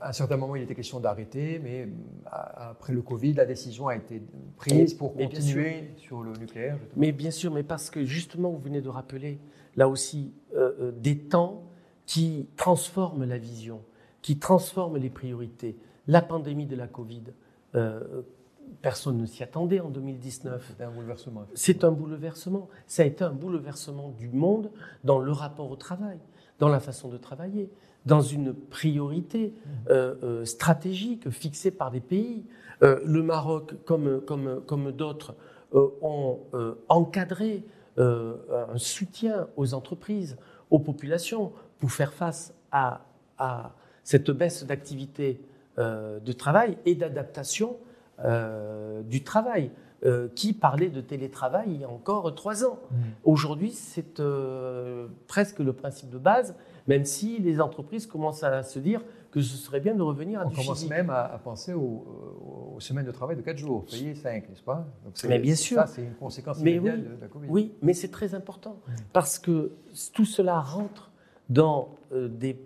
À 0.00 0.08
un 0.08 0.12
certain 0.12 0.36
moment, 0.36 0.56
il 0.56 0.62
était 0.62 0.74
question 0.74 1.00
d'arrêter, 1.00 1.60
mais 1.62 1.82
euh, 1.82 1.86
après 2.26 2.92
le 2.92 3.02
Covid, 3.02 3.34
la 3.34 3.46
décision 3.46 3.88
a 3.88 3.96
été 3.96 4.22
prise 4.56 4.94
pour 4.94 5.14
continuer 5.14 5.90
sur 5.96 6.22
le 6.22 6.32
nucléaire. 6.34 6.78
Mais 6.96 7.12
bien 7.12 7.30
sûr, 7.30 7.52
mais 7.52 7.62
parce 7.62 7.90
que 7.90 8.04
justement, 8.04 8.50
vous 8.50 8.58
venez 8.58 8.80
de 8.80 8.88
rappeler 8.88 9.38
là 9.76 9.88
aussi 9.88 10.32
euh, 10.54 10.92
des 10.92 11.18
temps 11.18 11.62
qui 12.06 12.48
transforment 12.56 13.24
la 13.24 13.38
vision, 13.38 13.82
qui 14.22 14.38
transforment 14.38 14.96
les 14.96 15.10
priorités. 15.10 15.76
La 16.06 16.22
pandémie 16.22 16.66
de 16.66 16.74
la 16.74 16.86
Covid, 16.86 17.24
personne 18.80 19.18
ne 19.18 19.26
s'y 19.26 19.42
attendait 19.42 19.80
en 19.80 19.90
2019. 19.90 20.74
C'est 20.76 20.82
un 20.82 20.90
bouleversement. 20.90 21.46
C'est 21.54 21.84
un 21.84 21.92
bouleversement. 21.92 22.68
Ça 22.86 23.02
a 23.02 23.06
été 23.06 23.24
un 23.24 23.32
bouleversement 23.32 24.10
du 24.18 24.30
monde 24.30 24.70
dans 25.04 25.18
le 25.18 25.32
rapport 25.32 25.70
au 25.70 25.76
travail 25.76 26.18
dans 26.58 26.68
la 26.68 26.80
façon 26.80 27.08
de 27.08 27.16
travailler, 27.16 27.70
dans 28.06 28.22
une 28.22 28.54
priorité 28.54 29.52
mmh. 29.88 30.44
stratégique 30.44 31.30
fixée 31.30 31.70
par 31.70 31.90
des 31.90 32.00
pays. 32.00 32.44
le 32.80 33.22
Maroc, 33.22 33.74
comme, 33.84 34.20
comme, 34.22 34.62
comme 34.66 34.92
d'autres, 34.92 35.34
ont 35.72 36.38
encadré 36.88 37.64
un 37.98 38.76
soutien 38.76 39.48
aux 39.56 39.74
entreprises, 39.74 40.36
aux 40.70 40.78
populations, 40.78 41.52
pour 41.80 41.92
faire 41.92 42.12
face 42.12 42.54
à, 42.72 43.02
à 43.36 43.72
cette 44.04 44.30
baisse 44.30 44.64
d'activité 44.64 45.40
de 45.76 46.32
travail 46.32 46.78
et 46.86 46.94
d'adaptation 46.94 47.76
du 49.04 49.22
travail. 49.22 49.70
Euh, 50.06 50.28
qui 50.32 50.52
parlait 50.52 50.90
de 50.90 51.00
télétravail 51.00 51.70
il 51.72 51.80
y 51.80 51.84
a 51.84 51.88
encore 51.88 52.32
trois 52.36 52.64
ans. 52.64 52.78
Mmh. 52.88 52.96
Aujourd'hui, 53.24 53.72
c'est 53.72 54.20
euh, 54.20 55.08
presque 55.26 55.58
le 55.58 55.72
principe 55.72 56.08
de 56.10 56.18
base, 56.18 56.54
même 56.86 57.04
si 57.04 57.40
les 57.40 57.60
entreprises 57.60 58.06
commencent 58.06 58.44
à 58.44 58.62
se 58.62 58.78
dire 58.78 59.02
que 59.32 59.40
ce 59.40 59.56
serait 59.56 59.80
bien 59.80 59.96
de 59.96 60.02
revenir 60.02 60.40
à 60.40 60.46
On 60.46 60.50
du 60.50 60.54
commence 60.54 60.88
même 60.88 61.10
à, 61.10 61.40
penser 61.42 61.74
aux, 61.74 62.76
semaines 62.78 63.06
de 63.06 63.10
travail 63.10 63.34
de 63.34 63.42
quatre 63.42 63.58
jours, 63.58 63.86
payer 63.86 64.14
cinq, 64.14 64.48
n'est-ce 64.48 64.62
pas? 64.62 64.86
Mais 65.28 65.40
bien 65.40 65.56
sûr. 65.56 65.78
Ça, 65.78 65.88
c'est 65.88 66.04
une 66.04 66.14
conséquence 66.14 66.60
immédiate 66.60 67.00
de, 67.00 67.20
la 67.20 67.26
Covid. 67.26 67.48
Oui, 67.50 67.74
mais 67.82 67.92
c'est 67.92 68.12
très 68.12 68.36
important, 68.36 68.76
mmh. 68.86 68.92
parce 69.12 69.40
que 69.40 69.72
tout 70.14 70.24
cela 70.24 70.60
rentre 70.60 71.10
dans, 71.48 71.96
euh, 72.12 72.28
des, 72.28 72.56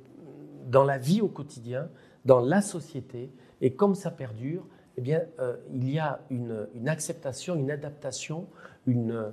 dans 0.67 0.85
la 0.85 0.99
vie 0.99 1.23
au 1.23 1.29
quotidien, 1.29 1.89
dans 2.27 2.41
la 2.41 2.61
société, 2.61 3.33
et 3.63 3.73
comme 3.73 3.95
ça 3.95 4.11
perdure, 4.11 4.67
eh 4.97 5.01
bien, 5.01 5.23
euh, 5.39 5.57
il 5.73 5.91
y 5.91 5.99
a 5.99 6.21
une, 6.31 6.89
acceptation, 6.89 7.55
une 7.55 7.71
adaptation 7.71 8.47
euh, 8.89 9.31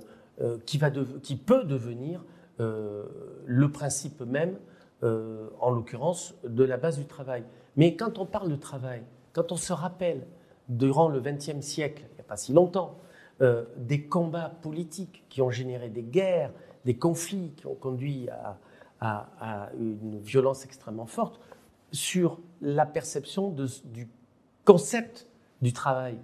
qui, 0.64 1.36
peut 1.36 1.64
devenir 1.64 2.24
euh, 2.60 3.04
le 3.46 3.70
principe 3.70 4.20
même, 4.22 4.58
en 5.02 5.70
l'occurrence, 5.70 6.34
de 6.44 6.62
la 6.62 6.76
base 6.76 6.98
du 6.98 7.06
travail. 7.06 7.42
Mais 7.76 7.96
quand 7.96 8.18
on 8.18 8.26
parle 8.26 8.50
de 8.50 8.56
travail, 8.56 9.02
quand 9.32 9.50
on 9.50 9.56
se 9.56 9.72
rappelle, 9.72 10.26
durant 10.68 11.08
le 11.08 11.20
XXe 11.20 11.60
siècle, 11.62 12.04
il 12.10 12.14
n'y 12.16 12.20
a 12.20 12.24
pas 12.24 12.36
si 12.36 12.52
longtemps, 12.52 12.98
des 13.78 14.02
combats 14.04 14.52
politiques 14.60 15.24
qui 15.30 15.40
ont 15.40 15.48
généré 15.48 15.88
des 15.88 16.02
guerres, 16.02 16.52
des 16.84 16.98
conflits 16.98 17.54
qui 17.56 17.66
ont 17.66 17.74
conduit 17.74 18.28
à, 19.00 19.70
une 19.78 20.18
violence 20.18 20.66
extrêmement 20.66 21.06
forte, 21.06 21.40
sur 21.92 22.38
la 22.60 22.84
perception 22.84 23.56
du 23.84 24.06
concept 24.66 25.29
du 25.60 25.72
travail. 25.72 26.18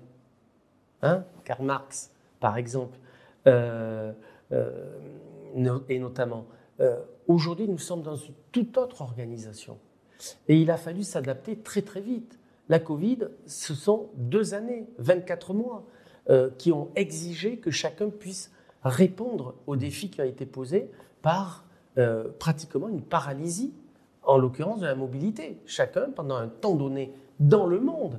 Hein 1.03 1.25
Karl 1.45 1.65
Marx, 1.65 2.13
par 2.41 2.57
exemple, 2.57 2.99
euh, 3.47 4.13
euh, 4.53 5.81
et 5.89 5.99
notamment. 5.99 6.47
Euh, 6.81 7.01
aujourd'hui, 7.29 7.69
nous 7.69 7.79
sommes 7.79 8.03
dans 8.03 8.17
une 8.17 8.35
toute 8.53 8.77
autre 8.77 9.03
organisation. 9.03 9.79
Et 10.49 10.61
il 10.61 10.71
a 10.71 10.77
fallu 10.77 11.03
s'adapter 11.03 11.57
très 11.57 11.83
très 11.83 12.01
vite. 12.01 12.39
La 12.69 12.79
Covid, 12.79 13.29
ce 13.47 13.75
sont 13.75 14.11
deux 14.15 14.55
années, 14.55 14.87
24 14.99 15.55
mois, 15.55 15.85
qui 16.59 16.73
ont 16.73 16.89
exigé 16.97 17.59
que 17.59 17.71
chacun 17.71 18.09
puisse 18.09 18.51
répondre 18.83 19.55
aux 19.69 19.77
défis 19.77 20.11
qui 20.11 20.21
ont 20.21 20.25
été 20.25 20.45
posés 20.45 20.91
par 21.23 21.65
pratiquement 22.41 22.89
une 22.89 23.03
paralysie, 23.03 23.73
en 24.25 24.39
l'occurrence 24.39 24.81
de 24.81 24.87
la 24.87 24.97
mobilité. 24.97 25.61
Chacun, 25.67 26.11
pendant 26.11 26.35
un 26.35 26.49
temps 26.49 26.75
donné 26.75 27.13
dans 27.39 27.67
le 27.67 27.79
monde, 27.79 28.19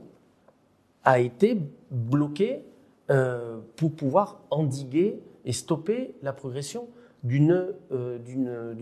a 1.07 1.19
été 1.19 1.57
bloqué 1.89 2.65
euh, 3.09 3.59
pour 3.77 3.95
pouvoir 3.95 4.41
endiguer 4.51 5.21
et 5.45 5.53
stopper 5.53 6.15
la 6.21 6.33
progression 6.33 6.89
d'une, 7.23 7.73
euh, 7.93 8.73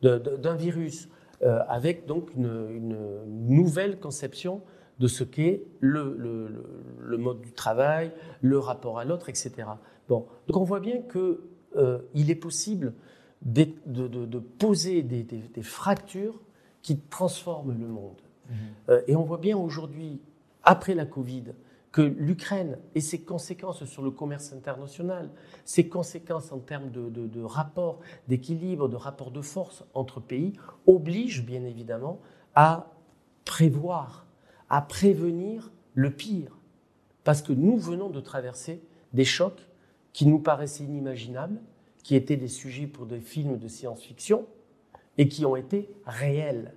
d'un 0.00 0.54
virus, 0.54 1.10
euh, 1.42 1.60
avec 1.68 2.06
donc 2.06 2.34
une, 2.34 2.96
nouvelle 3.26 4.00
conception 4.00 4.62
de 4.98 5.08
ce 5.08 5.24
qu'est 5.24 5.62
le, 5.80 6.16
le, 6.98 7.18
mode 7.18 7.42
du 7.42 7.52
travail, 7.52 8.10
le 8.40 8.58
rapport 8.58 8.98
à 8.98 9.04
l'autre, 9.04 9.28
etc. 9.28 9.52
Bon, 10.08 10.24
donc 10.46 10.56
on 10.56 10.64
voit 10.64 10.80
bien 10.80 11.02
qu'il 11.02 12.30
est 12.30 12.34
possible 12.34 12.94
de, 13.42 13.68
de, 13.84 14.38
poser 14.38 15.02
des, 15.02 15.22
des, 15.22 15.62
fractures 15.62 16.40
qui 16.80 16.98
transforment 16.98 17.76
le 17.78 17.86
monde. 17.86 18.22
Mmh. 18.48 18.92
et 19.08 19.14
on 19.14 19.24
voit 19.24 19.36
bien 19.36 19.58
aujourd'hui 19.58 20.22
après 20.68 20.94
la 20.94 21.06
Covid, 21.06 21.54
que 21.92 22.02
l'Ukraine 22.02 22.76
et 22.94 23.00
ses 23.00 23.22
conséquences 23.22 23.86
sur 23.86 24.02
le 24.02 24.10
commerce 24.10 24.52
international, 24.52 25.30
ses 25.64 25.88
conséquences 25.88 26.52
en 26.52 26.58
termes 26.58 26.90
de, 26.90 27.08
de, 27.08 27.26
d'équilibre, 28.28 28.86
de 28.86 28.96
rapport 28.96 29.30
de 29.30 29.40
force 29.40 29.82
entre 29.94 30.20
pays, 30.20 30.52
obligent 30.86 31.42
bien 31.42 31.64
évidemment 31.64 32.20
à 32.54 32.92
prévoir, 33.46 34.26
à 34.68 34.82
prévenir 34.82 35.72
le 35.94 36.10
pire. 36.10 36.58
Parce 37.24 37.40
que 37.40 37.54
nous 37.54 37.78
venons 37.78 38.10
de 38.10 38.20
traverser 38.20 38.82
des 39.14 39.24
chocs 39.24 39.66
qui 40.12 40.26
nous 40.26 40.38
paraissaient 40.38 40.84
inimaginables, 40.84 41.62
qui 42.02 42.14
étaient 42.14 42.36
des 42.36 42.48
sujets 42.48 42.86
pour 42.86 43.06
des 43.06 43.20
films 43.20 43.56
de 43.56 43.68
science-fiction 43.68 44.44
et 45.16 45.28
qui 45.28 45.46
ont 45.46 45.56
été 45.56 45.88
réels 46.04 46.74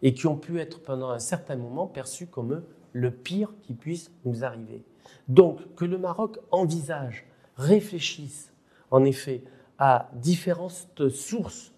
et 0.00 0.14
qui 0.14 0.26
ont 0.28 0.36
pu 0.36 0.60
être 0.60 0.80
pendant 0.80 1.10
un 1.10 1.18
certain 1.18 1.56
moment 1.56 1.86
perçus 1.86 2.26
comme 2.26 2.62
le 2.94 3.10
pire 3.10 3.52
qui 3.62 3.74
puisse 3.74 4.10
nous 4.24 4.44
arriver. 4.44 4.82
Donc 5.28 5.58
que 5.74 5.84
le 5.84 5.98
Maroc 5.98 6.38
envisage, 6.50 7.26
réfléchisse 7.56 8.52
en 8.90 9.04
effet 9.04 9.42
à 9.78 10.10
différentes 10.14 11.08
sources, 11.10 11.72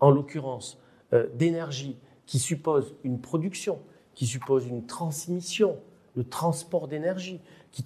en 0.00 0.10
l'occurrence 0.10 0.80
euh, 1.12 1.26
d'énergie, 1.34 1.98
qui 2.26 2.38
supposent 2.38 2.94
une 3.04 3.20
production, 3.20 3.78
qui 4.14 4.26
suppose 4.26 4.66
une 4.66 4.86
transmission, 4.86 5.76
le 6.14 6.24
transport 6.24 6.88
d'énergie, 6.88 7.40
qui, 7.72 7.84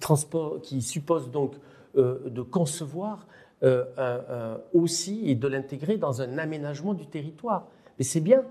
qui, 0.63 0.81
suppose 0.81 1.31
donc 1.31 1.55
euh, 1.97 2.29
de 2.29 2.41
concevoir 2.41 3.27
euh, 3.63 4.57
aussi 4.73 5.29
et 5.29 5.35
de 5.35 5.47
l'intégrer 5.47 5.97
dans 5.97 6.21
un 6.21 6.37
aménagement 6.37 6.93
du 6.93 7.07
territoire. 7.07 7.67
Mais 7.97 8.05
c'est 8.05 8.21
bien, 8.21 8.43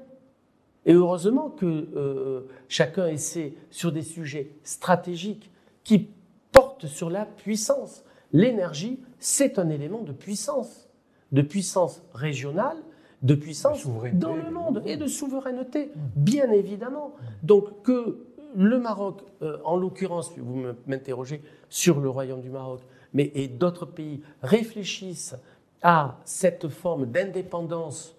et 0.86 0.92
heureusement 0.92 1.50
que 1.50 1.66
euh, 1.66 2.48
chacun 2.68 3.08
essaie 3.08 3.54
sur 3.70 3.92
des 3.92 4.02
sujets 4.02 4.52
stratégiques 4.62 5.50
qui 5.84 6.08
portent 6.52 6.86
sur 6.86 7.10
la 7.10 7.26
puissance. 7.26 8.04
L'énergie, 8.32 9.00
c'est 9.18 9.58
un 9.58 9.68
élément 9.68 10.02
de 10.02 10.12
puissance, 10.12 10.88
de 11.32 11.42
puissance 11.42 12.02
régionale, 12.14 12.76
de 13.22 13.34
puissance 13.34 13.86
dans 14.14 14.36
le 14.36 14.50
monde 14.50 14.82
et 14.86 14.96
de 14.96 15.06
souveraineté, 15.06 15.90
bien 16.14 16.50
évidemment. 16.52 17.14
Donc 17.42 17.82
que 17.82 18.24
le 18.54 18.78
Maroc, 18.78 19.22
euh, 19.42 19.58
en 19.64 19.76
l'occurrence, 19.76 20.32
vous 20.38 20.66
m'interrogez 20.86 21.42
sur 21.68 21.98
le 21.98 22.08
Royaume 22.08 22.40
du 22.40 22.50
Maroc, 22.50 22.80
mais 23.12 23.32
et 23.34 23.48
d'autres 23.48 23.86
pays 23.86 24.22
réfléchissent 24.42 25.34
à 25.82 26.18
cette 26.24 26.68
forme 26.68 27.06
d'indépendance 27.06 28.16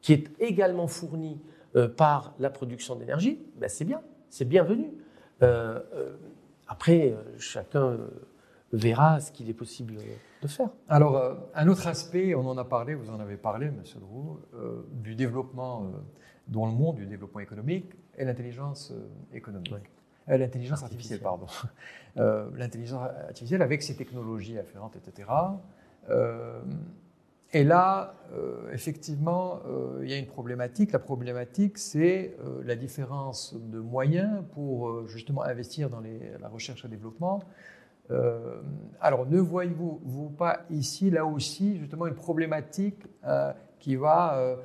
qui 0.00 0.12
est 0.12 0.30
également 0.40 0.86
fournie 0.86 1.40
euh, 1.40 1.55
par 1.96 2.34
la 2.38 2.50
production 2.50 2.96
d'énergie, 2.96 3.38
ben 3.56 3.68
c'est 3.68 3.84
bien, 3.84 4.00
c'est 4.30 4.44
bienvenu. 4.44 4.92
Euh, 5.42 5.80
euh, 5.94 6.16
après, 6.68 7.14
chacun 7.38 7.98
verra 8.72 9.20
ce 9.20 9.30
qu'il 9.30 9.48
est 9.48 9.54
possible 9.54 9.94
de 10.42 10.48
faire. 10.48 10.70
Alors, 10.88 11.36
un 11.54 11.68
autre 11.68 11.86
aspect, 11.86 12.34
on 12.34 12.46
en 12.46 12.58
a 12.58 12.64
parlé, 12.64 12.94
vous 12.94 13.10
en 13.10 13.20
avez 13.20 13.36
parlé, 13.36 13.70
Monsieur 13.70 14.00
Leroux, 14.00 14.40
du 14.90 15.14
développement 15.14 15.92
dans 16.48 16.66
le 16.66 16.72
monde, 16.72 16.96
du 16.96 17.06
développement 17.06 17.40
économique 17.40 17.92
et 18.18 18.24
l'intelligence 18.24 18.92
économique. 19.32 19.74
l'intelligence 20.26 20.82
artificielle, 20.82 21.20
pardon. 21.20 21.46
l'intelligence 22.16 23.08
artificielle 23.28 23.62
avec 23.62 23.82
ses 23.82 23.94
technologies 23.94 24.58
afférentes, 24.58 24.96
etc. 24.96 25.28
Et 27.56 27.64
là, 27.64 28.16
euh, 28.34 28.70
effectivement, 28.70 29.60
euh, 29.66 30.00
il 30.02 30.10
y 30.10 30.12
a 30.12 30.18
une 30.18 30.26
problématique. 30.26 30.92
La 30.92 30.98
problématique, 30.98 31.78
c'est 31.78 32.36
euh, 32.44 32.60
la 32.66 32.76
différence 32.76 33.54
de 33.54 33.80
moyens 33.80 34.44
pour 34.52 35.08
justement 35.08 35.42
investir 35.42 35.88
dans 35.88 36.02
la 36.02 36.48
recherche 36.48 36.84
et 36.84 36.88
le 36.88 36.96
développement. 36.96 37.42
alors, 39.00 39.24
ne 39.24 39.40
voyez-vous 39.40 40.02
vous 40.04 40.28
pas 40.28 40.66
ici, 40.68 41.08
là 41.08 41.24
aussi, 41.24 41.78
justement, 41.78 42.06
une 42.06 42.14
problématique 42.14 43.02
qui 43.80 43.96
va, 43.96 44.58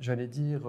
j'allais 0.00 0.26
dire, 0.26 0.62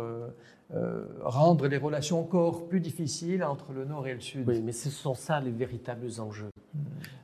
rendre 1.22 1.68
les 1.68 1.78
relations 1.78 2.20
encore 2.20 2.68
plus 2.68 2.82
difficiles 2.82 3.44
entre 3.44 3.72
le 3.72 3.86
Nord 3.86 4.08
et 4.08 4.14
le 4.14 4.20
Sud 4.20 4.48
Oui, 4.48 4.62
mais 4.62 4.74
ce 4.74 4.90
sont 4.90 5.16
ça 5.16 5.40
les 5.40 5.52
véritables 5.52 6.20
enjeux. 6.20 6.50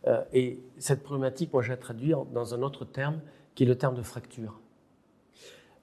Euh, 0.07 0.23
et 0.33 0.59
cette 0.77 1.03
problématique, 1.03 1.53
moi, 1.53 1.61
je 1.61 1.69
la 1.69 1.77
traduis 1.77 2.13
dans 2.33 2.53
un 2.53 2.61
autre 2.61 2.85
terme, 2.85 3.21
qui 3.55 3.63
est 3.63 3.67
le 3.67 3.77
terme 3.77 3.95
de 3.95 4.01
fracture. 4.01 4.59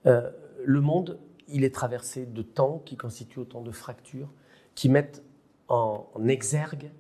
Euh, 0.07 0.31
le 0.65 0.81
monde, 0.81 1.19
il 1.49 1.65
est 1.65 1.75
traversé 1.75 2.27
de 2.27 2.43
temps 2.43 2.83
qui 2.85 2.97
constituent 2.97 3.41
autant 3.41 3.61
de 3.61 3.71
fractures, 3.71 4.31
qui 4.75 4.89
mettent 4.89 5.23
en, 5.69 6.07
exergue 6.29 6.91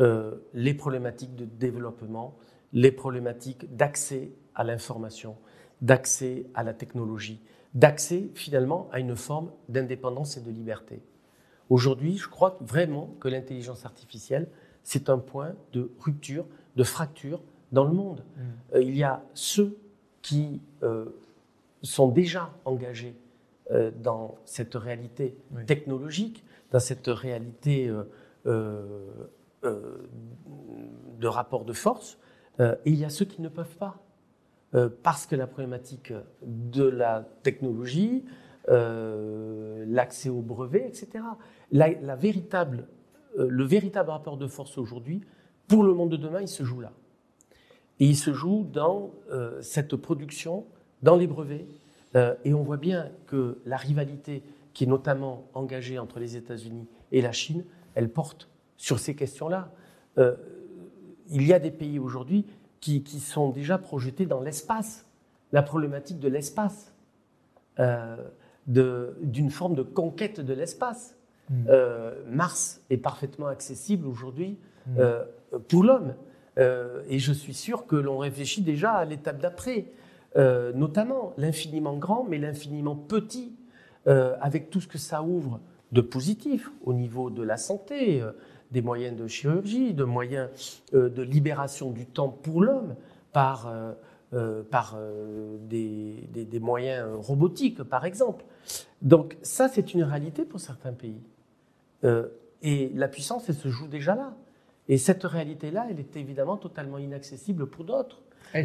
euh, 0.00 0.36
les 0.54 0.74
problématiques 0.74 1.36
de 1.36 1.44
développement, 1.44 2.36
les 2.72 2.92
problématiques 2.92 3.74
d'accès 3.74 4.32
à 4.54 4.64
l'information, 4.64 5.36
d'accès 5.82 6.46
à 6.54 6.62
la 6.62 6.72
technologie, 6.72 7.40
d'accès 7.76 8.30
finalement 8.34 8.88
à 8.90 8.98
une 8.98 9.14
forme 9.14 9.50
d'indépendance 9.68 10.38
et 10.38 10.40
de 10.40 10.50
liberté. 10.50 11.02
Aujourd'hui, 11.68 12.16
je 12.16 12.26
crois 12.26 12.56
vraiment 12.62 13.14
que 13.20 13.28
l'intelligence 13.28 13.84
artificielle, 13.84 14.48
c'est 14.82 15.10
un 15.10 15.18
point 15.18 15.54
de 15.72 15.90
rupture, 16.00 16.46
de 16.76 16.82
fracture 16.84 17.42
dans 17.72 17.84
le 17.84 17.92
monde. 17.92 18.24
Mm. 18.36 18.40
Euh, 18.76 18.82
il 18.82 18.96
y 18.96 19.04
a 19.04 19.22
ceux 19.34 19.76
qui 20.22 20.62
euh, 20.82 21.04
sont 21.82 22.08
déjà 22.08 22.50
engagés 22.64 23.14
euh, 23.70 23.90
dans 24.02 24.36
cette 24.46 24.74
réalité 24.74 25.36
Oui. 25.54 25.66
technologique, 25.66 26.44
dans 26.70 26.80
cette 26.80 27.08
réalité 27.08 27.92
euh, 28.46 29.04
de 29.62 31.26
rapport 31.26 31.64
de 31.64 31.72
force, 31.72 32.18
et 32.58 32.64
il 32.86 32.94
y 32.94 33.04
a 33.04 33.10
ceux 33.10 33.26
qui 33.26 33.42
ne 33.42 33.48
peuvent 33.48 33.76
pas. 33.76 34.05
Euh, 34.74 34.88
parce 35.02 35.26
que 35.26 35.36
la 35.36 35.46
problématique 35.46 36.12
de 36.42 36.84
la 36.84 37.26
technologie, 37.44 38.24
euh, 38.68 39.84
l'accès 39.86 40.28
aux 40.28 40.42
brevets, 40.42 40.88
etc. 40.88 41.24
La, 41.70 42.16
véritable, 42.16 42.88
euh, 43.38 43.46
le 43.48 43.64
véritable 43.64 44.10
rapport 44.10 44.36
de 44.36 44.48
force 44.48 44.76
aujourd'hui, 44.76 45.20
pour 45.68 45.84
le 45.84 45.94
monde 45.94 46.10
de 46.10 46.16
demain, 46.16 46.40
il 46.40 46.48
se 46.48 46.64
joue 46.64 46.80
là. 46.80 46.92
Et 48.00 48.06
il 48.06 48.16
se 48.16 48.32
joue 48.32 48.68
dans 48.70 49.14
cette 49.62 49.96
production, 49.96 50.66
dans 51.02 51.16
les 51.16 51.26
brevets. 51.26 51.66
Et 52.44 52.52
on 52.52 52.62
voit 52.62 52.76
bien 52.76 53.10
que 53.26 53.58
la 53.64 53.78
rivalité 53.78 54.42
qui 54.74 54.84
est 54.84 54.86
notamment 54.86 55.48
engagée 55.54 55.98
entre 55.98 56.20
les 56.20 56.36
États-Unis 56.36 56.86
et 57.10 57.22
la 57.22 57.32
Chine, 57.32 57.64
elle 57.94 58.10
porte 58.10 58.50
sur 58.76 58.98
ces 58.98 59.16
questions-là. 59.16 59.72
Il 60.18 61.46
y 61.46 61.54
a 61.54 61.58
des 61.58 61.70
pays 61.70 61.98
aujourd'hui 61.98 62.44
qui, 62.80 63.02
qui 63.02 63.20
sont 63.20 63.50
déjà 63.50 63.78
projetés 63.78 64.26
dans 64.26 64.40
l'espace, 64.40 65.06
la 65.52 65.62
problématique 65.62 66.20
de 66.20 66.28
l'espace, 66.28 66.94
euh, 67.78 68.16
d'une 68.66 69.50
forme 69.50 69.74
de 69.74 69.82
conquête 69.82 70.40
de 70.40 70.52
l'espace. 70.52 71.16
Mm. 71.50 71.54
Euh, 71.68 72.14
Mars 72.28 72.82
est 72.90 72.96
parfaitement 72.96 73.46
accessible 73.46 74.06
aujourd'hui 74.06 74.58
Mm. 74.86 74.98
euh, 74.98 75.24
pour 75.68 75.84
l'homme. 75.84 76.14
Euh, 76.58 77.02
et 77.08 77.18
je 77.18 77.32
suis 77.32 77.54
sûr 77.54 77.86
que 77.86 77.96
l'on 77.96 78.18
réfléchit 78.18 78.62
déjà 78.62 78.92
à 78.92 79.04
l'étape 79.04 79.40
d'après, 79.40 79.86
notamment 80.74 81.32
l'infiniment 81.38 81.96
grand, 81.96 82.26
mais 82.28 82.36
l'infiniment 82.36 82.94
petit, 82.94 83.56
avec 84.04 84.68
tout 84.68 84.82
ce 84.82 84.86
que 84.86 84.98
ça 84.98 85.22
ouvre 85.22 85.60
de 85.92 86.02
positif 86.02 86.70
au 86.84 86.92
niveau 86.92 87.30
de 87.30 87.42
la 87.42 87.56
santé, 87.56 88.22
des 88.70 88.82
moyens 88.82 89.16
de 89.16 89.26
chirurgie, 89.26 89.94
de 89.94 90.04
moyens 90.04 90.48
euh, 90.94 91.08
de 91.08 91.22
libération 91.22 91.90
du 91.90 92.06
temps 92.06 92.28
pour 92.28 92.62
l'homme 92.62 92.94
par, 93.32 93.68
euh, 93.68 93.92
euh, 94.32 94.62
par 94.62 94.98
des, 95.68 96.28
des- 96.32 96.44
des 96.44 96.60
moyens 96.60 97.08
robotiques, 97.16 97.82
par 97.82 98.04
exemple. 98.04 98.44
Donc 99.02 99.36
ça, 99.42 99.68
c'est 99.68 99.94
une 99.94 100.02
réalité 100.02 100.44
pour 100.44 100.60
certains 100.60 100.92
pays. 100.92 101.20
Euh, 102.04 102.28
et 102.62 102.90
la 102.94 103.08
puissance, 103.08 103.48
elle 103.48 103.54
se 103.54 103.68
joue 103.68 103.86
déjà 103.88 104.14
là. 104.14 104.34
Et 104.88 104.98
cette 104.98 105.24
réalité-là, 105.24 105.86
elle 105.90 105.98
est 106.00 106.16
évidemment 106.16 106.56
totalement 106.56 106.98
inaccessible 106.98 107.66
pour 107.66 107.84
d'autres. 107.84 108.20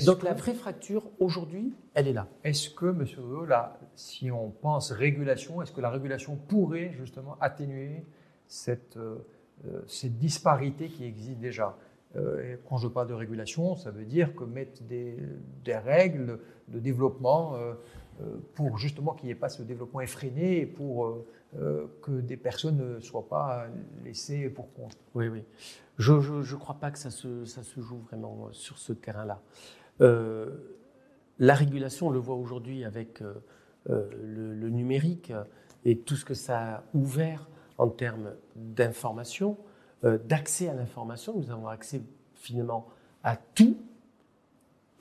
Donc 0.05 0.19
que- 0.19 0.25
la 0.25 0.33
vraie 0.33 0.53
fracture, 0.53 1.09
aujourd'hui, 1.19 1.73
elle 1.95 2.07
est 2.07 2.13
là. 2.13 2.27
Est-ce 2.43 2.69
que, 2.69 2.85
là, 3.47 3.79
si 3.95 4.29
on 4.31 4.49
pense 4.51 4.91
régulation, 4.91 5.61
est-ce 5.61 5.71
que 5.71 5.81
la 5.81 5.89
régulation 5.89 6.35
pourrait 6.35 6.93
justement 6.97 7.35
atténuer 7.41 8.05
cette, 8.47 8.97
euh, 8.97 9.15
cette 9.87 10.17
disparité 10.17 10.87
qui 10.89 11.05
existe 11.05 11.39
déjà 11.39 11.77
Euh, 12.15 12.57
Quand 12.67 12.77
je 12.77 12.87
parle 12.89 13.07
de 13.07 13.13
régulation, 13.13 13.75
ça 13.75 13.91
veut 13.91 14.05
dire 14.05 14.35
que 14.35 14.43
mettre 14.43 14.83
des, 14.83 15.17
des 15.63 15.77
règles 15.77 16.39
de 16.67 16.79
développement 16.79 17.55
euh, 17.55 17.73
euh, 18.21 18.37
pour 18.53 18.77
justement 18.77 19.13
qu'il 19.13 19.27
n'y 19.27 19.31
ait 19.31 19.35
pas 19.35 19.49
ce 19.49 19.63
développement 19.63 20.01
effréné 20.01 20.59
et 20.59 20.65
pour 20.65 21.05
euh, 21.05 21.25
euh, 21.57 21.87
que 22.01 22.21
des 22.21 22.37
personnes 22.37 22.95
ne 22.95 22.99
soient 22.99 23.27
pas 23.27 23.67
laissées 24.03 24.49
pour 24.49 24.73
compte. 24.73 24.97
Oui, 25.15 25.27
oui. 25.27 25.43
Je 25.97 26.13
ne 26.13 26.55
crois 26.59 26.75
pas 26.75 26.91
que 26.91 26.99
ça 26.99 27.11
se, 27.11 27.45
ça 27.45 27.63
se 27.63 27.79
joue 27.79 27.99
vraiment 27.99 28.47
euh, 28.47 28.51
sur 28.51 28.77
ce 28.77 28.93
terrain-là. 28.93 29.41
Euh, 30.01 30.49
la 31.39 31.53
régulation, 31.53 32.07
on 32.07 32.11
le 32.11 32.19
voit 32.19 32.35
aujourd'hui 32.35 32.83
avec 32.83 33.21
euh, 33.21 33.33
euh, 33.89 34.09
le, 34.21 34.69
numérique 34.69 35.31
euh, 35.31 35.43
et 35.85 35.97
tout 35.99 36.15
ce 36.15 36.25
que 36.25 36.33
ça 36.33 36.75
a 36.75 36.83
ouvert 36.93 37.49
en 37.81 37.89
termes 37.89 38.35
d'information, 38.55 39.57
euh, 40.03 40.19
d'accès 40.19 40.69
à 40.69 40.73
l'information. 40.75 41.33
Nous 41.35 41.49
avons 41.49 41.67
accès 41.67 42.03
finalement 42.35 42.87
à 43.23 43.35
tout. 43.35 43.75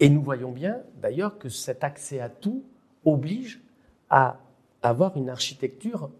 Et 0.01 0.09
nous 0.09 0.23
voyons 0.23 0.51
bien 0.51 0.81
d'ailleurs 0.97 1.39
que 1.39 1.51
cet 1.51 1.85
accès 1.85 2.21
à 2.21 2.31
tout 2.31 2.65
oblige 3.05 3.61
à 4.09 4.39
avoir 4.83 5.15
une 5.19 5.29
architecture 5.29 6.11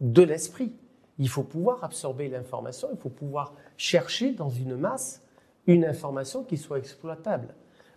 de 0.00 0.22
l'esprit. 0.22 0.72
Il 1.18 1.28
faut 1.28 1.42
pouvoir 1.42 1.84
absorber 1.84 2.28
l'information, 2.28 2.88
il 2.90 2.98
faut 2.98 3.10
pouvoir 3.10 3.52
chercher 3.76 4.32
dans 4.32 4.48
une 4.48 4.76
masse 4.76 5.22
une 5.66 5.84
information 5.84 6.42
qui 6.42 6.56
soit 6.56 6.78
exploitable. 6.78 7.54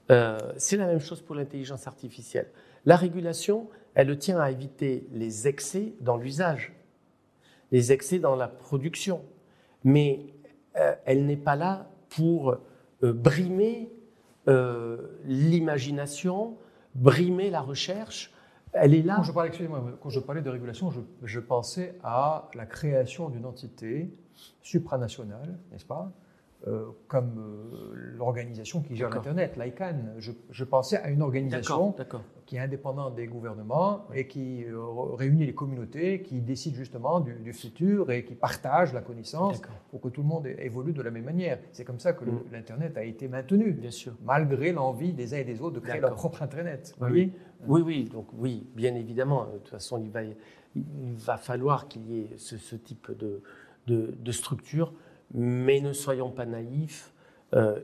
Euh, 0.10 0.38
c'est 0.58 0.76
la 0.76 0.88
même 0.88 1.00
chose 1.00 1.22
pour 1.22 1.36
l'intelligence 1.36 1.88
artificielle. 1.88 2.50
La 2.86 2.98
régulation, 2.98 3.70
elle 3.94 4.18
tient 4.18 4.42
à 4.42 4.52
éviter 4.52 5.08
les 5.14 5.48
excès 5.48 5.94
dans 6.02 6.18
l'usage, 6.18 6.74
les 7.72 7.92
excès 7.92 8.20
dans 8.20 8.36
la 8.36 8.48
production, 8.48 9.22
mais 9.84 10.26
euh, 10.78 10.94
elle 11.06 11.26
n'est 11.26 11.38
pas 11.38 11.56
là 11.56 11.90
pour 12.10 12.58
euh, 13.04 13.14
brimer 13.14 13.92
euh, 14.48 15.20
l'imagination, 15.26 16.58
brimer 16.96 17.50
la 17.50 17.62
recherche. 17.62 18.34
Elle 18.74 18.94
est 18.94 19.02
là. 19.02 19.16
Quand 19.18 19.24
je 19.24 19.32
parlais, 19.32 19.50
excusez-moi, 19.50 19.84
quand 20.02 20.10
je 20.10 20.20
parlais 20.20 20.42
de 20.42 20.50
régulation, 20.50 20.92
je, 20.92 21.02
je 21.24 21.40
pensais 21.40 21.96
à 22.04 22.50
la 22.56 22.66
création 22.66 23.30
d'une 23.30 23.46
entité 23.46 24.14
supranationale, 24.62 25.58
n'est-ce 25.72 25.86
pas 25.86 26.12
comme 27.08 27.44
l'organisation 27.92 28.82
qui 28.82 28.96
gère 28.96 29.10
l'Internet, 29.10 29.58
l'ICANN. 29.58 30.14
Je, 30.20 30.32
je 30.52 30.64
pensais 30.64 30.98
à 30.98 31.10
une 31.10 31.24
organisation. 31.24 31.96
Qui 32.52 32.58
est 32.58 32.60
indépendante 32.60 33.16
des 33.16 33.28
gouvernements 33.28 34.08
et 34.14 34.28
qui 34.28 34.66
euh, 34.66 34.78
réunit 35.16 35.46
les 35.46 35.54
communautés, 35.56 36.22
qui 36.22 36.42
décide 36.42 36.76
justement 36.76 37.22
du, 37.22 37.34
du 37.36 37.54
futur 37.54 38.12
et 38.12 38.26
qui 38.26 38.36
partage 38.36 38.94
la 38.94 39.00
connaissance 39.00 39.62
pour 39.90 40.02
que 40.02 40.10
tout 40.10 40.22
le 40.22 40.28
monde 40.28 40.46
évolue 40.60 40.92
de 40.92 41.02
la 41.02 41.12
même 41.12 41.24
manière. 41.24 41.60
C'est 41.72 41.86
comme 41.86 42.00
ça 42.02 42.12
que 42.12 42.26
Mm. 42.26 42.42
l'Internet 42.52 42.98
a 42.98 43.06
été 43.06 43.30
maintenu, 43.30 43.72
Bien 43.72 43.90
sûr. 43.90 44.12
malgré 44.26 44.74
l'envie 44.74 45.14
des 45.14 45.34
uns 45.34 45.38
et 45.38 45.44
des 45.46 45.62
autres 45.62 45.76
de 45.76 45.80
créer 45.80 46.02
leur 46.02 46.14
propre 46.16 46.42
Internet. 46.44 46.94
Vous 47.00 47.06
Oui, 47.06 47.10
voyez 47.10 47.32
Oui, 47.68 47.82
oui, 47.86 48.10
donc 48.10 48.28
oui, 48.34 48.68
bien 48.76 48.96
évidemment. 48.96 49.46
De 49.46 49.58
toute 49.60 49.70
façon, 49.70 49.98
il 50.04 50.10
va, 50.12 50.22
il 50.76 50.84
va 51.16 51.38
falloir 51.38 51.88
qu'il 51.88 52.06
y 52.12 52.20
ait 52.20 52.30
ce, 52.36 52.58
ce 52.58 52.76
type 52.76 53.18
de, 53.18 53.42
de, 53.88 54.14
de 54.20 54.32
structure, 54.34 54.92
mais 55.34 55.80
ne 55.80 55.94
soyons 55.94 56.32
pas 56.32 56.46
naïfs. 56.46 57.14
Euh, 57.54 57.80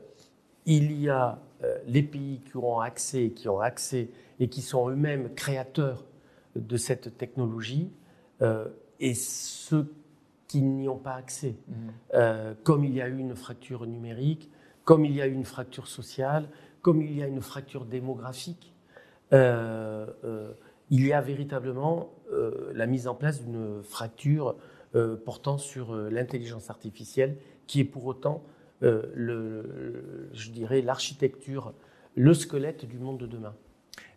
il 0.68 0.92
y 1.00 1.08
a 1.08 1.40
euh, 1.64 1.78
les 1.86 2.02
pays 2.02 2.40
qui 2.40 2.56
auront 2.56 2.80
accès, 2.80 3.30
qui 3.30 3.48
ont 3.48 3.58
accès 3.58 4.10
et 4.38 4.48
qui 4.48 4.60
sont 4.62 4.90
eux-mêmes 4.90 5.34
créateurs 5.34 6.04
de 6.54 6.76
cette 6.76 7.16
technologie, 7.16 7.90
euh, 8.42 8.68
et 9.00 9.14
ceux 9.14 9.92
qui 10.46 10.62
n'y 10.62 10.88
ont 10.88 10.98
pas 10.98 11.14
accès. 11.14 11.56
Mhm. 11.66 11.76
Euh, 12.14 12.54
comme 12.64 12.84
il 12.84 12.94
y 12.94 13.00
a 13.00 13.08
eu 13.08 13.18
une 13.18 13.34
fracture 13.34 13.86
numérique, 13.86 14.50
comme 14.84 15.04
il 15.04 15.14
y 15.14 15.22
a 15.22 15.26
eu 15.26 15.32
une 15.32 15.44
fracture 15.44 15.86
sociale, 15.86 16.48
comme 16.82 17.02
il 17.02 17.16
y 17.16 17.22
a 17.22 17.26
une 17.26 17.40
fracture 17.40 17.84
démographique, 17.84 18.74
euh, 19.32 20.06
il 20.90 21.06
y 21.06 21.12
a 21.12 21.20
véritablement 21.20 22.10
la 22.72 22.86
mise 22.86 23.08
en 23.08 23.14
place 23.14 23.42
d'une 23.42 23.82
fracture 23.82 24.56
portant 25.26 25.58
sur 25.58 25.94
l'intelligence 25.94 26.70
artificielle, 26.70 27.36
qui 27.66 27.80
est 27.80 27.84
pour 27.84 28.06
autant, 28.06 28.42
euh, 28.82 30.28
je 30.32 30.50
dirais, 30.50 30.82
l'architecture, 30.82 31.74
le 32.14 32.34
squelette 32.34 32.84
du 32.84 32.98
monde 32.98 33.18
de 33.18 33.26
demain. 33.26 33.54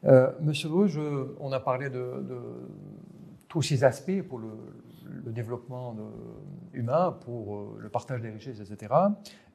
Euh, 0.05 0.31
Monsieur 0.41 0.69
Louis, 0.69 0.93
on 1.39 1.51
a 1.51 1.59
parlé 1.59 1.89
de, 1.89 2.23
tous 3.47 3.61
ces 3.61 3.83
aspects 3.83 4.21
pour 4.21 4.39
le, 4.39 4.49
développement 5.25 5.95
humain, 6.73 7.17
pour 7.25 7.55
euh, 7.55 7.77
le 7.79 7.89
partage 7.89 8.21
des 8.21 8.29
richesses, 8.29 8.59
etc. 8.59 8.93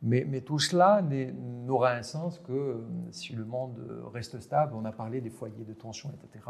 Mais, 0.02 0.40
tout 0.40 0.58
cela 0.58 1.02
n'aura 1.02 1.92
un 1.92 2.02
sens 2.02 2.38
que 2.40 2.84
si 3.10 3.32
le 3.32 3.44
monde 3.44 3.80
reste 4.12 4.40
stable. 4.40 4.74
On 4.74 4.84
a 4.84 4.92
parlé 4.92 5.20
des 5.20 5.30
foyers 5.30 5.64
de 5.64 5.72
tension, 5.72 6.10
etc. 6.10 6.44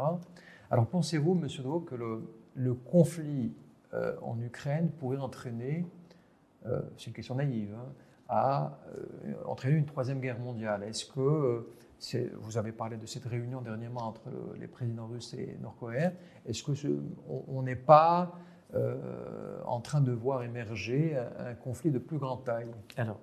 Alors 0.69 0.87
pensez-vous, 0.87 1.35
Monsieur 1.35 1.63
Louis, 1.63 1.85
que 1.85 1.95
le, 1.95 2.73
conflit 2.73 3.53
en 4.21 4.39
Ukraine 4.41 4.89
pourrait 4.99 5.17
entraîner, 5.17 5.85
c'est 6.97 7.07
une 7.07 7.13
question 7.13 7.35
naïve, 7.35 7.73
hein, 7.73 7.93
à 8.29 8.79
euh, 8.95 9.33
entraîner 9.45 9.77
une 9.77 9.85
troisième 9.85 10.19
guerre 10.19 10.39
mondiale 10.39 10.83
Est-ce 10.83 11.05
que 11.05 11.19
euh, 11.19 11.73
vous 12.41 12.57
avez 12.57 12.71
parlé 12.71 12.97
de 12.97 13.05
cette 13.05 13.25
réunion 13.25 13.61
dernièrement 13.61 14.07
entre 14.07 14.21
le- 14.29 14.59
les 14.59 14.67
présidents 14.67 15.07
russes 15.07 15.33
et 15.33 15.57
nord-coréens. 15.61 16.13
Est-ce 16.45 16.61
que 16.63 16.71
on- 17.47 17.63
n'est 17.63 17.75
pas 17.75 18.33
euh, 18.75 19.57
en 19.65 19.79
train 19.81 20.01
de 20.01 20.11
voir 20.11 20.43
émerger 20.43 21.15
un, 21.17 21.47
un 21.47 21.53
conflit 21.55 21.89
de 21.89 21.97
plus 21.99 22.17
grande 22.19 22.43
taille? 22.43 22.69
Alors, 22.97 23.19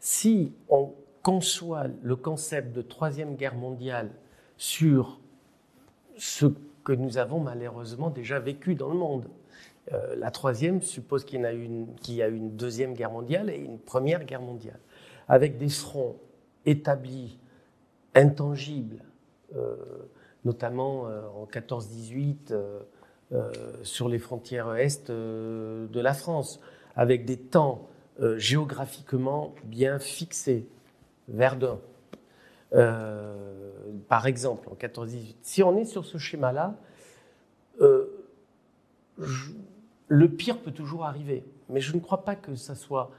si 0.00 0.52
on 0.68 0.94
conçoit 1.22 1.84
le 2.02 2.16
concept 2.16 2.74
de 2.74 2.82
troisième 2.82 3.36
guerre 3.36 3.54
mondiale 3.54 4.10
sur 4.56 5.20
ce 6.16 6.46
que 6.84 6.92
nous 6.92 7.18
avons 7.18 7.38
malheureusement 7.38 8.10
déjà 8.10 8.40
vécues 8.40 8.74
dans 8.74 8.88
le 8.88 8.98
monde. 8.98 9.28
Euh, 9.92 10.14
la 10.16 10.30
troisième 10.30 10.80
suppose 10.80 11.24
qu'il 11.24 11.40
y, 11.40 11.46
a 11.46 11.52
une, 11.52 11.88
une 12.08 12.56
deuxième 12.56 12.94
guerre 12.94 13.10
mondiale 13.10 13.50
et 13.50 13.58
une 13.58 13.78
première 13.78 14.24
guerre 14.24 14.40
mondiale, 14.40 14.78
avec 15.28 15.58
des 15.58 15.68
fronts 15.68 16.16
établis, 16.66 17.38
intangibles, 18.14 19.02
euh, 19.56 19.74
notamment 20.44 21.08
euh, 21.08 21.22
en 21.36 21.46
14-18 21.46 22.54
sur 23.82 24.10
les 24.10 24.18
frontières 24.18 24.74
est 24.74 25.10
de 25.10 26.00
la 26.00 26.12
France, 26.12 26.60
avec 26.96 27.24
des 27.24 27.38
temps 27.38 27.88
géographiquement 28.36 29.54
bien 29.64 29.98
fixés. 29.98 30.68
Verdun, 31.28 31.78
par 32.70 34.26
exemple, 34.26 34.68
en 34.68 34.74
14-18. 34.74 35.36
Si 35.40 35.62
on 35.62 35.78
est 35.78 35.86
sur 35.86 36.04
ce 36.04 36.18
schéma-là, 36.18 36.76
le 40.12 40.28
pire 40.28 40.58
peut 40.58 40.72
toujours 40.72 41.06
arriver, 41.06 41.42
mais 41.70 41.80
je 41.80 41.94
ne 41.94 42.00
crois 42.00 42.22
pas 42.22 42.36
que 42.36 42.54
ça 42.54 42.74
soit, 42.74 43.10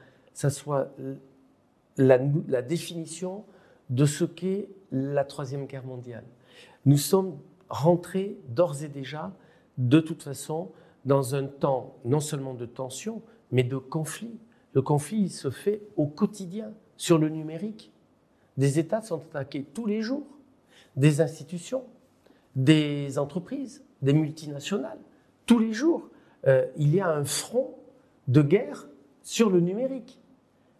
la 1.96 2.62
définition 2.62 3.44
de 3.90 4.04
ce 4.04 4.24
qu'est 4.24 4.68
la 4.92 5.24
Troisième 5.24 5.66
Guerre 5.66 5.84
mondiale. 5.84 6.22
Nous 6.86 6.96
sommes 6.96 7.36
rentrés 7.68 8.38
d'ores 8.48 8.84
et 8.84 8.88
déjà, 8.88 9.32
de 9.76 9.98
toute 9.98 10.22
façon, 10.22 10.70
dans 11.04 11.34
un 11.34 11.46
temps 11.46 11.96
non 12.04 12.20
seulement 12.20 12.54
de 12.54 12.64
tension, 12.64 13.22
mais 13.50 13.64
de 13.64 13.76
conflit. 13.76 14.38
Le 14.72 14.80
conflit 14.80 15.30
se 15.30 15.50
fait 15.50 15.82
au 15.96 16.06
quotidien, 16.06 16.72
sur 16.96 17.18
le 17.18 17.28
numérique. 17.28 17.92
Des 18.56 18.78
États 18.78 19.02
sont 19.02 19.20
attaqués 19.32 19.64
tous 19.64 19.86
les 19.86 20.00
jours, 20.00 20.28
des 20.94 21.20
institutions, 21.20 21.82
des 22.54 23.18
entreprises, 23.18 23.82
des 24.00 24.12
multinationales, 24.12 25.00
tous 25.44 25.58
les 25.58 25.72
jours. 25.72 26.08
Euh, 26.46 26.66
il 26.76 26.94
y 26.94 27.00
a 27.00 27.08
un 27.08 27.24
front 27.24 27.74
de 28.28 28.42
guerre 28.42 28.88
sur 29.22 29.50
le 29.50 29.60
numérique. 29.60 30.20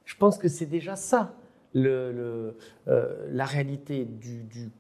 Je 0.04 0.16
pense 0.16 0.38
que 0.38 0.48
c'est 0.48 0.66
déjà 0.66 0.96
ça, 0.96 1.34
euh, 1.76 2.52
la 2.86 3.44
réalité 3.44 4.06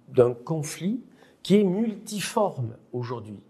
d'un 0.08 0.34
conflit 0.34 1.00
qui 1.42 1.56
est 1.56 1.64
multiforme 1.64 2.76
aujourd'hui. 2.92 3.40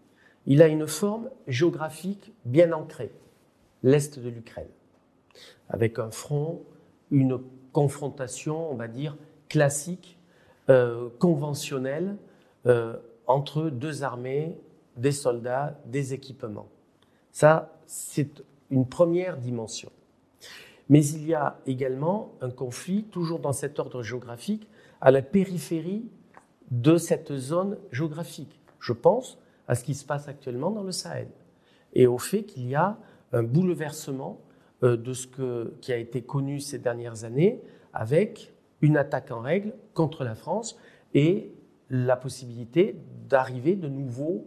Il 0.47 0.63
a 0.63 0.69
une 0.69 0.87
forme 0.87 1.31
géographique 1.47 2.33
bien 2.45 2.73
ancrée, 2.73 3.13
l'Est 3.83 4.19
de 4.19 4.29
l'Ukraine, 4.29 4.69
avec 5.69 5.99
un 5.99 6.11
front, 6.11 6.63
une 7.11 7.41
confrontation, 7.73 8.71
on 8.71 8.75
va 8.75 8.89
dire, 8.89 9.17
classique, 9.49 10.19
euh, 10.69 11.09
conventionnelle, 11.19 12.17
entre 13.27 13.69
deux 13.69 14.05
armées, 14.05 14.57
des 14.97 15.13
soldats, 15.13 15.79
des 15.85 16.15
équipements. 16.15 16.69
Ça, 17.35 17.81
c'est 17.85 18.45
une 18.71 18.87
première 18.87 19.39
dimension. 19.39 19.91
Mais 20.89 21.05
il 21.05 21.27
y 21.27 21.35
a 21.35 21.59
également 21.67 22.31
un 22.41 22.51
conflit, 22.51 23.03
toujours 23.11 23.41
dans 23.41 23.53
cet 23.53 23.81
ordre 23.81 24.05
géographique, 24.05 24.69
à 25.01 25.11
la 25.11 25.21
périphérie 25.21 26.07
de 26.71 26.97
cette 26.97 27.35
zone 27.35 27.77
géographique. 27.91 28.61
Je 28.79 28.93
pense 28.93 29.37
à 29.67 29.75
ce 29.75 29.83
qui 29.83 29.97
se 29.97 30.05
passe 30.05 30.29
actuellement 30.29 30.71
dans 30.71 30.85
le 30.85 30.93
Sahel 30.93 31.27
et 31.93 32.07
au 32.07 32.19
fait 32.19 32.45
qu'il 32.45 32.69
y 32.69 32.77
a 32.77 32.99
un 33.33 33.43
bouleversement 33.43 34.39
euh, 34.85 34.97
de 34.97 35.13
ce 35.13 35.27
qui 35.81 35.93
a 35.93 35.97
été 35.97 36.23
connu 36.23 36.61
ces 36.61 36.79
dernières 36.79 37.25
années 37.25 37.61
avec 37.93 38.55
une 38.81 38.97
attaque 38.97 39.33
en 39.33 39.41
règle 39.41 39.73
contre 39.93 40.23
la 40.23 40.37
France 40.37 40.79
et 41.15 41.53
la 41.91 42.15
possibilité 42.15 42.95
d'arriver 43.29 43.75
de 43.75 43.89
nouveaux 43.89 44.47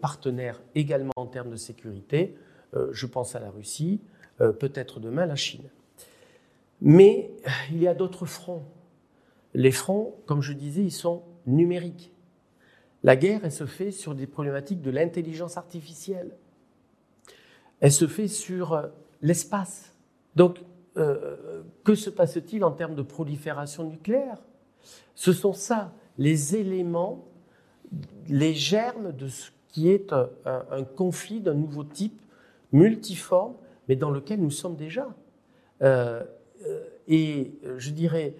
partenaires 0.00 0.60
également 0.74 1.12
en 1.16 1.26
termes 1.26 1.50
de 1.50 1.56
sécurité. 1.56 2.36
Euh, 2.76 2.88
je 2.92 3.06
pense 3.06 3.34
à 3.34 3.40
la 3.40 3.50
Russie, 3.50 4.00
euh, 4.40 4.52
peut-être 4.52 5.00
demain 5.00 5.26
la 5.26 5.36
Chine. 5.36 5.68
Mais 6.80 7.30
il 7.70 7.80
y 7.80 7.88
a 7.88 7.94
d'autres 7.94 8.26
fronts. 8.26 8.64
Les 9.54 9.70
fronts, 9.70 10.16
comme 10.26 10.42
je 10.42 10.52
disais, 10.52 10.82
ils 10.82 10.92
sont 10.92 11.22
numériques. 11.46 12.12
La 13.02 13.16
guerre, 13.16 13.40
elle 13.44 13.52
se 13.52 13.66
fait 13.66 13.90
sur 13.90 14.14
des 14.14 14.26
problématiques 14.26 14.82
de 14.82 14.90
l'intelligence 14.90 15.56
artificielle. 15.56 16.36
Elle 17.80 17.92
se 17.92 18.06
fait 18.06 18.28
sur 18.28 18.90
l'espace. 19.20 19.94
Donc, 20.34 20.58
que 20.94 21.94
se 21.94 22.10
passe-t-il 22.10 22.64
en 22.64 22.72
termes 22.72 22.94
de 22.94 23.02
prolifération 23.02 23.84
nucléaire? 23.84 24.42
Ce 25.14 25.32
sont 25.32 25.52
ça, 25.52 25.92
les 26.18 26.56
éléments, 26.56 27.28
les 28.28 28.54
germes 28.54 29.12
de 29.12 29.28
ce 29.28 29.50
qui 29.68 29.90
est 29.90 30.12
un, 30.12 30.84
conflit 30.96 31.40
d'un 31.40 31.54
nouveau 31.54 31.84
type, 31.84 32.20
multiforme, 32.72 33.54
mais 33.88 33.96
dans 33.96 34.10
lequel 34.10 34.40
nous 34.40 34.50
sommes 34.50 34.76
déjà. 34.76 35.14
Euh, 35.82 36.22
euh, 36.66 36.84
et 37.08 37.52
je 37.76 37.90
dirais, 37.90 38.34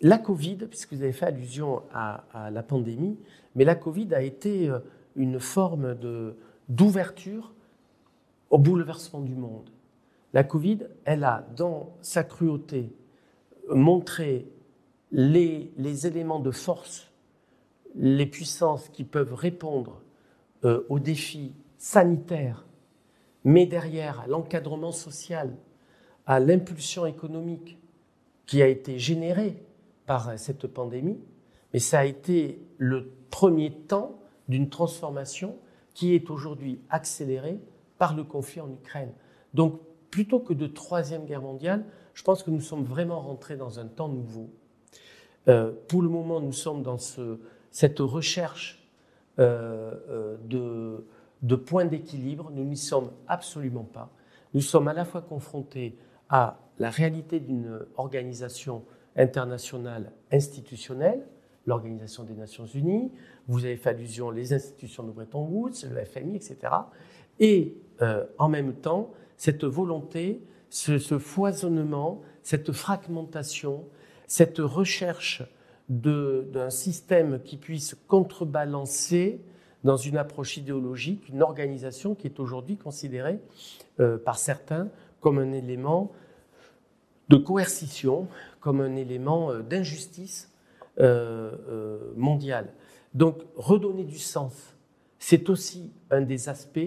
la 0.00 0.18
Covid, 0.18 0.56
puisque 0.68 0.94
vous 0.94 1.02
avez 1.02 1.12
fait 1.12 1.26
allusion 1.26 1.82
à, 1.92 2.50
la 2.50 2.62
pandémie, 2.62 3.18
mais 3.54 3.64
la 3.64 3.74
Covid 3.74 4.14
a 4.14 4.22
été 4.22 4.70
euh, 4.70 4.78
une 5.16 5.38
forme 5.38 5.96
d'ouverture 6.68 7.52
au 8.48 8.58
bouleversement 8.58 9.20
du 9.20 9.34
monde. 9.34 9.68
La 10.32 10.44
Covid, 10.44 10.78
elle 11.04 11.24
a, 11.24 11.46
dans 11.56 11.90
sa 12.00 12.24
cruauté, 12.24 12.90
montré 13.68 14.46
les, 15.12 15.70
les 15.76 16.06
éléments 16.06 16.40
de 16.40 16.50
force, 16.50 17.09
les 17.94 18.26
puissances 18.26 18.88
qui 18.88 19.04
peuvent 19.04 19.34
répondre 19.34 20.00
euh, 20.64 20.84
aux 20.88 20.98
défis 20.98 21.54
sanitaires, 21.78 22.66
mais 23.44 23.66
derrière 23.66 24.20
à 24.20 24.26
l'encadrement 24.26 24.92
social, 24.92 25.56
à 26.26 26.40
l'impulsion 26.40 27.06
économique 27.06 27.78
qui 28.46 28.62
a 28.62 28.68
été 28.68 28.98
générée 28.98 29.62
par 30.06 30.38
cette 30.38 30.66
pandémie, 30.66 31.20
mais 31.72 31.78
ça 31.78 32.00
a 32.00 32.04
été 32.04 32.60
le 32.78 33.12
premier 33.30 33.70
temps 33.72 34.20
d'une 34.48 34.68
transformation 34.68 35.56
qui 35.94 36.14
est 36.14 36.30
aujourd'hui 36.30 36.80
accélérée 36.90 37.60
par 37.98 38.14
le 38.14 38.24
conflit 38.24 38.60
en 38.60 38.70
Ukraine. 38.70 39.12
Donc, 39.54 39.80
plutôt 40.10 40.40
que 40.40 40.52
de 40.52 40.66
troisième 40.66 41.24
guerre 41.24 41.42
mondiale, 41.42 41.84
je 42.14 42.22
pense 42.22 42.42
que 42.42 42.50
nous 42.50 42.60
sommes 42.60 42.84
vraiment 42.84 43.20
rentrés 43.20 43.56
dans 43.56 43.78
un 43.78 43.86
temps 43.86 44.08
nouveau. 44.08 44.50
Euh, 45.48 45.72
pour 45.88 46.02
le 46.02 46.08
moment, 46.08 46.40
nous 46.40 46.52
sommes 46.52 46.82
dans 46.82 46.98
ce, 46.98 47.38
cette 47.70 48.00
recherche 48.00 48.86
euh, 49.38 49.94
euh, 50.50 50.98
de, 51.42 51.56
points 51.56 51.84
d'équilibre. 51.84 52.50
Nous 52.52 52.64
n'y 52.64 52.76
sommes 52.76 53.10
absolument 53.28 53.84
pas. 53.84 54.10
Nous 54.54 54.60
sommes 54.60 54.88
à 54.88 54.92
la 54.92 55.04
fois 55.04 55.22
confrontés 55.22 55.96
à 56.28 56.58
la 56.78 56.90
réalité 56.90 57.40
d'une 57.40 57.80
organisation 57.96 58.84
internationale 59.16 60.12
institutionnelle, 60.30 61.26
l'Organisation 61.66 62.24
des 62.24 62.34
Nations 62.34 62.66
Unies, 62.66 63.12
vous 63.48 63.64
avez 63.64 63.76
fait 63.76 63.90
allusion 63.90 64.30
les 64.30 64.52
institutions 64.52 65.02
de 65.02 65.10
Bretton 65.10 65.46
Woods, 65.46 65.86
le 65.90 66.04
FMI, 66.04 66.36
etc. 66.36 66.58
Et 67.38 67.76
euh, 68.02 68.24
en 68.38 68.48
même 68.48 68.74
temps, 68.74 69.10
cette 69.36 69.64
volonté, 69.64 70.42
ce, 70.68 71.18
foisonnement, 71.18 72.22
cette 72.42 72.72
fragmentation, 72.72 73.84
cette 74.26 74.58
recherche 74.58 75.42
d'un 75.90 76.70
système 76.70 77.40
qui 77.42 77.56
puisse 77.56 77.96
contrebalancer 78.06 79.40
dans 79.82 79.96
une 79.96 80.16
approche 80.16 80.56
idéologique 80.56 81.28
une 81.28 81.42
organisation 81.42 82.14
qui 82.14 82.28
est 82.28 82.38
aujourd'hui 82.38 82.76
considérée 82.76 83.40
euh, 83.98 84.16
par 84.16 84.38
certains 84.38 84.88
comme 85.20 85.38
un 85.38 85.52
élément 85.52 86.12
de 87.28 87.36
coercition, 87.36 88.28
comme 88.60 88.80
un 88.80 88.94
élément 88.94 89.50
euh, 89.50 89.62
d'injustice 89.62 90.52
euh, 91.00 91.98
mondiale. 92.14 92.72
Donc 93.14 93.42
redonner 93.56 94.04
du 94.04 94.18
sens, 94.18 94.76
c'est 95.18 95.48
aussi 95.50 95.90
un 96.10 96.20
des 96.20 96.48
aspects 96.48 96.78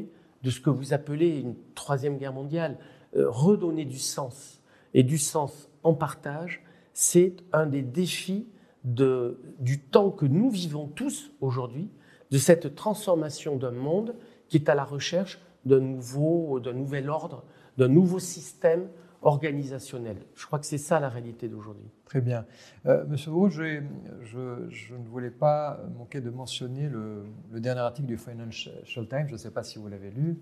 de 0.43 0.49
ce 0.49 0.62
que 0.62 0.70
vous 0.70 0.93
appelez 0.93 1.39
une 1.39 1.56
troisième 1.76 2.18
guerre 2.18 2.34
mondiale. 2.34 2.78
redonner 3.14 3.86
du 3.86 3.99
sens 3.99 4.62
et 4.93 5.04
du 5.04 5.18
sens 5.18 5.70
en 5.84 5.93
partage, 5.93 6.64
c'est 6.93 7.36
un 7.51 7.66
des 7.66 7.82
défis 7.82 8.47
du 8.84 9.80
temps 9.80 10.12
que 10.12 10.26
nous 10.26 10.50
vivons 10.50 10.88
tous 10.88 11.32
aujourd'hui, 11.42 11.90
de 12.32 12.38
cette 12.38 12.76
transformation 12.76 13.56
d'un 13.56 13.72
monde 13.72 14.16
qui 14.50 14.58
est 14.58 14.70
à 14.70 14.76
la 14.76 14.84
recherche 14.84 15.40
d'un 15.66 15.80
nouveau, 15.80 16.60
d'un 16.60 16.74
nouvel 16.74 17.10
ordre, 17.10 17.44
d'un 17.78 17.88
nouveau 17.88 18.20
système 18.20 18.88
organisationnel. 19.22 20.18
Je 20.36 20.46
crois 20.46 20.60
que 20.60 20.66
c'est 20.66 20.78
ça 20.78 21.00
la 21.00 21.10
réalité 21.10 21.48
d'aujourd'hui. 21.48 21.90
Très 22.06 22.22
bien. 22.22 22.46
Euh, 22.86 23.06
Monsieur 23.08 23.32
Beau, 23.32 23.50
je, 23.50 23.80
ne 23.80 25.08
voulais 25.08 25.32
pas 25.32 25.80
manquer 25.98 26.22
de 26.22 26.30
mentionner 26.30 26.90
le, 26.90 27.24
dernier 27.60 27.82
article 27.82 28.08
du 28.08 28.18
Financial 28.18 29.08
Times, 29.08 29.28
je 29.28 29.34
ne 29.34 29.38
sais 29.38 29.52
pas 29.52 29.64
si 29.64 29.80
vous 29.80 29.88
l'avez 29.88 30.12
lu, 30.12 30.40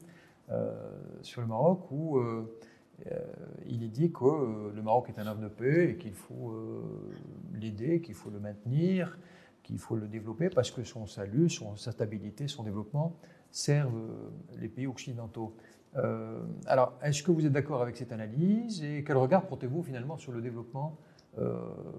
euh, 0.50 0.74
sur 1.22 1.42
le 1.42 1.48
Maroc, 1.48 1.92
où 1.92 2.18
euh, 2.18 2.58
il 3.68 3.84
est 3.84 3.90
dit 3.90 4.12
que 4.12 4.26
euh, 4.26 4.72
le 4.74 4.82
Maroc 4.82 5.10
est 5.10 5.20
un 5.20 5.28
homme 5.28 5.42
de 5.42 5.48
paix 5.48 5.92
et 5.92 5.98
qu'il 5.98 6.14
faut 6.14 6.52
euh, 6.52 6.82
l'aider, 7.54 8.02
qu'il 8.02 8.16
faut 8.16 8.30
le 8.30 8.40
maintenir, 8.40 9.18
qu'il 9.64 9.80
faut 9.80 9.96
le 9.96 10.08
développer 10.08 10.50
parce 10.50 10.72
que 10.72 10.84
son 10.84 11.08
salut, 11.08 11.50
son, 11.50 11.76
sa 11.76 11.92
stabilité, 11.92 12.48
son 12.48 12.64
développement 12.64 13.16
servent 13.52 14.10
les 14.60 14.70
pays 14.70 14.88
occidentaux. 14.88 15.56
alors, 16.68 16.98
est-ce 17.04 17.22
que 17.22 17.32
vous 17.32 17.46
êtes 17.46 17.52
d'accord 17.52 17.82
avec 17.82 17.98
cette 17.98 18.14
analyse 18.14 18.82
et 18.82 19.04
quel 19.04 19.18
regard 19.18 19.46
portez-vous 19.46 19.84
finalement 19.84 20.18
sur 20.18 20.32
le 20.32 20.42
développement 20.42 20.98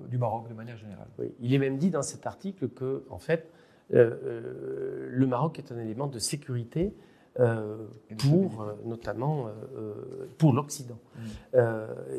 du 0.08 0.16
Maroc 0.16 0.48
de 0.48 0.54
manière 0.54 0.78
générale? 0.78 1.08
Il 1.40 1.52
est 1.52 1.58
même 1.58 1.76
dit 1.76 1.90
dans 1.90 2.00
cet 2.00 2.26
article 2.26 2.70
que, 2.70 3.04
en 3.10 3.18
fait, 3.18 3.50
le 3.90 5.26
Maroc 5.26 5.58
est 5.58 5.70
un 5.72 5.78
élément 5.78 6.06
de 6.06 6.18
sécurité 6.18 6.94
euh, 6.94 7.11
pour 7.34 8.62
euh, 8.62 8.74
notamment 8.84 9.48
euh, 9.76 9.94
pour 10.38 10.52
l'Occident. 10.52 10.98
Mm. 11.54 11.58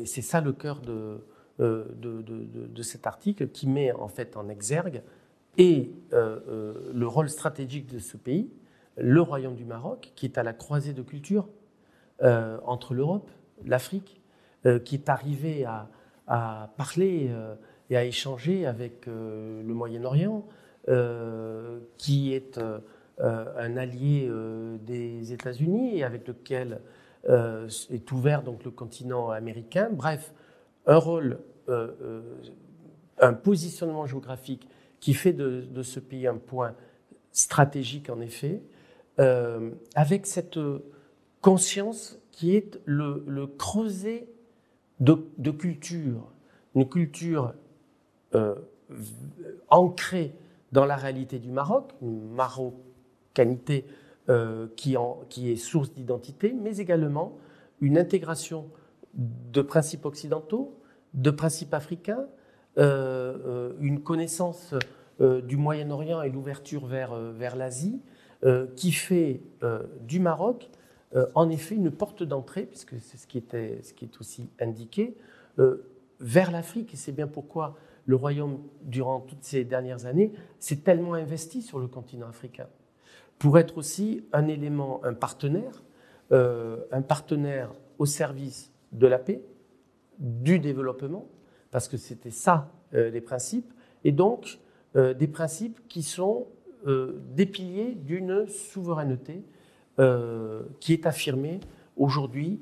et 0.00 0.06
c'est 0.06 0.22
ça 0.22 0.40
le 0.40 0.52
cœur 0.52 0.80
de, 0.80 1.18
de, 1.58 1.86
de, 2.00 2.22
de, 2.22 2.82
cet 2.82 3.06
article 3.06 3.48
qui 3.48 3.68
met 3.68 3.92
en 3.92 4.08
fait 4.08 4.36
en 4.36 4.48
exergue 4.48 5.02
et 5.56 5.92
le 6.12 7.06
rôle 7.06 7.28
stratégique 7.28 7.86
de 7.86 8.00
ce 8.00 8.16
pays, 8.16 8.50
le 8.96 9.20
Royaume 9.20 9.54
du 9.54 9.64
Maroc, 9.64 10.12
qui 10.16 10.26
est 10.26 10.36
à 10.36 10.42
la 10.42 10.52
croisée 10.52 10.92
de 10.92 11.02
cultures 11.02 11.48
entre 12.20 12.94
l'Europe, 12.94 13.30
l'Afrique, 13.64 14.20
qui 14.84 14.96
est 14.96 15.08
arrivé 15.08 15.64
à, 15.64 15.88
à 16.26 16.72
parler 16.76 17.30
et 17.88 17.96
à 17.96 18.04
échanger 18.04 18.66
avec 18.66 19.06
le 19.06 19.62
Moyen-Orient, 19.62 20.44
qui 21.98 22.34
est 22.34 22.58
euh, 22.58 22.78
un 23.18 23.76
allié 23.76 24.26
euh, 24.28 24.76
des 24.78 25.32
États-Unis 25.32 25.98
et 25.98 26.04
avec 26.04 26.26
lequel 26.26 26.80
euh, 27.28 27.68
est 27.90 28.10
ouvert 28.12 28.42
donc 28.42 28.64
le 28.64 28.70
continent 28.70 29.30
américain. 29.30 29.88
Bref, 29.92 30.32
un 30.86 30.96
rôle, 30.96 31.38
un 33.18 33.32
positionnement 33.32 34.04
géographique 34.04 34.68
qui 35.00 35.14
fait 35.14 35.32
de, 35.32 35.82
ce 35.82 35.98
pays 35.98 36.26
un 36.26 36.36
point 36.36 36.74
stratégique 37.32 38.10
en 38.10 38.20
effet, 38.20 38.60
avec 39.16 40.26
cette 40.26 40.58
conscience 41.40 42.20
qui 42.32 42.54
est 42.54 42.78
le, 42.84 43.46
creuset 43.46 44.28
de, 45.00 45.50
culture, 45.52 46.30
une 46.74 46.86
culture 46.86 47.54
ancrée 49.70 50.34
dans 50.72 50.84
la 50.84 50.96
réalité 50.96 51.38
du 51.38 51.50
Maroc, 51.50 51.92
Maroc 52.02 52.74
qualité 53.34 53.84
euh, 54.30 54.68
qui, 54.76 54.96
est 55.50 55.56
source 55.56 55.92
d'identité, 55.92 56.54
mais 56.58 56.78
également 56.78 57.36
une 57.82 57.98
intégration 57.98 58.70
de 59.12 59.60
principes 59.60 60.06
occidentaux, 60.06 60.80
de 61.12 61.30
principes 61.30 61.74
africains, 61.74 62.26
euh, 62.78 63.36
euh, 63.44 63.72
une 63.80 64.00
connaissance 64.02 64.74
du 65.20 65.56
Moyen-Orient 65.56 66.22
et 66.22 66.30
l'ouverture 66.30 66.86
vers, 66.86 67.56
l'Asie, 67.56 68.00
qui 68.74 68.90
fait 68.90 69.42
du 70.00 70.18
Maroc, 70.18 70.70
en 71.36 71.50
effet, 71.50 71.76
une 71.76 71.92
porte 71.92 72.24
d'entrée, 72.24 72.64
puisque 72.64 72.98
c'est 72.98 73.16
ce, 73.16 73.28
qui 73.28 73.40
ce 73.50 73.92
qui 73.92 74.06
est 74.06 74.20
aussi 74.20 74.50
indiqué, 74.58 75.16
vers 76.18 76.50
l'Afrique. 76.50 76.94
Et 76.94 76.96
c'est 76.96 77.12
bien 77.12 77.28
pourquoi 77.28 77.76
le 78.06 78.16
Royaume, 78.16 78.58
durant 78.82 79.20
toutes 79.20 79.44
ces 79.44 79.62
dernières 79.62 80.06
années, 80.06 80.32
s'est 80.58 80.78
tellement 80.78 81.14
investi 81.14 81.62
sur 81.62 81.78
le 81.78 81.86
continent 81.86 82.26
africain 82.26 82.66
pour 83.38 83.58
être 83.58 83.78
aussi 83.78 84.24
un 84.32 84.48
élément, 84.48 85.00
un 85.04 85.14
partenaire, 85.14 85.82
euh, 86.32 86.78
un 86.90 87.02
partenaire 87.02 87.72
au 87.98 88.06
service 88.06 88.72
de 88.92 89.06
la 89.06 89.18
paix, 89.18 89.42
du 90.18 90.58
développement, 90.58 91.28
parce 91.70 91.88
que 91.88 91.96
c'était 91.96 92.30
ça 92.30 92.72
euh, 92.94 93.10
les 93.10 93.20
principes, 93.20 93.72
et 94.04 94.12
donc 94.12 94.58
euh, 94.96 95.12
des 95.14 95.28
principes 95.28 95.86
qui 95.88 96.02
sont 96.02 96.46
des 97.34 97.46
piliers 97.46 97.94
d'une 97.94 98.46
souveraineté 98.46 99.42
qui 100.80 100.92
est 100.92 101.06
affirmée 101.06 101.60
aujourd'hui, 101.96 102.60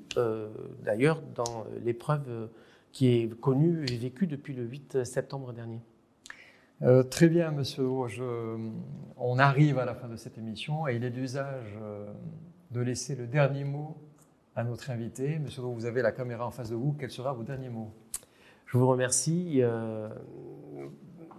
d'ailleurs 0.84 1.20
dans 1.34 1.66
l'épreuve 1.84 2.48
qui 2.92 3.08
est 3.08 3.40
connue 3.40 3.84
et 3.90 3.96
vécue 3.96 4.28
depuis 4.28 4.54
le 4.54 4.62
8 4.62 5.04
septembre 5.04 5.52
dernier. 5.52 5.80
Euh, 6.84 7.04
très 7.04 7.28
bien, 7.28 7.52
monsieur 7.52 7.86
on 9.16 9.38
arrive 9.38 9.78
à 9.78 9.84
la 9.84 9.94
fin 9.94 10.08
de 10.08 10.16
cette 10.16 10.36
émission 10.36 10.88
et 10.88 10.96
il 10.96 11.04
est 11.04 11.10
d'usage 11.10 11.78
euh, 11.80 12.12
de 12.72 12.80
laisser 12.80 13.14
le 13.14 13.28
dernier 13.28 13.62
mot 13.62 13.96
à 14.56 14.64
notre 14.64 14.90
invité. 14.90 15.38
Monsieur 15.38 15.62
vous 15.62 15.86
avez 15.86 16.02
la 16.02 16.10
caméra 16.10 16.44
en 16.44 16.50
face 16.50 16.70
de 16.70 16.74
vous. 16.74 16.92
Quel 16.98 17.12
sera 17.12 17.32
vos 17.34 17.44
derniers 17.44 17.68
mots? 17.68 17.92
Je 18.66 18.78
vous 18.78 18.88
remercie. 18.88 19.60
Euh, 19.62 20.08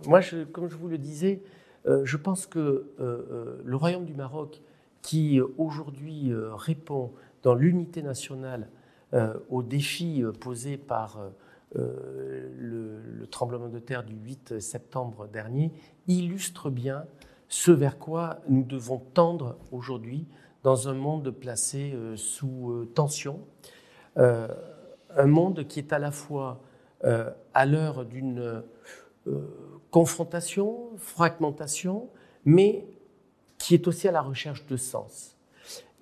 moi, 0.08 0.22
comme 0.54 0.70
je 0.70 0.78
vous 0.78 0.88
le 0.88 0.98
disais, 0.98 1.42
je 1.86 2.18
pense 2.18 2.46
que 2.46 2.94
le 2.98 3.76
Royaume 3.76 4.06
du 4.06 4.14
Maroc, 4.14 4.62
qui 5.02 5.42
aujourd'hui 5.58 6.32
répond 6.54 7.12
dans 7.42 7.56
l'unité 7.56 8.02
nationale 8.02 8.70
aux 9.50 9.64
défis 9.64 10.24
posés 10.40 10.78
par 10.78 11.20
euh, 11.76 12.50
le, 12.56 13.28
tremblement 13.28 13.70
de 13.70 13.80
terre 13.80 14.04
du 14.04 14.14
8 14.14 14.60
septembre 14.60 15.28
dernier 15.28 15.72
illustre 16.08 16.70
bien 16.70 17.06
ce 17.48 17.72
vers 17.72 17.98
quoi 17.98 18.42
nous 18.48 18.64
devons 18.64 19.00
tendre 19.00 19.58
aujourd'hui 19.72 20.28
dans 20.62 20.88
un 20.88 20.94
monde 20.94 21.32
placé 21.32 21.94
euh, 21.94 22.16
sous 22.16 22.70
euh, 22.72 22.92
tension, 22.94 23.40
un 24.16 25.26
monde 25.26 25.68
qui 25.68 25.80
est 25.80 25.92
à 25.92 25.98
la 25.98 26.12
fois 26.12 26.62
à 27.02 27.66
l'heure 27.66 28.06
d'une 28.06 28.64
confrontation, 29.90 30.92
fragmentation, 30.98 32.10
mais 32.46 32.86
qui 33.58 33.74
est 33.74 33.88
aussi 33.88 34.08
à 34.08 34.12
la 34.12 34.22
recherche 34.22 34.68
de 34.68 34.78
sens. 34.78 35.36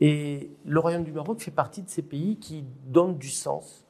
Et 0.01 0.51
le 0.65 0.79
Royaume 0.81 1.05
du 1.05 1.13
Maroc 1.13 1.39
fait 1.39 1.51
partie 1.51 1.83
de 1.83 1.89
ces 1.89 2.01
pays 2.01 2.37
qui 2.37 2.65
donnent 2.85 3.17
du 3.17 3.29
sens 3.29 3.80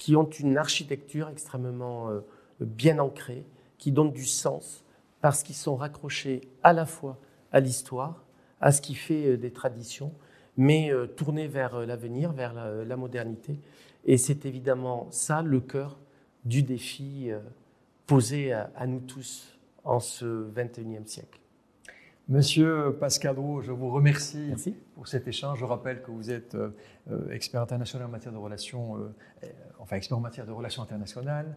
qui 0.00 0.16
ont 0.16 0.30
une 0.30 0.56
architecture 0.56 1.28
extrêmement 1.28 2.08
euh, 2.08 2.20
bien 2.58 2.98
ancrée, 2.98 3.44
qui 3.76 3.92
donnent 3.92 4.12
du 4.12 4.24
sens, 4.24 4.82
parce 5.20 5.42
qu'ils 5.42 5.54
sont 5.54 5.76
raccrochés 5.76 6.40
à 6.62 6.72
la 6.72 6.86
fois 6.86 7.18
à 7.52 7.60
l'histoire, 7.60 8.24
à 8.62 8.72
ce 8.72 8.80
qui 8.80 8.94
fait 8.94 9.26
euh, 9.26 9.36
des 9.36 9.52
traditions, 9.52 10.10
mais 10.56 10.90
euh, 10.90 11.06
tournés 11.06 11.48
vers 11.48 11.80
l'avenir, 11.80 12.32
vers 12.32 12.54
la, 12.54 12.96
modernité. 12.96 13.60
Et 14.06 14.16
c'est 14.16 14.46
évidemment 14.46 15.06
ça 15.10 15.42
le 15.42 15.60
cœur 15.60 15.98
du 16.46 16.62
défi 16.62 17.30
posé 18.06 18.54
à, 18.54 18.86
nous 18.86 19.00
tous 19.00 19.58
en 19.84 20.00
ce 20.00 20.50
21e 20.50 21.06
siècle. 21.06 21.38
Monsieur 22.26 22.96
Pascadro, 22.98 23.60
je 23.60 23.72
vous 23.72 23.90
remercie 23.90 24.54
pour 24.94 25.06
cet 25.06 25.28
échange. 25.28 25.58
Je 25.58 25.64
rappelle 25.66 26.00
que 26.00 26.10
vous 26.10 26.30
êtes 26.30 26.56
expert 27.30 27.60
international 27.60 28.08
en 28.08 28.10
matière 28.10 28.32
de 28.32 28.38
relations, 28.38 28.96
enfin 29.80 29.96
expert 29.96 30.18
en 30.18 30.20
matière 30.20 30.46
de 30.46 30.52
relations 30.52 30.82
internationales. 30.82 31.56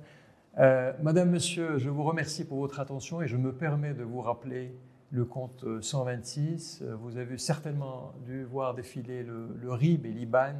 Madame, 1.01 1.31
Monsieur, 1.31 1.77
je 1.79 1.89
vous 1.89 2.03
remercie 2.03 2.45
pour 2.45 2.59
votre 2.59 2.79
attention 2.79 3.21
et 3.21 3.27
je 3.27 3.37
me 3.37 3.53
permets 3.53 3.93
de 3.93 4.03
vous 4.03 4.21
rappeler 4.21 4.75
le 5.11 5.25
compte 5.25 5.65
126. 5.81 6.83
Vous 6.99 7.17
avez 7.17 7.37
certainement 7.37 8.13
dû 8.23 8.43
voir 8.43 8.75
défiler 8.75 9.23
le, 9.23 9.71
RIB 9.71 10.05
et 10.05 10.11
l'IBAN 10.11 10.53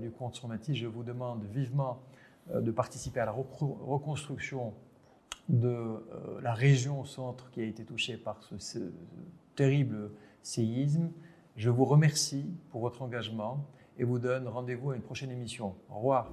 du 0.00 0.10
compte 0.12 0.36
126. 0.36 0.76
Je 0.76 0.86
vous 0.86 1.02
demande 1.02 1.44
vivement 1.52 2.02
de 2.54 2.70
participer 2.70 3.18
à 3.18 3.24
la 3.24 3.32
reconstruction 3.32 4.74
de 5.48 5.68
euh, 5.68 6.40
la 6.42 6.54
région 6.54 7.04
centre 7.04 7.50
qui 7.50 7.60
a 7.60 7.64
été 7.64 7.84
touchée 7.84 8.16
par 8.16 8.40
ce, 8.58 8.78
terrible 9.54 10.10
séisme. 10.42 11.10
Je 11.56 11.70
vous 11.70 11.84
remercie 11.84 12.46
pour 12.70 12.80
votre 12.80 13.02
engagement 13.02 13.64
et 13.98 14.04
vous 14.04 14.18
donne 14.18 14.48
rendez-vous 14.48 14.90
à 14.90 14.96
une 14.96 15.02
prochaine 15.02 15.30
émission. 15.30 15.74
Au 15.90 15.96
revoir. 15.96 16.30